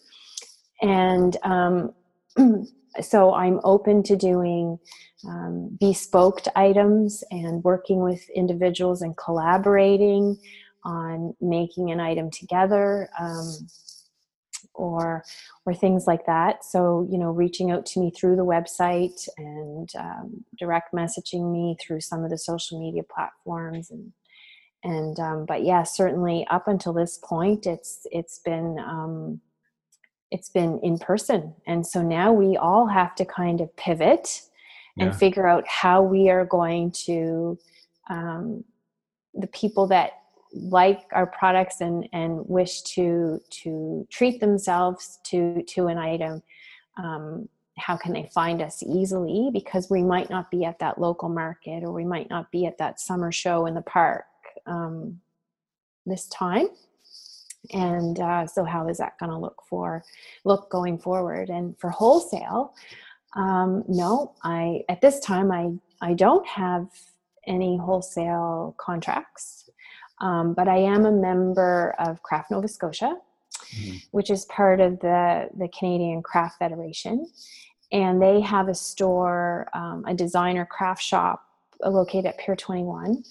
And 0.82 1.36
um, 1.42 1.94
so 3.00 3.34
i'm 3.34 3.60
open 3.64 4.02
to 4.02 4.16
doing 4.16 4.78
um, 5.26 5.76
bespoke 5.80 6.42
items 6.54 7.24
and 7.30 7.64
working 7.64 8.02
with 8.02 8.28
individuals 8.30 9.02
and 9.02 9.16
collaborating 9.16 10.38
on 10.84 11.34
making 11.40 11.90
an 11.90 12.00
item 12.00 12.30
together 12.30 13.08
um, 13.18 13.66
or 14.74 15.24
or 15.64 15.74
things 15.74 16.06
like 16.06 16.26
that. 16.26 16.64
So 16.64 17.06
you 17.10 17.18
know 17.18 17.30
reaching 17.30 17.70
out 17.70 17.86
to 17.86 18.00
me 18.00 18.10
through 18.10 18.36
the 18.36 18.44
website 18.44 19.28
and 19.36 19.88
um, 19.98 20.44
direct 20.58 20.94
messaging 20.94 21.52
me 21.52 21.76
through 21.80 22.00
some 22.00 22.22
of 22.24 22.30
the 22.30 22.38
social 22.38 22.78
media 22.78 23.02
platforms 23.02 23.90
and 23.90 24.12
and 24.84 25.18
um, 25.18 25.46
but 25.46 25.64
yeah 25.64 25.82
certainly 25.82 26.46
up 26.50 26.68
until 26.68 26.92
this 26.92 27.18
point 27.18 27.66
it's 27.66 28.06
it's 28.12 28.38
been 28.38 28.78
um, 28.78 29.40
it's 30.30 30.48
been 30.48 30.80
in 30.82 30.98
person. 30.98 31.54
And 31.66 31.86
so 31.86 32.02
now 32.02 32.32
we 32.32 32.56
all 32.56 32.86
have 32.86 33.14
to 33.16 33.24
kind 33.24 33.60
of 33.60 33.74
pivot 33.76 34.42
and 34.98 35.10
yeah. 35.10 35.16
figure 35.16 35.46
out 35.46 35.66
how 35.68 36.02
we 36.02 36.30
are 36.30 36.44
going 36.44 36.90
to 36.90 37.58
um, 38.08 38.64
the 39.34 39.46
people 39.48 39.86
that 39.88 40.12
like 40.52 41.02
our 41.12 41.26
products 41.26 41.80
and 41.80 42.08
and 42.12 42.40
wish 42.48 42.80
to 42.82 43.40
to 43.50 44.06
treat 44.10 44.40
themselves 44.40 45.18
to 45.24 45.62
to 45.64 45.88
an 45.88 45.98
item 45.98 46.42
um, 46.96 47.48
how 47.78 47.96
can 47.96 48.12
they 48.12 48.28
find 48.32 48.62
us 48.62 48.82
easily? 48.82 49.50
Because 49.52 49.90
we 49.90 50.02
might 50.02 50.30
not 50.30 50.50
be 50.50 50.64
at 50.64 50.78
that 50.78 50.98
local 50.98 51.28
market 51.28 51.84
or 51.84 51.92
we 51.92 52.04
might 52.04 52.30
not 52.30 52.50
be 52.50 52.66
at 52.66 52.78
that 52.78 53.00
summer 53.00 53.30
show 53.30 53.66
in 53.66 53.74
the 53.74 53.82
park 53.82 54.24
um, 54.66 55.20
this 56.06 56.26
time 56.28 56.68
and 57.72 58.20
uh, 58.20 58.46
so 58.46 58.64
how 58.64 58.88
is 58.88 58.98
that 58.98 59.18
going 59.18 59.30
to 59.30 59.38
look 59.38 59.62
for 59.68 60.04
look 60.44 60.70
going 60.70 60.98
forward 60.98 61.48
and 61.50 61.78
for 61.78 61.90
wholesale 61.90 62.74
um, 63.34 63.84
no 63.88 64.34
i 64.42 64.82
at 64.88 65.00
this 65.00 65.20
time 65.20 65.50
i 65.50 65.70
i 66.00 66.12
don't 66.12 66.46
have 66.46 66.88
any 67.46 67.76
wholesale 67.76 68.74
contracts 68.78 69.68
um, 70.20 70.54
but 70.54 70.68
i 70.68 70.76
am 70.76 71.06
a 71.06 71.12
member 71.12 71.94
of 71.98 72.22
craft 72.22 72.50
nova 72.50 72.68
scotia 72.68 73.16
mm-hmm. 73.74 73.96
which 74.10 74.30
is 74.30 74.44
part 74.46 74.80
of 74.80 74.98
the 75.00 75.48
the 75.58 75.68
canadian 75.68 76.22
craft 76.22 76.58
federation 76.58 77.26
and 77.92 78.20
they 78.20 78.40
have 78.40 78.68
a 78.68 78.74
store 78.74 79.68
um, 79.74 80.04
a 80.06 80.14
designer 80.14 80.66
craft 80.66 81.02
shop 81.02 81.42
located 81.84 82.26
at 82.26 82.38
pier 82.38 82.56
21 82.56 83.22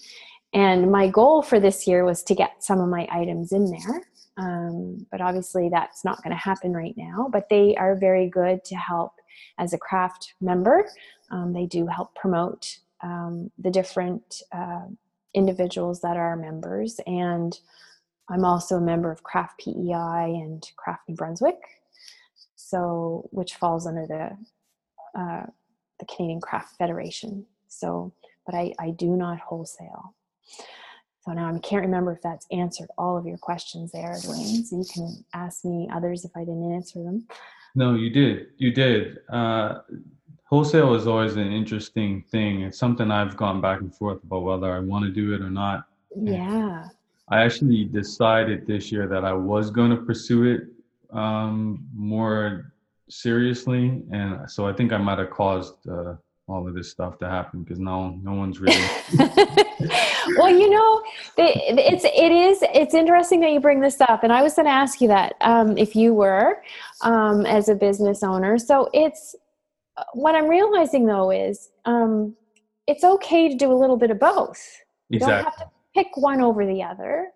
and 0.56 0.90
my 0.90 1.08
goal 1.08 1.42
for 1.42 1.60
this 1.60 1.86
year 1.86 2.02
was 2.04 2.22
to 2.22 2.34
get 2.34 2.64
some 2.64 2.80
of 2.80 2.88
my 2.88 3.06
items 3.10 3.52
in 3.52 3.70
there. 3.70 4.02
Um, 4.36 5.06
but 5.10 5.20
obviously, 5.20 5.68
that's 5.68 6.04
not 6.04 6.22
going 6.22 6.36
to 6.36 6.42
happen 6.42 6.72
right 6.72 6.94
now. 6.96 7.28
But 7.30 7.48
they 7.48 7.74
are 7.76 7.96
very 7.96 8.28
good 8.28 8.64
to 8.66 8.76
help 8.76 9.12
as 9.58 9.72
a 9.72 9.78
craft 9.78 10.34
member. 10.40 10.88
Um, 11.30 11.52
they 11.52 11.66
do 11.66 11.86
help 11.86 12.14
promote 12.14 12.78
um, 13.02 13.50
the 13.58 13.70
different 13.70 14.42
uh, 14.52 14.86
individuals 15.34 16.00
that 16.00 16.16
are 16.16 16.36
members. 16.36 17.00
And 17.06 17.58
I'm 18.28 18.44
also 18.44 18.76
a 18.76 18.80
member 18.80 19.12
of 19.12 19.22
Craft 19.22 19.60
PEI 19.60 20.34
and 20.34 20.68
Craft 20.76 21.08
New 21.08 21.14
Brunswick, 21.14 21.60
so 22.56 23.28
which 23.30 23.54
falls 23.54 23.86
under 23.86 24.06
the 24.06 24.36
uh, 25.18 25.46
the 25.98 26.06
Canadian 26.06 26.40
Craft 26.40 26.76
Federation. 26.76 27.46
So, 27.68 28.12
but 28.44 28.54
I, 28.54 28.72
I 28.78 28.90
do 28.90 29.16
not 29.16 29.38
wholesale. 29.38 30.14
So 31.26 31.32
now 31.32 31.52
I 31.52 31.58
can't 31.58 31.82
remember 31.82 32.12
if 32.12 32.22
that's 32.22 32.46
answered 32.52 32.88
all 32.96 33.16
of 33.18 33.26
your 33.26 33.38
questions 33.38 33.90
there, 33.90 34.12
Dwayne. 34.12 34.64
So 34.64 34.76
you 34.76 34.84
can 34.92 35.24
ask 35.34 35.64
me 35.64 35.88
others 35.92 36.24
if 36.24 36.30
I 36.36 36.40
didn't 36.40 36.72
answer 36.72 37.02
them. 37.02 37.26
No, 37.74 37.94
you 37.94 38.10
did. 38.10 38.46
You 38.58 38.70
did. 38.70 39.18
Uh, 39.28 39.80
wholesale 40.44 40.94
is 40.94 41.08
always 41.08 41.34
an 41.34 41.52
interesting 41.52 42.22
thing. 42.30 42.62
It's 42.62 42.78
something 42.78 43.10
I've 43.10 43.36
gone 43.36 43.60
back 43.60 43.80
and 43.80 43.92
forth 43.92 44.22
about 44.22 44.44
whether 44.44 44.72
I 44.72 44.78
want 44.78 45.04
to 45.04 45.10
do 45.10 45.34
it 45.34 45.40
or 45.40 45.50
not. 45.50 45.86
Yeah. 46.14 46.86
I 47.28 47.42
actually 47.42 47.86
decided 47.86 48.64
this 48.64 48.92
year 48.92 49.08
that 49.08 49.24
I 49.24 49.32
was 49.32 49.70
going 49.70 49.90
to 49.90 49.96
pursue 49.96 50.44
it 50.44 50.68
um, 51.10 51.84
more 51.92 52.72
seriously, 53.08 54.00
and 54.12 54.48
so 54.48 54.68
I 54.68 54.72
think 54.72 54.92
I 54.92 54.98
might 54.98 55.18
have 55.18 55.30
caused 55.30 55.74
uh, 55.88 56.14
all 56.46 56.68
of 56.68 56.74
this 56.74 56.88
stuff 56.92 57.18
to 57.18 57.28
happen 57.28 57.64
because 57.64 57.80
no 57.80 58.10
no 58.22 58.34
one's 58.34 58.60
really 58.60 58.86
well 60.36 60.50
you 60.50 60.68
know 60.68 61.02
it's 61.36 62.04
it 62.04 62.32
is 62.32 62.58
it's 62.74 62.94
interesting 62.94 63.40
that 63.40 63.52
you 63.52 63.60
bring 63.60 63.80
this 63.80 64.00
up 64.00 64.22
and 64.22 64.32
i 64.32 64.42
was 64.42 64.54
going 64.54 64.66
to 64.66 64.72
ask 64.72 65.00
you 65.00 65.08
that 65.08 65.34
um, 65.40 65.76
if 65.76 65.94
you 65.94 66.14
were 66.14 66.62
um, 67.02 67.46
as 67.46 67.68
a 67.68 67.74
business 67.74 68.22
owner 68.22 68.58
so 68.58 68.88
it's 68.92 69.34
what 70.14 70.34
i'm 70.34 70.48
realizing 70.48 71.06
though 71.06 71.30
is 71.30 71.70
um, 71.84 72.34
it's 72.86 73.04
okay 73.04 73.48
to 73.48 73.56
do 73.56 73.72
a 73.72 73.74
little 73.74 73.96
bit 73.96 74.10
of 74.10 74.18
both 74.18 74.58
exactly. 75.10 75.10
you 75.10 75.18
don't 75.18 75.44
have 75.44 75.56
to 75.56 75.66
pick 75.94 76.08
one 76.16 76.40
over 76.40 76.66
the 76.66 76.82
other 76.82 77.28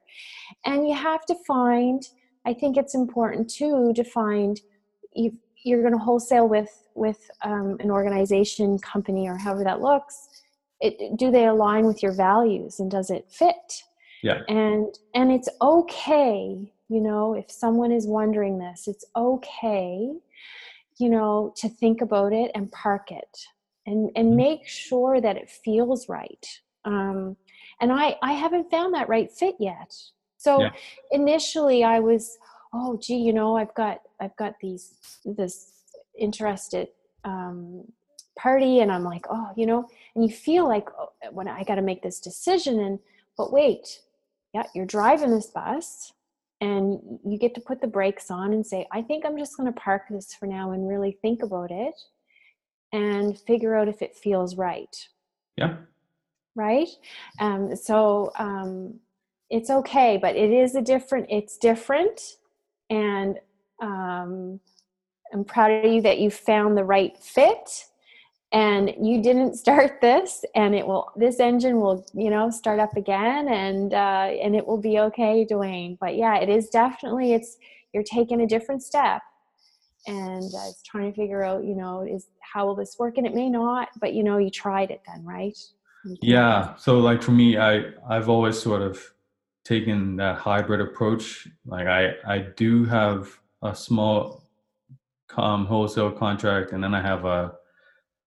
and 0.67 0.87
you 0.87 0.95
have 0.95 1.25
to 1.25 1.35
find 1.47 2.03
i 2.47 2.53
think 2.53 2.77
it's 2.77 2.95
important 2.95 3.49
too 3.49 3.93
to 3.95 4.05
find 4.05 4.61
you 5.15 5.33
you're 5.63 5.83
going 5.83 5.93
to 5.93 5.99
wholesale 5.99 6.49
with 6.49 6.89
with 6.95 7.31
um, 7.43 7.77
an 7.81 7.91
organization 7.91 8.79
company 8.79 9.29
or 9.29 9.37
however 9.37 9.65
that 9.65 9.81
looks 9.81 10.30
it, 10.81 11.17
do 11.17 11.31
they 11.31 11.47
align 11.47 11.87
with 11.87 12.03
your 12.03 12.13
values 12.13 12.81
and 12.81 12.91
does 12.91 13.11
it 13.11 13.27
fit 13.29 13.83
yeah 14.23 14.41
and 14.49 14.99
and 15.15 15.31
it's 15.31 15.49
okay 15.61 16.73
you 16.89 17.01
know 17.01 17.35
if 17.35 17.51
someone 17.51 17.93
is 17.93 18.07
wondering 18.07 18.59
this 18.59 18.89
it's 18.89 19.05
okay 19.17 20.13
you 20.99 21.09
know 21.09 21.53
to 21.57 21.69
think 21.69 22.01
about 22.01 22.33
it 22.33 22.51
and 22.55 22.71
park 22.73 23.11
it 23.11 23.39
and 23.87 24.11
and 24.17 24.29
mm-hmm. 24.29 24.37
make 24.37 24.67
sure 24.67 25.21
that 25.21 25.37
it 25.37 25.51
feels 25.51 26.09
right 26.09 26.61
um 26.85 27.37
and 27.81 27.93
i 27.93 28.17
i 28.23 28.33
haven't 28.33 28.71
found 28.71 28.95
that 28.95 29.09
right 29.09 29.31
fit 29.31 29.55
yet 29.59 29.95
so 30.37 30.61
yeah. 30.61 30.71
initially 31.13 31.85
i 31.85 31.99
was 31.99 32.39
oh 32.73 32.99
gee 33.01 33.17
you 33.17 33.33
know 33.33 33.57
i've 33.57 33.75
got 33.75 34.01
i've 34.21 34.37
got 34.37 34.55
these 34.61 34.95
this 35.25 35.73
interested 36.19 36.89
um 37.25 37.85
party 38.39 38.81
and 38.81 38.91
i'm 38.91 39.05
like 39.05 39.27
oh 39.31 39.51
you 39.57 39.67
know? 39.67 39.89
And 40.15 40.25
you 40.25 40.31
feel 40.31 40.67
like 40.67 40.89
oh, 40.99 41.11
when 41.31 41.49
i 41.49 41.63
got 41.65 41.77
to 41.77 41.83
make 41.83 42.03
this 42.03 42.21
decision 42.21 42.81
and 42.81 42.99
but 43.37 43.53
wait 43.53 44.01
yeah 44.55 44.65
you're 44.75 44.87
driving 44.87 45.31
this 45.31 45.47
bus 45.47 46.13
and 46.61 47.01
you 47.25 47.39
get 47.39 47.55
to 47.55 47.61
put 47.61 47.81
the 47.81 47.87
brakes 47.87 48.31
on 48.31 48.53
and 48.53 48.67
say 48.67 48.87
i 48.93 49.03
think 49.03 49.25
i'm 49.25 49.39
just 49.39 49.57
going 49.57 49.73
to 49.73 49.81
park 49.81 50.03
this 50.11 50.35
for 50.35 50.47
now 50.47 50.73
and 50.73 50.89
really 50.89 51.19
think 51.23 51.43
about 51.43 51.71
it 51.71 51.95
and 52.93 53.39
figure 53.39 53.77
out 53.77 53.89
if 53.89 54.03
it 54.03 54.17
feels 54.17 54.57
right. 54.57 55.09
Yeah. 55.57 55.77
Right? 56.57 56.89
Um, 57.39 57.77
so 57.77 58.33
um, 58.39 58.99
it's 59.51 59.69
okay 59.69 60.17
but 60.17 60.37
it 60.37 60.51
is 60.51 60.75
a 60.75 60.81
different 60.81 61.27
it's 61.29 61.59
different 61.59 62.37
and 62.89 63.39
um, 63.83 64.61
i'm 65.33 65.45
proud 65.45 65.73
of 65.73 65.93
you 65.93 66.01
that 66.01 66.19
you 66.19 66.31
found 66.31 66.79
the 66.79 66.85
right 66.85 67.19
fit 67.19 67.87
and 68.53 68.93
you 69.01 69.23
didn't 69.23 69.55
start 69.55 70.01
this 70.01 70.45
and 70.55 70.75
it 70.75 70.87
will 70.87 71.13
this 71.17 71.39
engine 71.39 71.81
will 71.81 72.05
you 72.15 72.31
know 72.31 72.51
start 72.51 72.81
up 72.81 72.97
again 72.97 73.49
and 73.49 73.95
uh, 73.95 74.31
and 74.43 74.57
it 74.57 74.67
will 74.67 74.81
be 74.81 74.99
okay 74.99 75.47
dwayne. 75.49 75.97
But 76.01 76.17
yeah 76.17 76.37
it 76.39 76.49
is 76.49 76.69
definitely 76.69 77.33
it's 77.33 77.57
you're 77.93 78.03
taking 78.03 78.43
a 78.43 78.47
different 78.47 78.83
step. 78.83 79.23
And 80.07 80.43
uh, 80.43 80.69
it's 80.69 80.83
trying 80.83 81.13
to 81.13 81.17
figure 81.17 81.45
out 81.45 81.65
you 81.65 81.75
know 81.75 82.03
is 82.03 82.27
how 82.41 82.67
will 82.67 82.75
this 82.75 82.97
work? 82.99 83.19
And 83.19 83.27
it 83.27 83.35
may 83.35 83.49
not 83.49 83.89
but 84.01 84.15
you 84.15 84.25
know 84.25 84.39
you 84.39 84.51
tried 84.51 84.91
it 84.91 85.03
then 85.07 85.25
right? 85.25 85.57
Yeah. 86.23 86.75
So 86.77 86.99
like 86.99 87.23
for 87.23 87.33
me 87.33 87.57
i 87.57 87.85
i've 88.09 88.29
always 88.29 88.61
sort 88.61 88.83
of 88.83 89.01
taken 89.65 90.17
that 90.17 90.39
hybrid 90.39 90.81
approach. 90.81 91.47
Like 91.67 91.87
i 91.87 92.15
i 92.27 92.39
do 92.39 92.85
have 92.87 93.39
a 93.63 93.75
small 93.77 94.49
um, 95.37 95.67
wholesale 95.67 96.11
contract 96.11 96.73
and 96.73 96.83
then 96.83 96.93
i 96.93 97.01
have 97.01 97.25
a 97.25 97.53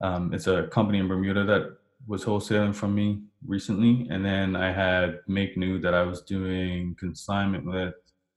um, 0.03 0.33
it's 0.33 0.47
a 0.47 0.67
company 0.67 0.99
in 0.99 1.07
Bermuda 1.07 1.45
that 1.45 1.77
was 2.07 2.25
wholesaling 2.25 2.75
from 2.75 2.93
me 2.93 3.21
recently, 3.47 4.05
and 4.11 4.23
then 4.23 4.55
I 4.55 4.71
had 4.71 5.21
Make 5.27 5.57
New 5.57 5.79
that 5.79 5.93
I 5.93 6.03
was 6.03 6.21
doing 6.21 6.95
consignment 6.99 7.65
with, 7.65 7.93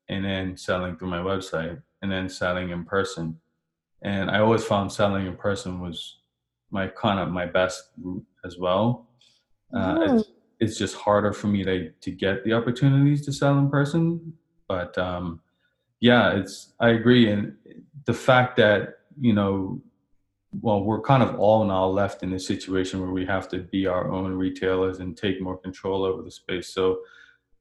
and 0.09 0.25
then 0.25 0.57
selling 0.57 0.97
through 0.97 1.11
my 1.11 1.19
website, 1.19 1.83
and 2.03 2.11
then 2.11 2.29
selling 2.29 2.71
in 2.71 2.85
person. 2.85 3.39
And 4.03 4.31
I 4.31 4.39
always 4.39 4.63
found 4.63 4.93
selling 4.93 5.27
in 5.27 5.37
person 5.37 5.81
was 5.81 6.19
my 6.71 6.87
kind 6.87 7.19
of 7.19 7.31
my 7.31 7.47
best 7.47 7.91
route 8.01 8.25
as 8.45 8.57
well. 8.59 9.09
Uh, 9.75 9.99
it's, 10.03 10.13
mm. 10.13 10.25
it's, 10.61 10.79
just 10.79 10.95
harder 10.95 11.33
for 11.33 11.49
me 11.49 11.65
to 11.65 11.91
to 11.91 12.11
get 12.13 12.45
the 12.45 12.53
opportunities 12.53 13.25
to 13.27 13.33
sell 13.33 13.59
in 13.59 13.69
person, 13.69 14.33
but 14.69 14.97
um, 14.97 15.41
yeah, 15.99 16.31
it's 16.31 16.75
I 16.79 16.91
agree, 16.91 17.29
and 17.29 17.57
the 18.05 18.15
fact 18.15 18.57
that 18.59 19.01
you 19.21 19.33
know 19.33 19.81
well, 20.61 20.83
we're 20.83 21.01
kind 21.01 21.23
of 21.23 21.39
all 21.39 21.65
now 21.65 21.87
left 21.87 22.23
in 22.23 22.31
this 22.31 22.47
situation 22.47 23.01
where 23.01 23.11
we 23.11 23.27
have 23.27 23.49
to 23.49 23.59
be 23.59 23.87
our 23.87 24.11
own 24.11 24.33
retailers 24.33 25.01
and 25.01 25.17
take 25.17 25.41
more 25.41 25.59
control 25.59 26.05
over 26.05 26.23
the 26.23 26.31
space. 26.31 26.69
So, 26.69 27.01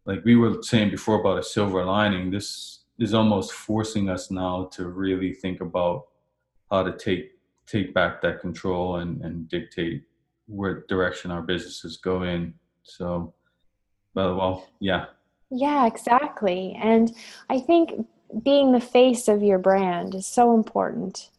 like 0.06 0.24
we 0.24 0.36
were 0.36 0.62
saying 0.62 0.92
before 0.92 1.20
about 1.20 1.40
a 1.40 1.44
silver 1.44 1.84
lining, 1.84 2.30
this 2.30 2.84
is 3.00 3.14
almost 3.14 3.54
forcing 3.54 4.10
us 4.10 4.30
now 4.30 4.70
to 4.74 4.88
really 4.88 5.34
think 5.34 5.62
about 5.62 6.06
how 6.72 6.84
to 6.84 6.96
take 6.96 7.32
take 7.66 7.94
back 7.94 8.22
that 8.22 8.40
control 8.40 8.98
and, 8.98 9.22
and 9.24 9.50
dictate 9.50 10.04
where 10.48 10.86
direction 10.88 11.32
our 11.32 11.42
businesses 11.42 11.98
go 11.98 12.22
in. 12.22 12.54
So, 12.84 13.34
well, 14.14 14.36
well, 14.36 14.68
yeah. 14.80 15.06
Yeah, 15.50 15.88
exactly. 15.88 16.78
And 16.80 17.12
I 17.50 17.60
think 17.60 18.06
being 18.44 18.72
the 18.72 18.80
face 18.80 19.28
of 19.28 19.42
your 19.42 19.58
brand 19.58 20.14
is 20.14 20.28
so 20.28 20.54
important 20.54 21.32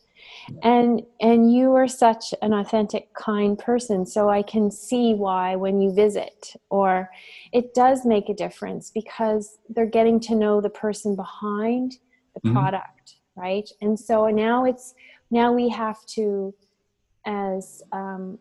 and 0.62 1.03
and 1.20 1.53
you 1.53 1.72
are 1.72 1.88
such 1.88 2.34
an 2.42 2.53
authentic 2.53 3.12
kind 3.14 3.59
person 3.59 4.07
so 4.07 4.28
i 4.28 4.42
can 4.42 4.70
see 4.70 5.14
why 5.14 5.57
when 5.57 5.80
you 5.80 5.92
visit 5.92 6.55
or 6.70 7.11
it 7.53 7.74
does 7.74 8.05
make 8.05 8.28
a 8.28 8.34
difference 8.34 8.90
because 8.90 9.59
they're 9.68 9.86
getting 9.86 10.20
to 10.20 10.34
know 10.34 10.61
the 10.61 10.70
person 10.70 11.16
behind 11.16 11.97
the 12.34 12.40
mm-hmm. 12.40 12.53
product 12.53 13.16
right 13.36 13.70
and 13.80 13.99
so 13.99 14.28
now 14.28 14.64
it's 14.64 14.94
now 15.30 15.53
we 15.53 15.68
have 15.68 16.05
to 16.07 16.55
as 17.24 17.82
um, 17.92 18.38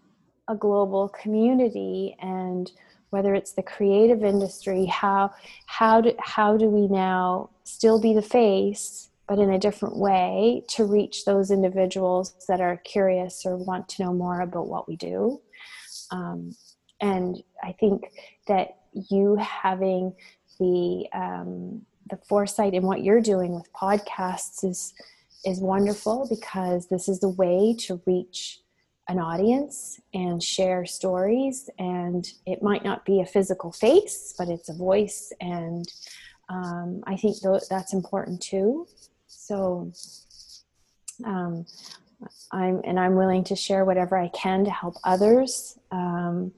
a 0.47 0.55
global 0.55 1.09
community 1.09 2.15
and 2.21 2.71
whether 3.09 3.33
it's 3.33 3.53
the 3.53 3.63
creative 3.63 4.23
industry 4.23 4.85
how 4.85 5.31
how 5.65 6.01
do 6.01 6.13
how 6.19 6.55
do 6.55 6.67
we 6.67 6.87
now 6.87 7.49
still 7.63 7.99
be 7.99 8.13
the 8.13 8.21
face 8.21 9.09
but 9.27 9.39
in 9.39 9.51
a 9.51 9.59
different 9.59 9.97
way 9.97 10.63
to 10.69 10.85
reach 10.85 11.25
those 11.25 11.49
individuals 11.49 12.35
that 12.47 12.61
are 12.61 12.77
curious 12.77 13.45
or 13.45 13.57
want 13.57 13.89
to 13.89 14.03
know 14.03 14.13
more 14.13 14.41
about 14.41 14.67
what 14.67 14.87
we 14.87 14.95
do. 14.95 15.41
Um, 16.11 16.55
and 17.01 17.41
I 17.63 17.71
think 17.73 18.11
that 18.47 18.77
you 19.09 19.35
having 19.37 20.13
the 20.59 21.07
um, 21.13 21.81
the 22.09 22.17
foresight 22.29 22.73
in 22.73 22.83
what 22.83 23.03
you're 23.03 23.21
doing 23.21 23.53
with 23.53 23.71
podcasts 23.73 24.63
is 24.63 24.93
is 25.43 25.59
wonderful 25.59 26.27
because 26.29 26.87
this 26.87 27.09
is 27.09 27.19
the 27.19 27.29
way 27.29 27.75
to 27.77 28.01
reach 28.05 28.59
an 29.07 29.19
audience 29.19 29.99
and 30.13 30.41
share 30.41 30.85
stories. 30.85 31.69
And 31.77 32.27
it 32.47 32.63
might 32.63 32.83
not 32.83 33.05
be 33.05 33.21
a 33.21 33.25
physical 33.25 33.71
face 33.71 34.33
but 34.37 34.49
it's 34.49 34.69
a 34.69 34.73
voice. 34.73 35.33
And 35.41 35.85
um, 36.49 37.03
i 37.07 37.15
think 37.15 37.41
th- 37.41 37.63
that's 37.69 37.93
important 37.93 38.39
too 38.39 38.87
so 39.45 39.91
um, 41.23 41.65
I'm 42.51 42.81
and 42.83 42.99
I'm 42.99 43.15
willing 43.15 43.43
to 43.45 43.55
share 43.55 43.85
whatever 43.85 44.17
I 44.17 44.29
can 44.29 44.65
to 44.65 44.71
help 44.71 44.95
others. 45.03 45.77
Um, 45.91 46.51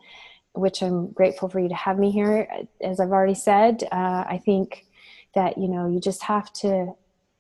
which 0.54 0.82
I'm 0.82 1.12
grateful 1.12 1.50
for 1.50 1.60
you 1.60 1.70
to 1.70 1.76
have 1.76 2.00
me 2.00 2.10
here. 2.10 2.48
As 2.82 3.00
I've 3.00 3.12
already 3.12 3.36
said, 3.36 3.84
uh, 3.92 4.24
I 4.28 4.42
think 4.44 4.86
that 5.36 5.58
you 5.58 5.68
know 5.68 5.88
you 5.88 6.00
just 6.00 6.24
have 6.24 6.52
to 6.54 6.94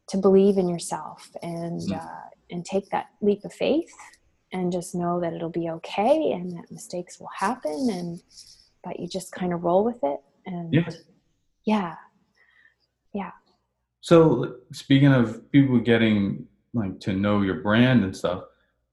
to 0.09 0.17
believe 0.17 0.57
in 0.57 0.69
yourself 0.69 1.29
and 1.41 1.81
mm. 1.81 1.97
uh, 1.97 2.29
and 2.51 2.63
take 2.63 2.89
that 2.91 3.07
leap 3.21 3.43
of 3.43 3.53
faith 3.53 3.93
and 4.53 4.71
just 4.71 4.95
know 4.95 5.19
that 5.19 5.33
it'll 5.33 5.49
be 5.49 5.69
okay 5.69 6.31
and 6.31 6.51
that 6.57 6.71
mistakes 6.71 7.19
will 7.19 7.29
happen 7.35 7.89
and 7.91 8.21
but 8.83 8.99
you 8.99 9.07
just 9.07 9.31
kind 9.31 9.51
of 9.53 9.63
roll 9.63 9.83
with 9.83 9.99
it 10.03 10.19
and 10.45 10.73
yeah 10.73 10.89
yeah 11.65 11.95
yeah 13.13 13.31
so 14.07 14.55
speaking 14.71 15.11
of 15.11 15.51
people 15.51 15.79
getting 15.79 16.47
like 16.73 16.97
to 17.01 17.11
know 17.11 17.41
your 17.41 17.55
brand 17.55 18.05
and 18.05 18.15
stuff, 18.15 18.41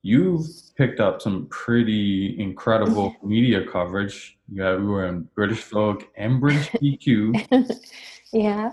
you've 0.02 0.44
picked 0.76 0.98
up 0.98 1.22
some 1.22 1.46
pretty 1.50 2.34
incredible 2.40 3.14
media 3.22 3.64
coverage. 3.64 4.36
You, 4.50 4.58
got, 4.58 4.80
you 4.80 4.86
were 4.86 5.06
in 5.06 5.28
British 5.36 5.62
Vogue 5.66 6.02
and 6.16 6.40
British 6.40 6.68
GQ. 6.70 7.78
yeah, 8.32 8.72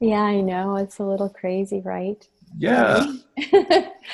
yeah, 0.00 0.20
I 0.20 0.42
know 0.42 0.76
it's 0.76 0.98
a 0.98 1.02
little 1.02 1.30
crazy, 1.30 1.80
right? 1.80 2.28
Yeah. 2.58 3.14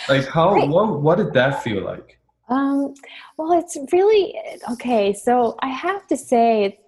like 0.08 0.28
how? 0.28 0.54
Right. 0.54 0.68
What? 0.68 1.00
What 1.00 1.18
did 1.18 1.32
that 1.32 1.64
feel 1.64 1.82
like? 1.82 2.20
Um. 2.48 2.94
Well, 3.38 3.58
it's 3.58 3.76
really 3.90 4.36
okay. 4.70 5.12
So 5.12 5.56
I 5.62 5.70
have 5.70 6.06
to 6.06 6.16
say, 6.16 6.78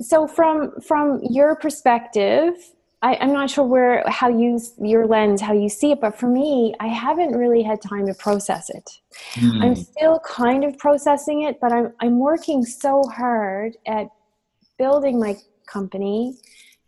so 0.00 0.26
from 0.26 0.72
from 0.80 1.20
your 1.28 1.56
perspective 1.56 2.54
I, 3.00 3.14
am 3.14 3.32
not 3.32 3.48
sure 3.48 3.64
where 3.64 4.02
how 4.08 4.28
you 4.28 4.60
your 4.80 5.06
lens 5.06 5.40
how 5.40 5.52
you 5.52 5.68
see 5.68 5.92
it 5.92 6.00
but 6.00 6.18
for 6.18 6.28
me 6.28 6.74
i 6.80 6.86
haven't 6.86 7.36
really 7.36 7.62
had 7.62 7.80
time 7.80 8.06
to 8.06 8.14
process 8.14 8.70
it 8.70 8.90
mm. 9.34 9.64
i'm 9.64 9.74
still 9.74 10.20
kind 10.20 10.64
of 10.64 10.78
processing 10.78 11.42
it 11.42 11.60
but 11.60 11.72
i'm 11.72 11.92
i'm 12.00 12.18
working 12.18 12.64
so 12.64 13.02
hard 13.04 13.76
at 13.86 14.08
building 14.78 15.18
my 15.18 15.36
company 15.66 16.36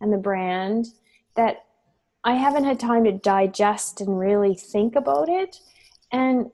and 0.00 0.12
the 0.12 0.18
brand 0.18 0.86
that 1.36 1.64
i 2.24 2.34
haven't 2.34 2.64
had 2.64 2.80
time 2.80 3.04
to 3.04 3.12
digest 3.12 4.00
and 4.00 4.18
really 4.18 4.54
think 4.54 4.96
about 4.96 5.28
it 5.28 5.58
and 6.12 6.46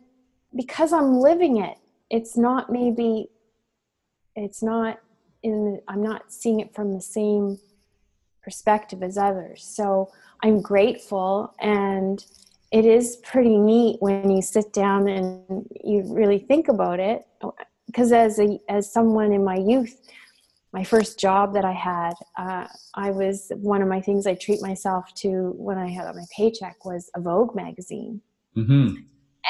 because 0.55 0.93
i'm 0.93 1.19
living 1.19 1.63
it 1.63 1.79
it's 2.11 2.37
not 2.37 2.71
maybe 2.71 3.29
it's 4.35 4.63
not 4.63 4.99
in 5.43 5.81
i'm 5.89 6.03
not 6.03 6.33
seeing 6.33 6.61
it 6.61 6.75
from 6.75 6.95
the 6.95 7.01
same 7.01 7.59
perspective 8.43 9.03
as 9.03 9.19
others. 9.19 9.65
So 9.65 10.11
i'm 10.43 10.61
grateful 10.61 11.55
and 11.61 12.25
it 12.73 12.85
is 12.85 13.17
pretty 13.17 13.57
neat 13.59 13.97
when 14.01 14.31
you 14.31 14.43
sit 14.43 14.73
down 14.73 15.09
and 15.09 15.67
you 15.85 16.03
really 16.13 16.39
think 16.39 16.69
about 16.69 17.01
it. 17.01 17.27
Because 17.87 18.13
as 18.13 18.39
a 18.39 18.59
as 18.69 18.93
someone 18.93 19.33
in 19.33 19.45
my 19.45 19.57
youth 19.57 20.01
my 20.73 20.85
first 20.85 21.19
job 21.19 21.55
that 21.55 21.65
i 21.65 21.73
had 21.73 22.13
uh, 22.37 22.67
i 22.95 23.11
was 23.11 23.51
one 23.57 23.81
of 23.81 23.89
my 23.89 24.01
things 24.01 24.27
i 24.27 24.35
treat 24.35 24.61
myself 24.61 25.15
to 25.15 25.55
when 25.57 25.79
i 25.79 25.89
had 25.89 26.15
my 26.15 26.25
paycheck 26.37 26.85
was 26.85 27.11
a 27.15 27.21
vogue 27.21 27.55
magazine. 27.57 28.21
Mm-hmm. 28.57 28.97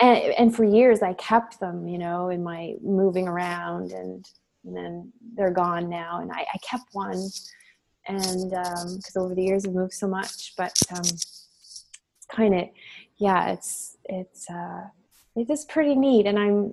and, 0.03 0.19
and 0.39 0.55
for 0.55 0.65
years 0.65 1.03
i 1.03 1.15
kept 1.15 1.59
them 1.59 1.89
you 1.89 1.99
know 1.99 2.29
in 2.29 2.43
my 2.43 2.75
moving 2.83 3.27
around 3.27 3.93
and, 3.93 4.29
and 4.67 4.77
then 4.77 5.13
they're 5.35 5.51
gone 5.51 5.89
now. 5.89 6.21
And 6.21 6.31
i, 6.33 6.41
I 6.41 6.59
kept 6.59 6.85
one 6.93 7.29
and 8.09 8.51
because 8.51 9.17
um, 9.17 9.23
over 9.23 9.35
the 9.35 9.43
years 9.43 9.67
i've 9.67 9.75
moved 9.75 9.93
so 9.93 10.07
much 10.07 10.55
but 10.57 10.77
um, 10.97 11.05
kind 12.31 12.55
of 12.55 12.69
yeah 13.19 13.51
it's 13.53 13.97
it's 14.05 14.49
uh 14.51 14.83
it 15.35 15.51
is 15.51 15.65
pretty 15.65 15.95
neat 15.95 16.27
and 16.27 16.39
i'm 16.39 16.73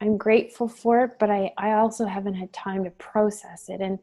i'm 0.00 0.16
grateful 0.16 0.68
for 0.68 1.04
it 1.04 1.10
but 1.18 1.30
i 1.30 1.52
i 1.58 1.72
also 1.72 2.06
haven't 2.06 2.34
had 2.34 2.52
time 2.52 2.84
to 2.84 2.90
process 2.90 3.68
it. 3.68 3.80
And 3.80 3.98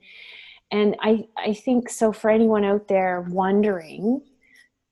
and 0.71 0.95
i 1.01 1.25
i 1.38 1.53
think 1.53 1.89
so 1.89 2.11
for 2.11 2.29
anyone 2.29 2.65
out 2.65 2.88
there 2.88 3.25
wondering 3.29 4.21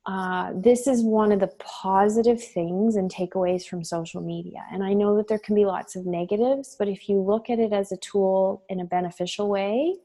uh, 0.05 0.51
this 0.53 0.85
is 0.85 1.01
one 1.01 1.31
of 1.31 1.39
the 1.39 1.51
positive 1.57 2.43
things 2.43 2.95
and 2.95 3.11
takeaways 3.11 3.67
from 3.67 3.83
social 3.83 4.21
media. 4.21 4.63
And 4.71 4.83
I 4.83 4.93
know 4.93 5.17
that 5.17 5.27
there 5.27 5.39
can 5.39 5.55
be 5.55 5.65
lots 5.65 5.95
of 5.95 6.05
negatives, 6.05 6.75
but 6.77 6.87
if 6.87 7.09
you 7.09 7.19
look 7.19 7.49
at 7.49 7.57
it 7.57 7.73
as 7.73 7.91
a 7.91 7.97
tool 7.97 8.63
in 8.69 8.79
a 8.79 8.85
beneficial 8.85 9.49
way, 9.49 9.95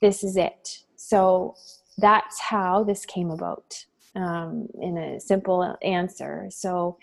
this 0.00 0.24
is 0.24 0.36
it. 0.38 0.78
So 0.96 1.56
that's 1.98 2.40
how 2.40 2.84
this 2.84 3.04
came 3.04 3.30
about 3.30 3.84
um, 4.16 4.68
in 4.80 4.96
a 4.96 5.20
simple 5.20 5.76
answer. 5.82 6.46
So, 6.50 6.96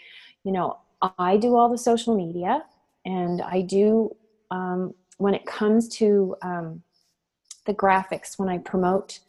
you 0.43 0.51
know, 0.51 0.79
I 1.19 1.37
do 1.37 1.55
all 1.55 1.69
the 1.69 1.77
social 1.77 2.15
media, 2.15 2.63
and 3.05 3.41
I 3.41 3.61
do 3.61 4.15
um, 4.49 4.93
when 5.17 5.33
it 5.33 5.45
comes 5.45 5.87
to 5.97 6.35
um, 6.41 6.83
the 7.65 7.73
graphics 7.73 8.37
when 8.37 8.49
I 8.49 8.57
promote 8.57 9.19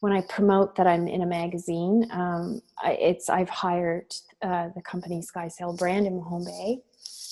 when 0.00 0.12
I 0.12 0.20
promote 0.22 0.76
that 0.76 0.86
I'm 0.86 1.08
in 1.08 1.22
a 1.22 1.26
magazine. 1.26 2.06
Um, 2.10 2.62
it's 2.84 3.28
I've 3.28 3.48
hired 3.48 4.14
uh, 4.42 4.68
the 4.74 4.82
company 4.82 5.20
Skysail 5.20 5.76
brand 5.76 6.06
in 6.06 6.16
Mahone 6.16 6.44
Bay, 6.44 6.78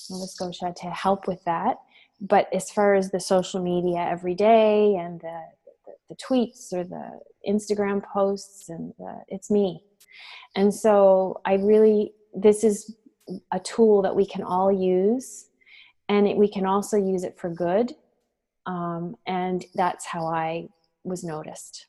Nova 0.09 0.27
Scotia, 0.27 0.73
to 0.77 0.89
help 0.89 1.27
with 1.27 1.43
that. 1.45 1.77
But 2.19 2.51
as 2.53 2.71
far 2.71 2.95
as 2.95 3.11
the 3.11 3.19
social 3.19 3.61
media 3.61 3.99
every 3.99 4.35
day 4.35 4.95
and 4.95 5.19
the 5.21 5.41
the 6.09 6.15
tweets 6.15 6.71
or 6.71 6.83
the 6.83 7.19
Instagram 7.47 8.03
posts, 8.03 8.69
and 8.69 8.93
the, 8.97 9.21
it's 9.27 9.51
me. 9.51 9.83
And 10.55 10.73
so 10.73 11.41
I 11.45 11.55
really, 11.55 12.13
this 12.33 12.63
is 12.63 12.95
a 13.51 13.59
tool 13.59 14.01
that 14.03 14.15
we 14.15 14.25
can 14.25 14.41
all 14.41 14.71
use, 14.71 15.47
and 16.07 16.27
it, 16.27 16.37
we 16.37 16.47
can 16.47 16.65
also 16.65 16.97
use 16.97 17.23
it 17.23 17.37
for 17.37 17.49
good. 17.49 17.93
Um, 18.65 19.15
and 19.25 19.65
that's 19.75 20.05
how 20.05 20.25
I 20.27 20.69
was 21.03 21.23
noticed. 21.23 21.87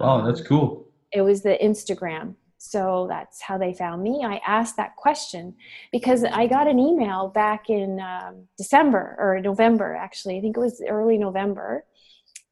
Oh, 0.00 0.24
that's 0.24 0.40
cool. 0.40 0.88
It 1.12 1.22
was 1.22 1.42
the 1.42 1.58
Instagram. 1.62 2.34
So 2.58 3.06
that's 3.08 3.40
how 3.40 3.56
they 3.56 3.72
found 3.72 4.02
me. 4.02 4.24
I 4.24 4.40
asked 4.46 4.76
that 4.76 4.96
question 4.96 5.54
because 5.92 6.24
I 6.24 6.48
got 6.48 6.66
an 6.66 6.78
email 6.78 7.28
back 7.28 7.70
in 7.70 8.00
um, 8.00 8.48
December 8.56 9.14
or 9.18 9.40
November, 9.40 9.94
actually. 9.94 10.38
I 10.38 10.40
think 10.40 10.56
it 10.56 10.60
was 10.60 10.82
early 10.88 11.18
November 11.18 11.84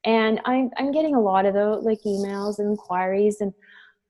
and 0.07 0.41
I'm, 0.45 0.71
I'm 0.79 0.93
getting 0.93 1.15
a 1.15 1.21
lot 1.21 1.45
of 1.45 1.53
those 1.53 1.85
like 1.85 2.01
emails 2.07 2.59
and 2.59 2.71
inquiries 2.71 3.41
and 3.41 3.53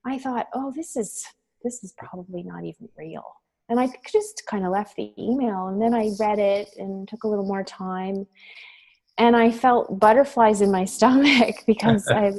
i 0.05 0.19
thought 0.19 0.47
oh 0.55 0.73
this 0.77 0.97
is 0.97 1.25
this 1.65 1.83
is 1.83 1.93
probably 1.97 2.43
not 2.45 2.65
even 2.65 2.89
real 2.97 3.25
and 3.69 3.81
i 3.81 3.89
just 4.13 4.45
kind 4.47 4.65
of 4.65 4.71
left 4.71 4.95
the 4.95 5.13
email 5.19 5.69
and 5.69 5.83
then 5.83 5.95
i 5.95 6.11
read 6.21 6.39
it 6.39 6.69
and 6.77 7.09
took 7.09 7.25
a 7.25 7.29
little 7.29 7.47
more 7.47 7.65
time 7.65 8.27
and 9.19 9.35
i 9.35 9.51
felt 9.51 9.99
butterflies 9.99 10.61
in 10.61 10.71
my 10.71 10.85
stomach 10.97 11.65
because 11.67 12.07
i 12.11 12.33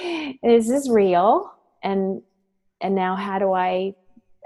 is 0.00 0.68
this 0.68 0.88
real 0.88 1.52
and 1.82 2.22
and 2.80 2.94
now 2.94 3.14
how 3.16 3.38
do 3.38 3.52
i 3.52 3.94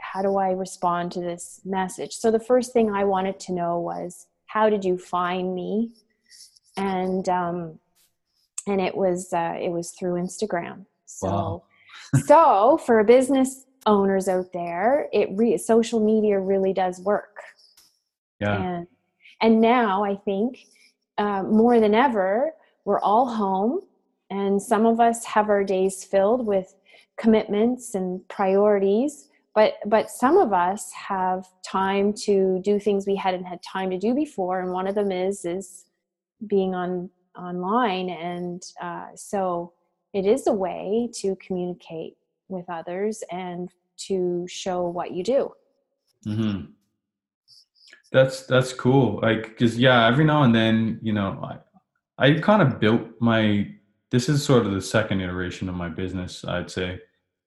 how 0.01 0.22
do 0.22 0.36
i 0.36 0.51
respond 0.51 1.11
to 1.12 1.20
this 1.20 1.61
message 1.64 2.14
so 2.14 2.30
the 2.30 2.41
first 2.41 2.72
thing 2.72 2.91
i 2.91 3.05
wanted 3.05 3.38
to 3.38 3.53
know 3.53 3.78
was 3.78 4.26
how 4.47 4.68
did 4.68 4.84
you 4.84 4.99
find 4.99 5.55
me 5.55 5.91
and 6.76 7.28
um, 7.28 7.78
and 8.66 8.80
it 8.80 8.97
was 8.97 9.32
uh, 9.32 9.55
it 9.61 9.70
was 9.70 9.91
through 9.93 10.14
Instagram. 10.14 10.86
So, 11.07 11.28
wow. 11.28 11.62
so 12.26 12.80
for 12.84 13.03
business 13.05 13.64
owners 13.86 14.28
out 14.28 14.53
there, 14.53 15.09
it 15.12 15.28
re- 15.32 15.59
social 15.59 16.05
media 16.05 16.38
really 16.38 16.72
does 16.72 17.01
work. 17.01 17.36
Yeah. 18.41 18.62
And 18.62 18.86
and 19.41 19.61
now 19.61 20.05
I 20.05 20.16
think 20.16 20.66
uh, 21.18 21.43
more 21.43 21.80
than 21.80 21.95
ever, 21.95 22.53
we're 22.84 23.01
all 23.01 23.26
home, 23.26 23.80
and 24.31 24.61
some 24.61 24.87
of 24.87 25.01
us 25.01 25.24
have 25.24 25.49
our 25.49 25.64
days 25.64 26.05
filled 26.05 26.47
with 26.47 26.74
commitments 27.18 27.95
and 27.95 28.26
priorities. 28.28 29.28
But 29.55 29.74
but 29.87 30.11
some 30.11 30.37
of 30.37 30.53
us 30.53 30.93
have 30.93 31.47
time 31.64 32.12
to 32.24 32.61
do 32.62 32.78
things 32.78 33.07
we 33.07 33.16
hadn't 33.16 33.45
had 33.45 33.61
time 33.62 33.91
to 33.91 33.99
do 33.99 34.14
before, 34.14 34.61
and 34.61 34.72
one 34.72 34.87
of 34.87 34.95
them 34.95 35.11
is 35.11 35.45
is 35.45 35.85
being 36.47 36.74
on 36.74 37.11
online 37.37 38.11
and 38.11 38.62
uh, 38.81 39.07
so 39.14 39.72
it 40.12 40.26
is 40.26 40.47
a 40.47 40.53
way 40.53 41.09
to 41.14 41.37
communicate 41.37 42.16
with 42.49 42.68
others 42.68 43.22
and 43.31 43.72
to 43.97 44.47
show 44.49 44.89
what 44.89 45.12
you 45.12 45.22
do 45.22 45.53
mm-hmm. 46.26 46.62
that's 48.11 48.43
that's 48.47 48.72
cool 48.72 49.20
like 49.22 49.45
because 49.45 49.78
yeah 49.78 50.07
every 50.07 50.24
now 50.24 50.43
and 50.43 50.55
then 50.55 50.99
you 51.03 51.12
know 51.12 51.39
i 52.18 52.26
i 52.26 52.41
kind 52.41 52.62
of 52.62 52.81
built 52.81 53.03
my 53.20 53.68
this 54.11 54.28
is 54.28 54.44
sort 54.44 54.66
of 54.66 54.72
the 54.72 54.80
second 54.80 55.20
iteration 55.20 55.68
of 55.68 55.74
my 55.74 55.88
business 55.88 56.44
i'd 56.46 56.70
say. 56.70 56.98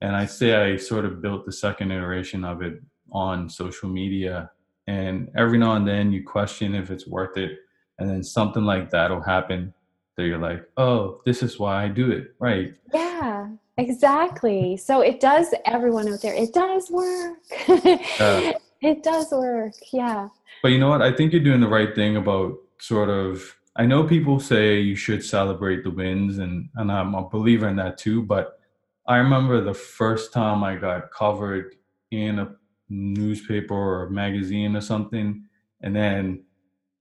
And 0.01 0.16
i 0.16 0.26
say 0.26 0.55
i 0.55 0.78
sort 0.78 1.05
of 1.05 1.22
built 1.22 1.45
the 1.45 1.51
second 1.51 1.91
iteration 1.91 2.43
of 2.43 2.61
it 2.61 2.82
on 3.11 3.49
social 3.49 3.89
media. 3.89 4.49
And 4.88 5.30
every 5.38 5.57
now 5.57 5.76
and 5.76 5.88
then 5.88 6.11
you 6.11 6.24
question 6.26 6.76
if 6.76 6.91
it's 6.91 7.07
worth 7.07 7.38
it 7.38 7.59
and 7.99 8.09
then 8.09 8.24
something 8.24 8.64
like 8.64 8.89
that'll 8.89 9.22
happen 9.22 9.74
that 10.18 10.26
you're 10.26 10.38
like 10.38 10.64
oh 10.78 11.22
this 11.26 11.43
is 11.43 11.59
why 11.59 11.84
i 11.84 11.88
do 11.88 12.11
it. 12.11 12.34
Right. 12.39 12.74
Yeah 12.93 13.49
exactly. 13.78 14.78
So 14.78 15.01
it 15.01 15.20
does 15.20 15.53
everyone 15.66 16.11
out 16.11 16.22
there. 16.22 16.34
It 16.34 16.53
does 16.53 16.89
work. 16.91 17.39
Uh, 17.68 18.53
it 18.82 19.03
does 19.03 19.32
work 19.32 19.74
yeah. 19.91 20.30
But 20.61 20.70
you 20.70 20.80
know 20.80 20.89
what? 20.89 21.01
I 21.01 21.11
think 21.11 21.34
you're 21.34 21.43
doing 21.43 21.61
the 21.61 21.68
right 21.68 21.93
thing 21.95 22.16
about 22.16 22.57
sort 22.80 23.09
of 23.09 23.55
i 23.76 23.86
know 23.86 24.04
people 24.04 24.40
say 24.40 24.80
you 24.80 24.96
should 24.96 25.24
celebrate 25.24 25.84
the 25.84 25.92
wins 25.92 26.38
and 26.38 26.70
and 26.76 26.92
i'm 26.92 27.16
a 27.16 27.30
believer 27.30 27.68
in 27.68 27.76
that 27.76 27.98
too 27.98 28.22
but 28.22 28.60
i 29.08 29.18
remember 29.18 29.62
the 29.62 29.74
first 29.74 30.34
time 30.34 30.64
i 30.64 30.76
got 30.76 31.12
covered 31.12 31.76
in 32.12 32.40
a 32.40 32.56
newspaper 32.90 33.74
or 33.74 34.04
a 34.06 34.12
magazine 34.12 34.76
or 34.76 34.82
something 34.82 35.44
and 35.82 35.96
then 35.96 36.44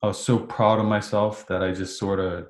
I 0.03 0.09
was 0.09 0.23
so 0.23 0.39
proud 0.39 0.81
of 0.81 0.87
myself 0.87 1.47
that 1.47 1.63
I 1.63 1.73
just 1.73 1.99
sort 1.99 2.19
of 2.19 2.49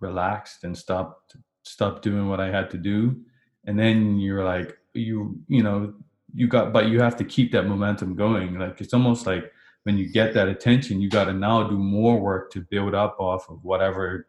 relaxed 0.00 0.64
and 0.64 0.76
stopped 0.78 1.36
stopped 1.64 2.02
doing 2.02 2.28
what 2.28 2.40
I 2.40 2.50
had 2.50 2.70
to 2.70 2.78
do. 2.78 3.20
And 3.66 3.78
then 3.78 4.18
you're 4.18 4.44
like 4.44 4.76
you 4.94 5.40
you 5.48 5.62
know 5.62 5.94
you 6.32 6.46
got 6.46 6.72
but 6.72 6.88
you 6.88 7.00
have 7.00 7.16
to 7.16 7.24
keep 7.24 7.50
that 7.52 7.66
momentum 7.66 8.14
going. 8.14 8.58
Like 8.58 8.80
it's 8.80 8.94
almost 8.94 9.26
like 9.26 9.52
when 9.84 9.98
you 9.98 10.08
get 10.08 10.34
that 10.34 10.48
attention, 10.48 11.00
you 11.00 11.10
got 11.10 11.24
to 11.24 11.32
now 11.32 11.64
do 11.64 11.76
more 11.76 12.20
work 12.20 12.50
to 12.52 12.60
build 12.60 12.94
up 12.94 13.16
off 13.18 13.48
of 13.48 13.64
whatever 13.64 14.28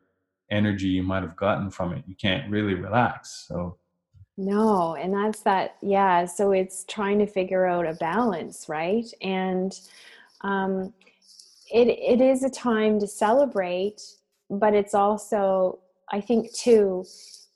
energy 0.49 0.88
you 0.88 1.04
might 1.04 1.24
have 1.24 1.36
gotten 1.36 1.70
from 1.70 1.93
it. 1.93 2.04
You 2.08 2.16
can't 2.16 2.49
really 2.49 2.74
relax. 2.74 3.45
So 3.47 3.78
no, 4.36 4.95
and 4.95 5.14
that's 5.14 5.41
that 5.41 5.76
yeah, 5.82 6.26
so 6.26 6.51
it's 6.51 6.86
trying 6.86 7.20
to 7.20 7.28
figure 7.28 7.66
out 7.66 7.86
a 7.86 7.93
balance, 7.93 8.66
right? 8.68 9.06
And 9.22 9.80
um 10.41 10.93
it, 11.74 11.88
it 11.88 12.22
is 12.22 12.43
a 12.43 12.49
time 12.49 12.99
to 12.99 13.08
celebrate, 13.08 14.01
but 14.49 14.76
it's 14.76 14.93
also, 14.93 15.80
I 16.12 16.22
think, 16.22 16.54
too, 16.54 17.04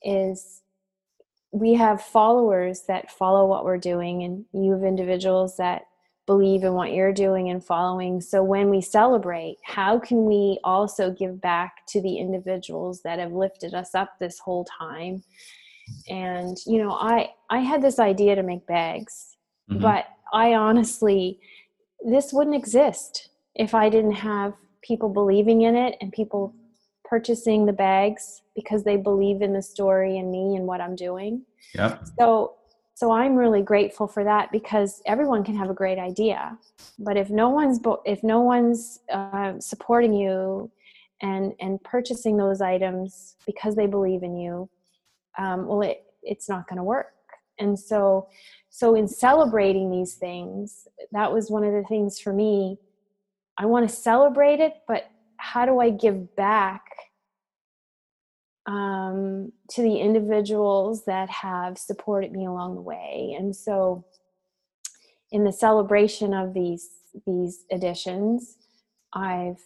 is 0.01 0.61
we 1.51 1.75
have 1.75 2.01
followers 2.01 2.81
that 2.87 3.11
follow 3.11 3.45
what 3.45 3.63
we're 3.63 3.77
doing, 3.77 4.23
and 4.23 4.45
you 4.53 4.71
have 4.71 4.83
individuals 4.83 5.57
that 5.57 5.83
believe 6.27 6.63
in 6.63 6.73
what 6.73 6.91
you're 6.91 7.13
doing 7.13 7.49
and 7.49 7.63
following. 7.63 8.21
So 8.21 8.43
when 8.43 8.69
we 8.69 8.81
celebrate, 8.81 9.57
how 9.63 9.97
can 9.97 10.25
we 10.25 10.59
also 10.63 11.09
give 11.09 11.41
back 11.41 11.87
to 11.87 12.01
the 12.01 12.17
individuals 12.17 13.01
that 13.03 13.17
have 13.17 13.31
lifted 13.31 13.73
us 13.73 13.95
up 13.95 14.19
this 14.19 14.37
whole 14.37 14.65
time? 14.65 15.23
And 16.09 16.57
you 16.67 16.83
know, 16.83 16.91
I 16.91 17.31
I 17.49 17.59
had 17.59 17.81
this 17.81 17.97
idea 17.97 18.35
to 18.35 18.43
make 18.43 18.67
bags, 18.67 19.37
mm-hmm. 19.71 19.81
but 19.81 20.05
I 20.33 20.53
honestly 20.53 21.39
this 22.05 22.31
wouldn't 22.31 22.55
exist 22.55 23.29
if 23.55 23.73
I 23.73 23.89
didn't 23.89 24.11
have 24.11 24.53
people 24.83 25.09
believing 25.09 25.61
in 25.61 25.75
it 25.75 25.95
and 25.99 26.11
people 26.11 26.53
purchasing 27.03 27.65
the 27.65 27.73
bags 27.73 28.41
because 28.53 28.83
they 28.83 28.97
believe 28.97 29.41
in 29.41 29.53
the 29.53 29.61
story 29.61 30.19
and 30.19 30.29
me 30.29 30.55
and 30.55 30.67
what 30.67 30.81
I'm 30.81 30.95
doing. 30.95 31.43
Yeah. 31.73 31.97
So 32.19 32.55
so 32.97 33.11
I'm 33.11 33.35
really 33.35 33.61
grateful 33.61 34.07
for 34.07 34.23
that 34.23 34.51
because 34.51 35.03
everyone 35.05 35.43
can 35.43 35.55
have 35.55 35.69
a 35.69 35.73
great 35.75 35.99
idea, 35.99 36.57
but 36.97 37.15
if 37.15 37.29
no 37.29 37.47
one's 37.47 37.79
if 38.05 38.23
no 38.23 38.41
one's 38.41 39.01
uh, 39.13 39.53
supporting 39.59 40.13
you 40.13 40.71
and 41.21 41.53
and 41.59 41.79
purchasing 41.83 42.37
those 42.37 42.59
items 42.59 43.35
because 43.45 43.75
they 43.75 43.85
believe 43.85 44.23
in 44.23 44.35
you 44.35 44.67
um, 45.37 45.67
well 45.67 45.81
it 45.81 46.05
it's 46.23 46.49
not 46.49 46.67
going 46.67 46.77
to 46.77 46.83
work. 46.83 47.13
And 47.59 47.79
so 47.79 48.29
so 48.71 48.95
in 48.95 49.07
celebrating 49.07 49.91
these 49.91 50.15
things 50.15 50.87
that 51.11 51.31
was 51.31 51.51
one 51.51 51.63
of 51.63 51.73
the 51.73 51.83
things 51.83 52.19
for 52.19 52.33
me. 52.33 52.79
I 53.59 53.67
want 53.67 53.87
to 53.87 53.95
celebrate 53.95 54.59
it 54.59 54.73
but 54.87 55.11
how 55.37 55.67
do 55.67 55.79
i 55.79 55.91
give 55.91 56.35
back 56.35 56.83
um, 58.67 59.51
to 59.71 59.81
the 59.81 59.97
individuals 59.97 61.05
that 61.05 61.29
have 61.29 61.77
supported 61.77 62.31
me 62.31 62.45
along 62.45 62.75
the 62.75 62.81
way. 62.81 63.35
And 63.37 63.55
so 63.55 64.03
in 65.31 65.43
the 65.43 65.51
celebration 65.51 66.33
of 66.33 66.53
these 66.53 66.89
these 67.25 67.65
editions 67.71 68.57
i've 69.13 69.57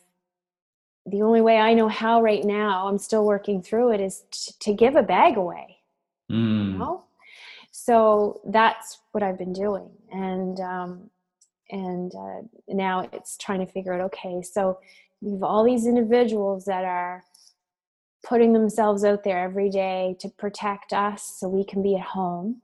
the 1.05 1.21
only 1.21 1.41
way 1.41 1.57
i 1.57 1.73
know 1.73 1.87
how 1.87 2.21
right 2.21 2.45
now 2.45 2.87
i'm 2.87 2.97
still 2.97 3.25
working 3.25 3.61
through 3.61 3.91
it 3.91 3.99
is 3.99 4.23
t- 4.31 4.53
to 4.59 4.73
give 4.73 4.95
a 4.95 5.03
bag 5.03 5.37
away 5.37 5.77
Mm. 6.31 6.71
you 6.73 6.77
know? 6.79 7.03
So 7.71 8.39
that's 8.45 8.99
what 9.11 9.21
i've 9.21 9.37
been 9.37 9.51
doing. 9.53 9.89
And 10.11 10.59
um 10.61 11.09
and 11.69 12.13
uh, 12.15 12.41
now 12.69 13.09
it's 13.11 13.37
trying 13.37 13.59
to 13.65 13.71
figure 13.71 13.93
out 13.93 14.01
okay 14.01 14.41
so 14.41 14.79
you 15.21 15.33
have 15.33 15.43
all 15.43 15.63
these 15.65 15.85
individuals 15.85 16.65
that 16.65 16.85
are 16.85 17.23
putting 18.23 18.53
themselves 18.53 19.03
out 19.03 19.23
there 19.23 19.39
every 19.39 19.69
day 19.69 20.15
to 20.19 20.29
protect 20.29 20.93
us 20.93 21.23
so 21.39 21.47
we 21.49 21.65
can 21.65 21.81
be 21.81 21.95
at 21.95 22.01
home 22.01 22.61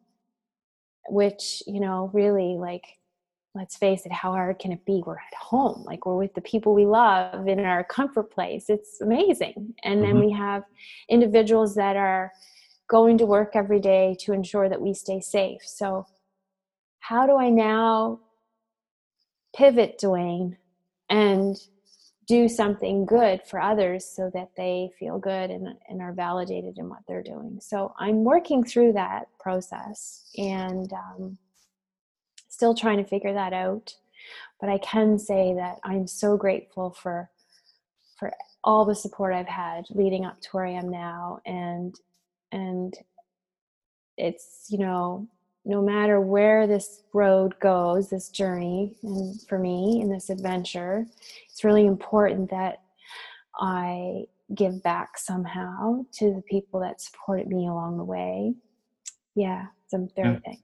which 1.10 1.64
you 1.66 1.80
know 1.80 2.10
really 2.14 2.58
like 2.58 2.98
let's 3.56 3.76
face 3.78 4.06
it 4.06 4.12
how 4.12 4.32
hard 4.32 4.60
can 4.60 4.72
it 4.72 4.86
be? 4.86 5.02
We're 5.06 5.16
at 5.18 5.34
home 5.40 5.84
like 5.86 6.06
we're 6.06 6.16
with 6.16 6.34
the 6.36 6.42
people 6.42 6.76
we 6.76 6.86
love 6.86 7.48
in 7.48 7.60
our 7.60 7.84
comfort 7.84 8.30
place. 8.32 8.70
It's 8.70 9.02
amazing. 9.02 9.74
And 9.84 10.04
then 10.04 10.16
Mhm. 10.16 10.26
we 10.26 10.32
have 10.32 10.64
individuals 11.10 11.74
that 11.76 11.96
are 11.98 12.32
going 12.88 13.18
to 13.18 13.26
work 13.26 13.56
every 13.56 13.80
day 13.80 14.16
to 14.20 14.32
ensure 14.32 14.70
that 14.70 14.82
we 14.82 14.94
stay 14.94 15.20
safe. 15.20 15.62
So 15.66 16.06
how 17.00 17.26
do 17.26 17.36
i 17.38 17.50
now 17.50 18.20
pivot 19.56 19.98
dwayne 20.00 20.58
and 21.10 21.56
do 22.28 22.50
something 22.50 23.06
good 23.06 23.42
for 23.50 23.60
others 23.60 24.06
so 24.06 24.30
that 24.34 24.50
they 24.58 24.92
feel 25.00 25.18
good 25.18 25.50
and, 25.50 25.70
and 25.88 26.02
are 26.02 26.12
validated 26.12 26.78
in 26.78 26.90
what 26.90 27.00
they're 27.08 27.24
doing. 27.24 27.60
So 27.62 27.94
i'm 28.00 28.24
working 28.24 28.64
through 28.64 28.94
that 28.94 29.28
process 29.40 30.26
and 30.38 30.92
um, 30.94 31.38
still 32.50 32.76
trying 32.76 32.98
to 32.98 33.10
figure 33.10 33.34
that 33.34 33.54
out. 33.54 33.96
But 34.60 34.70
i 34.70 34.78
can 34.80 35.18
say 35.18 35.54
that 35.56 35.78
i'm 35.84 36.08
so 36.08 36.38
grateful 36.38 36.92
for 36.92 37.30
for 38.18 38.34
all 38.64 38.84
the 38.86 38.96
support 38.96 39.34
i've 39.34 39.48
had 39.48 39.86
leading 39.92 40.26
up 40.26 40.42
to 40.42 40.50
where 40.52 40.66
i 40.66 40.72
am 40.72 40.90
now. 40.90 41.40
And 41.46 41.96
and 42.52 42.94
it's 44.18 44.66
you 44.70 44.80
know 44.80 45.28
no 45.68 45.82
matter 45.82 46.22
where 46.22 46.66
this 46.66 47.04
road 47.14 47.54
goes 47.60 48.10
this 48.10 48.30
journey 48.30 48.96
and 49.04 49.40
for 49.44 49.60
me 49.60 50.00
in 50.02 50.10
this 50.10 50.30
adventure 50.30 51.06
it's 51.52 51.64
really 51.64 51.86
important 51.86 52.50
that 52.50 52.82
i 53.60 54.24
give 54.56 54.82
back 54.82 55.18
somehow 55.18 56.04
to 56.12 56.34
the 56.34 56.44
people 56.50 56.80
that 56.80 57.02
supported 57.02 57.48
me 57.48 57.68
along 57.68 57.98
the 57.98 58.04
way 58.04 58.54
yeah 59.36 59.66
it's 59.84 59.94
a 59.94 60.08
very 60.16 60.34
Yeah. 60.34 60.40
thing 60.40 60.64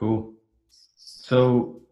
Cool. 0.00 0.32
So, 0.96 1.82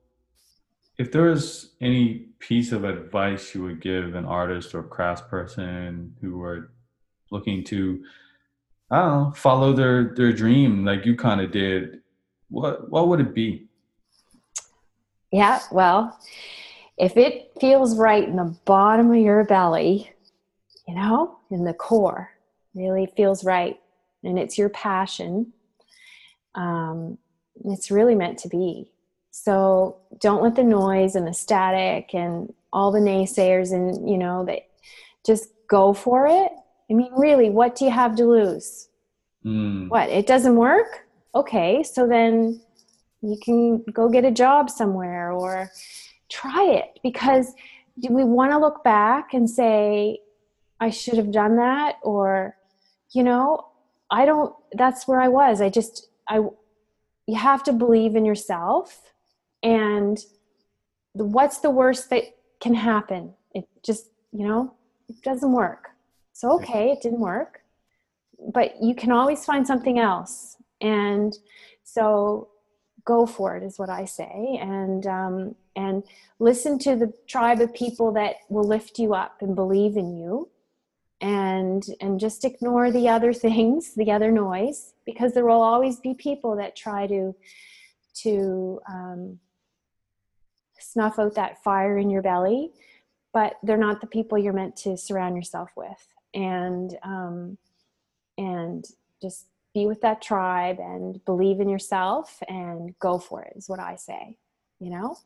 if 0.96 1.12
there 1.12 1.28
is 1.28 1.72
any 1.82 2.30
piece 2.38 2.72
of 2.72 2.84
advice 2.84 3.54
you 3.54 3.62
would 3.64 3.82
give 3.82 4.14
an 4.14 4.24
artist 4.24 4.74
or 4.74 4.82
craftsperson 4.82 6.12
who 6.22 6.42
are 6.42 6.72
looking 7.30 7.62
to, 7.64 8.02
I 8.90 8.98
don't 9.00 9.08
know, 9.08 9.32
follow 9.32 9.72
their 9.72 10.14
their 10.14 10.32
dream 10.32 10.84
like 10.84 11.04
you 11.04 11.14
kind 11.16 11.40
of 11.40 11.52
did, 11.52 12.00
what 12.48 12.90
what 12.90 13.08
would 13.08 13.20
it 13.20 13.34
be? 13.34 13.68
Yeah, 15.30 15.60
well, 15.70 16.18
if 16.96 17.16
it 17.16 17.52
feels 17.60 17.98
right 17.98 18.26
in 18.26 18.36
the 18.36 18.56
bottom 18.64 19.10
of 19.10 19.18
your 19.18 19.44
belly, 19.44 20.10
you 20.86 20.94
know, 20.94 21.38
in 21.50 21.64
the 21.64 21.74
core, 21.74 22.30
really 22.74 23.12
feels 23.14 23.44
right, 23.44 23.78
and 24.24 24.38
it's 24.38 24.56
your 24.56 24.70
passion, 24.70 25.52
um, 26.54 27.18
it's 27.64 27.90
really 27.90 28.14
meant 28.14 28.38
to 28.38 28.48
be. 28.48 28.90
So 29.30 29.98
don't 30.20 30.42
let 30.42 30.56
the 30.56 30.64
noise 30.64 31.14
and 31.14 31.26
the 31.26 31.34
static 31.34 32.14
and 32.14 32.52
all 32.72 32.90
the 32.90 32.98
naysayers 32.98 33.72
and, 33.72 34.10
you 34.10 34.18
know, 34.18 34.44
that 34.46 34.68
just 35.24 35.50
go 35.68 35.92
for 35.92 36.26
it. 36.26 36.52
I 36.90 36.94
mean, 36.94 37.12
really, 37.16 37.50
what 37.50 37.76
do 37.76 37.84
you 37.84 37.90
have 37.90 38.16
to 38.16 38.24
lose? 38.24 38.88
Mm, 39.44 39.88
What? 39.88 40.08
It 40.10 40.26
doesn't 40.26 40.56
work? 40.56 41.06
Okay, 41.34 41.82
so 41.82 42.06
then 42.06 42.60
you 43.20 43.36
can 43.42 43.84
go 43.92 44.08
get 44.08 44.24
a 44.24 44.30
job 44.30 44.70
somewhere 44.70 45.32
or 45.32 45.70
try 46.30 46.64
it 46.64 46.98
because 47.02 47.52
do 47.98 48.12
we 48.12 48.24
want 48.24 48.52
to 48.52 48.58
look 48.58 48.84
back 48.84 49.34
and 49.34 49.48
say 49.48 50.20
I 50.80 50.90
should 50.90 51.16
have 51.16 51.32
done 51.32 51.56
that 51.56 51.96
or 52.02 52.56
you 53.12 53.22
know, 53.22 53.66
I 54.10 54.24
don't 54.26 54.54
that's 54.72 55.08
where 55.08 55.20
I 55.20 55.28
was. 55.28 55.60
I 55.60 55.68
just 55.68 56.08
I 56.28 56.36
you 57.26 57.36
have 57.36 57.62
to 57.64 57.72
believe 57.72 58.16
in 58.16 58.24
yourself 58.24 59.12
and 59.62 60.18
what's 61.12 61.58
the 61.58 61.70
worst 61.70 62.10
that 62.10 62.24
can 62.60 62.74
happen? 62.74 63.34
It 63.54 63.66
just, 63.84 64.06
you 64.32 64.46
know, 64.46 64.74
it 65.08 65.20
doesn't 65.22 65.52
work. 65.52 65.90
So 66.38 66.52
okay, 66.52 66.92
it 66.92 67.00
didn't 67.00 67.18
work. 67.18 67.62
But 68.54 68.80
you 68.80 68.94
can 68.94 69.10
always 69.10 69.44
find 69.44 69.66
something 69.66 69.98
else. 69.98 70.56
And 70.80 71.36
so 71.82 72.50
go 73.04 73.26
for 73.26 73.56
it 73.56 73.64
is 73.64 73.76
what 73.76 73.90
i 73.90 74.04
say. 74.04 74.56
And 74.60 75.04
um, 75.08 75.56
and 75.74 76.04
listen 76.38 76.78
to 76.80 76.94
the 76.94 77.12
tribe 77.26 77.60
of 77.60 77.74
people 77.74 78.12
that 78.12 78.36
will 78.50 78.62
lift 78.62 79.00
you 79.00 79.14
up 79.14 79.42
and 79.42 79.56
believe 79.56 79.96
in 79.96 80.16
you. 80.16 80.48
And 81.20 81.84
and 82.00 82.20
just 82.20 82.44
ignore 82.44 82.92
the 82.92 83.08
other 83.08 83.32
things 83.46 83.94
the 83.96 84.12
other 84.12 84.30
noise 84.30 84.94
because 85.04 85.32
there 85.34 85.44
will 85.44 85.60
always 85.60 85.98
be 85.98 86.14
people 86.14 86.54
that 86.54 86.76
try 86.76 87.08
to 87.08 87.34
to 88.22 88.80
um, 88.88 89.40
snuff 90.78 91.18
out 91.18 91.34
that 91.34 91.64
fire 91.64 91.98
in 91.98 92.10
your 92.10 92.22
belly. 92.22 92.70
But 93.32 93.54
they're 93.64 93.76
not 93.76 94.00
the 94.00 94.06
people 94.06 94.38
you're 94.38 94.52
meant 94.52 94.76
to 94.84 94.96
surround 94.96 95.34
yourself 95.34 95.70
with 95.76 96.06
and 96.34 96.96
um, 97.02 97.58
and 98.36 98.84
just 99.20 99.46
be 99.74 99.86
with 99.86 100.00
that 100.00 100.22
tribe 100.22 100.78
and 100.78 101.22
believe 101.24 101.60
in 101.60 101.68
yourself 101.68 102.38
and 102.48 102.94
go 103.00 103.18
for 103.18 103.42
it 103.42 103.52
is 103.56 103.68
what 103.68 103.80
i 103.80 103.94
say 103.96 104.36
you 104.80 104.90
know? 104.90 105.16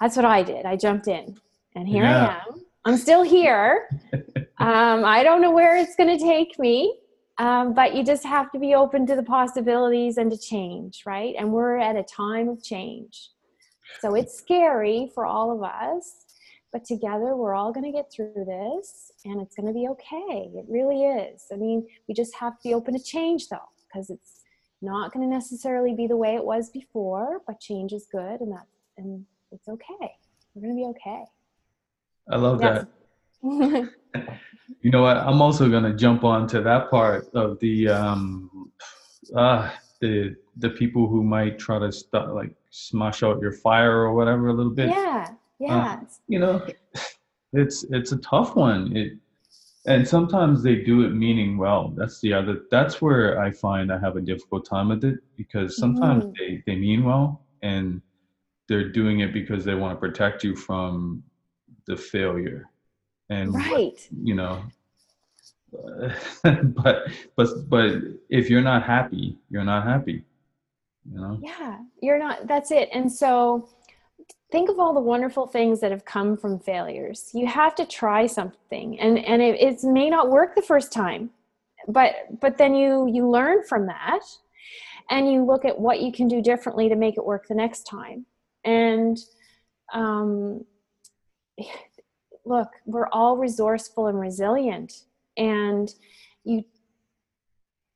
That's 0.00 0.16
what 0.16 0.24
i 0.26 0.42
did. 0.42 0.66
I 0.66 0.76
jumped 0.76 1.08
in 1.08 1.36
and 1.74 1.88
here 1.88 2.04
Yeah. 2.04 2.40
i 2.44 2.48
am. 2.48 2.64
I'm 2.84 2.96
still 2.96 3.22
here. 3.22 3.88
Um, 4.60 5.04
i 5.04 5.22
don't 5.22 5.40
know 5.40 5.52
where 5.52 5.76
it's 5.76 5.94
going 5.94 6.18
to 6.18 6.24
take 6.24 6.58
me 6.58 6.98
um, 7.38 7.74
but 7.74 7.94
you 7.94 8.02
just 8.02 8.24
have 8.24 8.50
to 8.50 8.58
be 8.58 8.74
open 8.74 9.06
to 9.06 9.14
the 9.14 9.22
possibilities 9.22 10.18
and 10.18 10.28
to 10.32 10.36
change 10.36 11.04
right? 11.06 11.36
And 11.38 11.52
we're 11.52 11.78
at 11.78 11.94
a 11.94 12.02
time 12.02 12.48
of 12.48 12.60
change. 12.60 13.30
So 14.00 14.16
it's 14.16 14.36
scary 14.36 15.12
for 15.14 15.24
all 15.26 15.52
of 15.52 15.62
us 15.62 16.24
but 16.72 16.84
together 16.84 17.36
we're 17.36 17.54
all 17.54 17.72
going 17.72 17.84
to 17.84 17.92
get 17.92 18.10
through 18.12 18.32
this 18.46 19.12
and 19.28 19.40
it's 19.42 19.54
going 19.54 19.66
to 19.66 19.72
be 19.72 19.86
okay 19.88 20.50
it 20.54 20.64
really 20.68 21.04
is 21.04 21.46
i 21.52 21.56
mean 21.56 21.86
we 22.08 22.14
just 22.14 22.34
have 22.34 22.54
to 22.58 22.62
be 22.68 22.74
open 22.74 22.94
to 22.94 23.02
change 23.02 23.48
though 23.48 23.68
because 23.86 24.10
it's 24.10 24.40
not 24.82 25.12
going 25.12 25.24
to 25.28 25.32
necessarily 25.32 25.94
be 25.94 26.06
the 26.06 26.16
way 26.16 26.34
it 26.34 26.44
was 26.44 26.70
before 26.70 27.40
but 27.46 27.60
change 27.60 27.92
is 27.92 28.06
good 28.10 28.40
and 28.40 28.50
that 28.52 28.66
and 28.96 29.24
it's 29.52 29.68
okay 29.68 30.08
we're 30.54 30.62
going 30.62 30.74
to 30.76 30.80
be 30.82 30.86
okay 30.86 31.22
I 32.30 32.36
love 32.36 32.60
Yes. 32.62 32.84
that. 33.42 33.90
You 34.82 34.90
know 34.90 35.02
what? 35.02 35.16
I'm 35.16 35.40
also 35.40 35.70
gonna 35.70 35.94
jump 35.94 36.24
on 36.24 36.46
to 36.48 36.60
that 36.60 36.90
part 36.90 37.28
of 37.34 37.58
the 37.60 37.88
um, 37.88 38.70
uh, 39.34 39.70
the 40.00 40.36
the 40.58 40.70
people 40.70 41.08
who 41.08 41.22
might 41.24 41.58
try 41.58 41.78
to 41.78 41.90
st- 41.90 42.34
like 42.34 42.52
smash 42.70 43.22
out 43.22 43.40
your 43.40 43.52
fire 43.52 43.92
or 44.02 44.12
whatever 44.14 44.48
a 44.48 44.52
little 44.52 44.72
bit. 44.72 44.90
yeah 44.90 45.28
yeah 45.58 46.00
You 46.28 46.38
know, 46.38 46.66
it's 47.52 47.84
it's 47.90 48.12
a 48.12 48.18
tough 48.18 48.56
one. 48.56 48.96
It 48.96 49.12
and 49.86 50.06
sometimes 50.06 50.62
they 50.62 50.76
do 50.76 51.02
it 51.02 51.10
meaning 51.10 51.56
well. 51.56 51.94
That's 51.96 52.20
the 52.20 52.32
other. 52.34 52.62
That's 52.70 53.00
where 53.00 53.40
I 53.40 53.50
find 53.50 53.92
I 53.92 53.98
have 53.98 54.16
a 54.16 54.20
difficult 54.20 54.66
time 54.68 54.88
with 54.88 55.04
it 55.04 55.18
because 55.36 55.78
sometimes 55.78 56.24
Mhm. 56.24 56.34
they 56.36 56.62
they 56.66 56.76
mean 56.76 57.04
well 57.04 57.42
and 57.62 58.02
they're 58.68 58.90
doing 58.90 59.20
it 59.20 59.32
because 59.32 59.64
they 59.64 59.74
want 59.74 59.96
to 59.96 60.00
protect 60.00 60.44
you 60.44 60.54
from 60.54 61.22
the 61.86 61.96
failure 61.96 62.68
and 63.30 63.54
right 63.54 64.08
you 64.22 64.34
know 64.34 64.62
but 66.42 67.08
but 67.36 67.48
but 67.68 67.92
if 68.30 68.48
you're 68.50 68.62
not 68.62 68.82
happy 68.82 69.38
you're 69.50 69.64
not 69.64 69.84
happy 69.84 70.22
you 71.10 71.20
know 71.20 71.38
yeah 71.42 71.78
you're 72.02 72.18
not 72.18 72.46
that's 72.46 72.70
it 72.70 72.88
and 72.92 73.10
so 73.10 73.68
think 74.50 74.70
of 74.70 74.78
all 74.78 74.94
the 74.94 75.00
wonderful 75.00 75.46
things 75.46 75.80
that 75.80 75.90
have 75.90 76.04
come 76.04 76.36
from 76.36 76.58
failures. 76.58 77.30
You 77.34 77.46
have 77.46 77.74
to 77.76 77.84
try 77.84 78.26
something 78.26 78.98
and 79.00 79.18
and 79.18 79.42
it, 79.42 79.82
may 79.84 80.08
not 80.10 80.30
work 80.30 80.54
the 80.54 80.62
first 80.62 80.92
time 80.92 81.30
but 81.88 82.40
but 82.40 82.58
then 82.58 82.74
you 82.74 83.08
you 83.10 83.28
learn 83.28 83.62
from 83.64 83.86
that 83.86 84.20
and 85.10 85.30
you 85.32 85.44
look 85.44 85.64
at 85.64 85.78
what 85.78 86.00
you 86.00 86.12
can 86.12 86.28
do 86.28 86.42
differently 86.42 86.88
to 86.88 86.96
make 86.96 87.16
it 87.16 87.24
work 87.24 87.48
the 87.48 87.54
next 87.54 87.84
time. 87.84 88.26
And 88.64 89.18
um, 89.92 90.64
look 92.44 92.68
we're 92.86 93.08
all 93.08 93.36
resourceful 93.36 94.06
and 94.06 94.18
resilient 94.18 95.04
and 95.36 95.92
you 96.44 96.64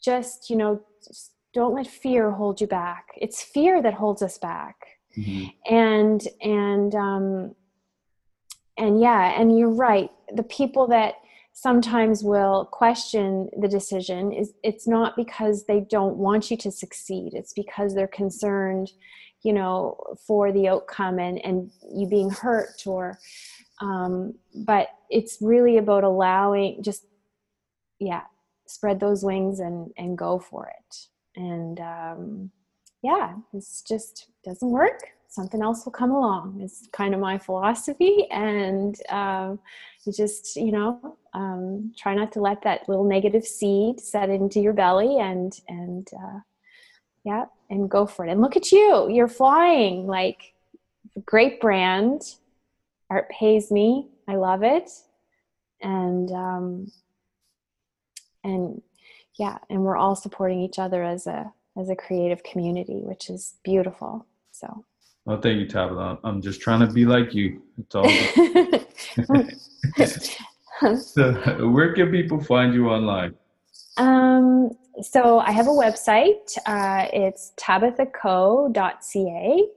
just 0.02 0.50
you 0.50 0.56
know 0.56 0.82
just 1.06 1.32
don't 1.54 1.74
let 1.74 1.86
fear 1.86 2.30
hold 2.30 2.60
you 2.60 2.66
back. 2.66 3.08
It's 3.16 3.42
fear 3.42 3.82
that 3.82 3.94
holds 3.94 4.22
us 4.22 4.38
back 4.38 4.76
mm-hmm. 5.16 5.74
and 5.74 6.26
and 6.40 6.94
um 6.94 7.54
and 8.76 9.00
yeah 9.00 9.40
and 9.40 9.58
you're 9.58 9.74
right. 9.74 10.10
The 10.34 10.42
people 10.42 10.86
that 10.88 11.14
sometimes 11.52 12.24
will 12.24 12.64
question 12.66 13.50
the 13.60 13.68
decision 13.68 14.32
is 14.32 14.52
it's 14.62 14.88
not 14.88 15.16
because 15.16 15.66
they 15.66 15.80
don't 15.80 16.16
want 16.16 16.50
you 16.50 16.56
to 16.58 16.70
succeed. 16.70 17.34
It's 17.34 17.52
because 17.52 17.94
they're 17.94 18.06
concerned 18.06 18.90
you 19.42 19.52
know 19.52 19.96
for 20.24 20.52
the 20.52 20.68
outcome 20.68 21.18
and 21.18 21.44
and 21.44 21.70
you 21.92 22.06
being 22.06 22.30
hurt 22.30 22.82
or 22.86 23.18
um, 23.80 24.34
but 24.54 24.88
it's 25.10 25.38
really 25.40 25.76
about 25.78 26.04
allowing 26.04 26.82
just 26.82 27.04
yeah 27.98 28.22
spread 28.72 29.00
those 29.00 29.22
wings 29.22 29.60
and 29.60 29.90
and 29.96 30.16
go 30.16 30.38
for 30.38 30.68
it. 30.68 30.96
And 31.36 31.80
um, 31.80 32.50
yeah 33.02 33.34
it's 33.52 33.82
just 33.82 34.28
doesn't 34.44 34.70
work. 34.70 35.00
Something 35.28 35.62
else 35.62 35.84
will 35.84 35.92
come 35.92 36.10
along 36.10 36.60
is 36.60 36.88
kind 36.92 37.14
of 37.14 37.20
my 37.20 37.38
philosophy. 37.38 38.26
And 38.30 39.00
um, 39.08 39.58
you 40.04 40.12
just 40.12 40.56
you 40.56 40.72
know 40.72 41.16
um, 41.32 41.92
try 41.96 42.14
not 42.14 42.32
to 42.32 42.40
let 42.40 42.62
that 42.62 42.88
little 42.88 43.04
negative 43.04 43.46
seed 43.46 44.00
set 44.00 44.28
into 44.28 44.60
your 44.60 44.72
belly 44.72 45.18
and 45.18 45.58
and 45.68 46.08
uh, 46.14 46.40
yeah 47.24 47.44
and 47.70 47.90
go 47.90 48.06
for 48.06 48.26
it. 48.26 48.30
And 48.30 48.40
look 48.40 48.56
at 48.56 48.72
you. 48.72 49.08
You're 49.10 49.28
flying. 49.28 50.06
Like 50.06 50.52
great 51.24 51.60
brand. 51.60 52.22
Art 53.10 53.30
pays 53.30 53.70
me. 53.70 54.08
I 54.28 54.36
love 54.36 54.62
it. 54.62 54.90
And 55.80 56.30
um, 56.30 56.92
and 58.44 58.82
yeah 59.38 59.56
and 59.70 59.82
we're 59.82 59.96
all 59.96 60.14
supporting 60.14 60.60
each 60.60 60.78
other 60.78 61.02
as 61.02 61.26
a 61.26 61.52
as 61.78 61.88
a 61.88 61.96
creative 61.96 62.42
community 62.42 63.00
which 63.02 63.30
is 63.30 63.54
beautiful 63.64 64.26
so 64.50 64.84
well, 65.24 65.40
thank 65.40 65.60
you, 65.60 65.68
Tabitha. 65.68 66.18
I'm 66.24 66.42
just 66.42 66.60
trying 66.60 66.80
to 66.80 66.88
be 66.92 67.06
like 67.06 67.32
you. 67.32 67.62
It's 67.78 67.94
all. 67.94 68.08
so, 70.96 71.70
where 71.70 71.94
can 71.94 72.10
people 72.10 72.42
find 72.42 72.74
you 72.74 72.88
online? 72.88 73.36
Um, 73.98 74.72
so 75.00 75.38
I 75.38 75.52
have 75.52 75.68
a 75.68 75.70
website. 75.70 76.58
Uh, 76.66 77.06
it's 77.12 77.52
tabithaco.ca. 77.56 79.68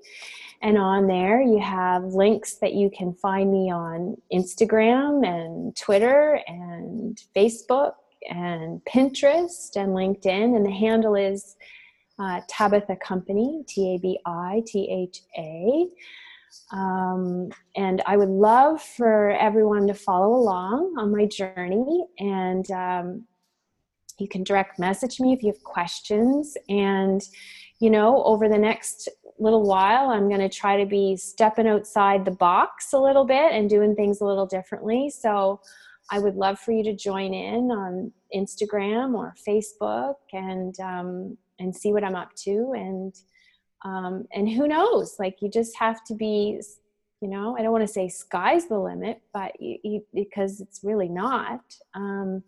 And 0.62 0.78
on 0.80 1.06
there, 1.06 1.42
you 1.42 1.60
have 1.60 2.06
links 2.06 2.56
that 2.56 2.74
you 2.74 2.90
can 2.90 3.14
find 3.14 3.52
me 3.52 3.70
on 3.70 4.18
Instagram 4.34 5.28
and 5.28 5.76
Twitter 5.76 6.40
and 6.48 7.22
Facebook 7.36 7.92
and 8.28 8.82
Pinterest 8.86 9.76
and 9.76 9.90
LinkedIn. 9.90 10.56
And 10.56 10.66
the 10.66 10.72
handle 10.72 11.14
is 11.14 11.56
uh, 12.20 12.42
Tabitha 12.48 12.96
Company, 12.98 13.64
T 13.68 13.96
A 13.96 14.00
B 14.00 14.20
I 14.26 14.64
T 14.66 14.90
H 14.90 15.22
A. 15.38 15.88
Um, 16.72 17.50
and 17.76 18.02
I 18.06 18.18
would 18.18 18.30
love 18.30 18.82
for 18.82 19.32
everyone 19.32 19.88
to 19.88 19.94
follow 19.94 20.36
along 20.36 20.96
on 20.98 21.12
my 21.12 21.26
journey. 21.26 22.06
And 22.20 22.70
um, 22.72 23.26
you 24.20 24.28
can 24.28 24.44
direct 24.44 24.80
message 24.80 25.20
me 25.20 25.34
if 25.34 25.44
you 25.44 25.52
have 25.52 25.64
questions. 25.64 26.56
And, 26.70 27.22
you 27.80 27.90
know, 27.90 28.24
over 28.24 28.48
the 28.48 28.58
next 28.58 29.10
little 29.38 29.64
while, 29.64 30.10
I'm 30.10 30.30
going 30.30 30.40
to 30.40 30.50
try 30.50 30.82
to 30.82 30.86
be 30.86 31.18
stepping 31.18 31.68
outside 31.68 32.24
the 32.24 32.32
box 32.32 32.94
a 32.94 33.00
little 33.00 33.26
bit 33.26 33.52
and 33.52 33.70
doing 33.70 33.94
things 33.94 34.22
a 34.22 34.26
little 34.26 34.46
differently. 34.46 35.10
So 35.10 35.60
I 36.10 36.20
would 36.20 36.36
love 36.36 36.60
for 36.60 36.72
you 36.72 36.84
to 36.86 36.96
join 36.96 37.34
in 37.34 37.72
on 37.72 38.14
Instagram 38.34 39.16
or 39.16 39.36
Facebook 39.46 40.16
and 40.32 40.80
um, 40.80 41.38
and 41.60 41.76
see 41.76 41.94
what 41.94 42.04
I'm 42.04 42.16
up 42.16 42.34
to. 42.44 42.74
And 42.76 43.14
um, 43.84 44.28
and 44.34 44.50
who 44.50 44.68
knows? 44.68 45.16
Like 45.20 45.42
you 45.42 45.50
just 45.50 45.76
have 45.78 46.04
to 46.06 46.16
be 46.16 46.62
you 47.22 47.30
know 47.30 47.56
I 47.58 47.62
don't 47.62 47.72
want 47.72 47.88
to 47.88 47.94
say 47.94 48.10
sky's 48.10 48.68
the 48.68 48.78
limit 48.78 49.22
but 49.34 49.60
you, 49.60 49.78
you, 49.84 50.06
because 50.14 50.62
it's 50.62 50.82
really 50.84 51.10
not. 51.10 51.62
Um, 51.94 52.44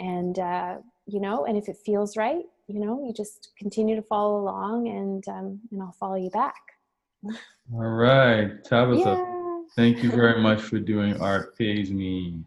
and 0.00 0.38
uh, 0.38 0.78
you 1.06 1.20
know 1.20 1.44
and 1.46 1.56
if 1.56 1.68
it 1.68 1.76
feels 1.84 2.16
right 2.16 2.44
you 2.66 2.80
know 2.80 3.04
you 3.06 3.12
just 3.12 3.50
continue 3.58 3.96
to 3.96 4.02
follow 4.02 4.40
along 4.40 4.88
and 4.88 5.26
um, 5.28 5.60
and 5.70 5.82
I'll 5.82 5.96
follow 5.98 6.16
you 6.16 6.30
back. 6.30 6.60
All 7.72 7.80
right. 7.80 8.62
Tabitha 8.64 8.98
yeah. 9.00 9.60
thank 9.76 10.02
you 10.02 10.10
very 10.10 10.40
much 10.40 10.60
for 10.60 10.78
doing 10.78 11.20
art 11.20 11.56
pays 11.56 11.90
me. 11.90 12.40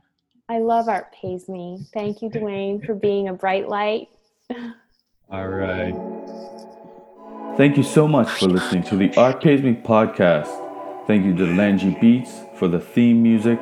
I 0.48 0.60
love 0.60 0.90
art 0.90 1.14
pays 1.14 1.48
me. 1.50 1.80
Thank 1.94 2.22
you 2.22 2.30
Dwayne 2.30 2.86
for 2.86 2.96
being 2.96 3.30
a 3.30 3.34
bright 3.34 3.68
light 3.70 4.10
All 5.32 5.48
right. 5.48 5.96
Thank 7.58 7.78
you 7.78 7.84
so 7.84 8.08
much 8.08 8.30
for 8.30 8.46
listening 8.48 8.84
to 8.84 8.96
the 8.96 9.16
Art 9.18 9.42
Pays 9.42 9.64
Me 9.64 9.74
podcast. 9.74 10.48
Thank 11.08 11.26
you 11.26 11.36
to 11.36 11.46
Langy 11.56 11.98
Beats 12.00 12.42
for 12.60 12.68
the 12.68 12.80
theme 12.80 13.24
music. 13.24 13.60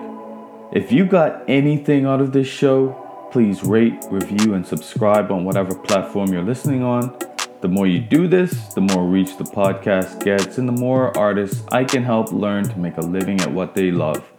If 0.74 0.91
you 0.91 1.05
got 1.05 1.49
anything 1.49 2.05
out 2.05 2.20
of 2.20 2.34
this 2.34 2.47
show, 2.47 3.30
please 3.32 3.64
rate, 3.64 3.93
review, 4.09 4.55
and 4.55 4.68
subscribe 4.68 5.32
on 5.32 5.45
whatever 5.45 5.74
platform 5.74 6.34
you're 6.34 6.43
listening 6.43 6.84
on. 6.84 7.18
The 7.61 7.70
more 7.70 7.88
you 7.88 7.99
do 7.99 8.28
this, 8.28 8.74
the 8.74 8.82
more 8.82 9.05
reach 9.05 9.38
the 9.38 9.45
podcast 9.45 10.22
gets, 10.22 10.57
and 10.57 10.68
the 10.68 10.74
more 10.74 11.18
artists 11.18 11.64
I 11.72 11.86
can 11.86 12.03
help 12.03 12.34
learn 12.34 12.66
to 12.66 12.78
make 12.78 12.97
a 12.97 13.01
living 13.01 13.39
at 13.39 13.53
what 13.53 13.74
they 13.74 13.89
love. 13.89 14.30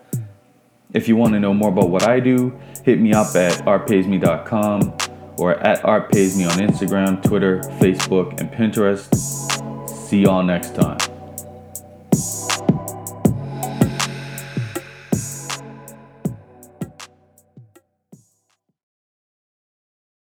If 0.92 1.08
you 1.08 1.16
want 1.16 1.32
to 1.32 1.40
know 1.40 1.54
more 1.54 1.70
about 1.70 1.88
what 1.88 2.02
I 2.02 2.20
do, 2.20 2.58
hit 2.84 3.00
me 3.00 3.14
up 3.14 3.34
at 3.34 3.52
artpaysme.com 3.64 5.03
or 5.38 5.54
at 5.56 5.84
Art 5.84 6.10
Pays 6.10 6.36
Me 6.36 6.44
on 6.44 6.58
Instagram, 6.58 7.22
Twitter, 7.22 7.60
Facebook, 7.80 8.40
and 8.40 8.50
Pinterest. 8.50 9.08
See 10.08 10.22
y'all 10.22 10.42
next 10.42 10.74
time. 10.74 11.03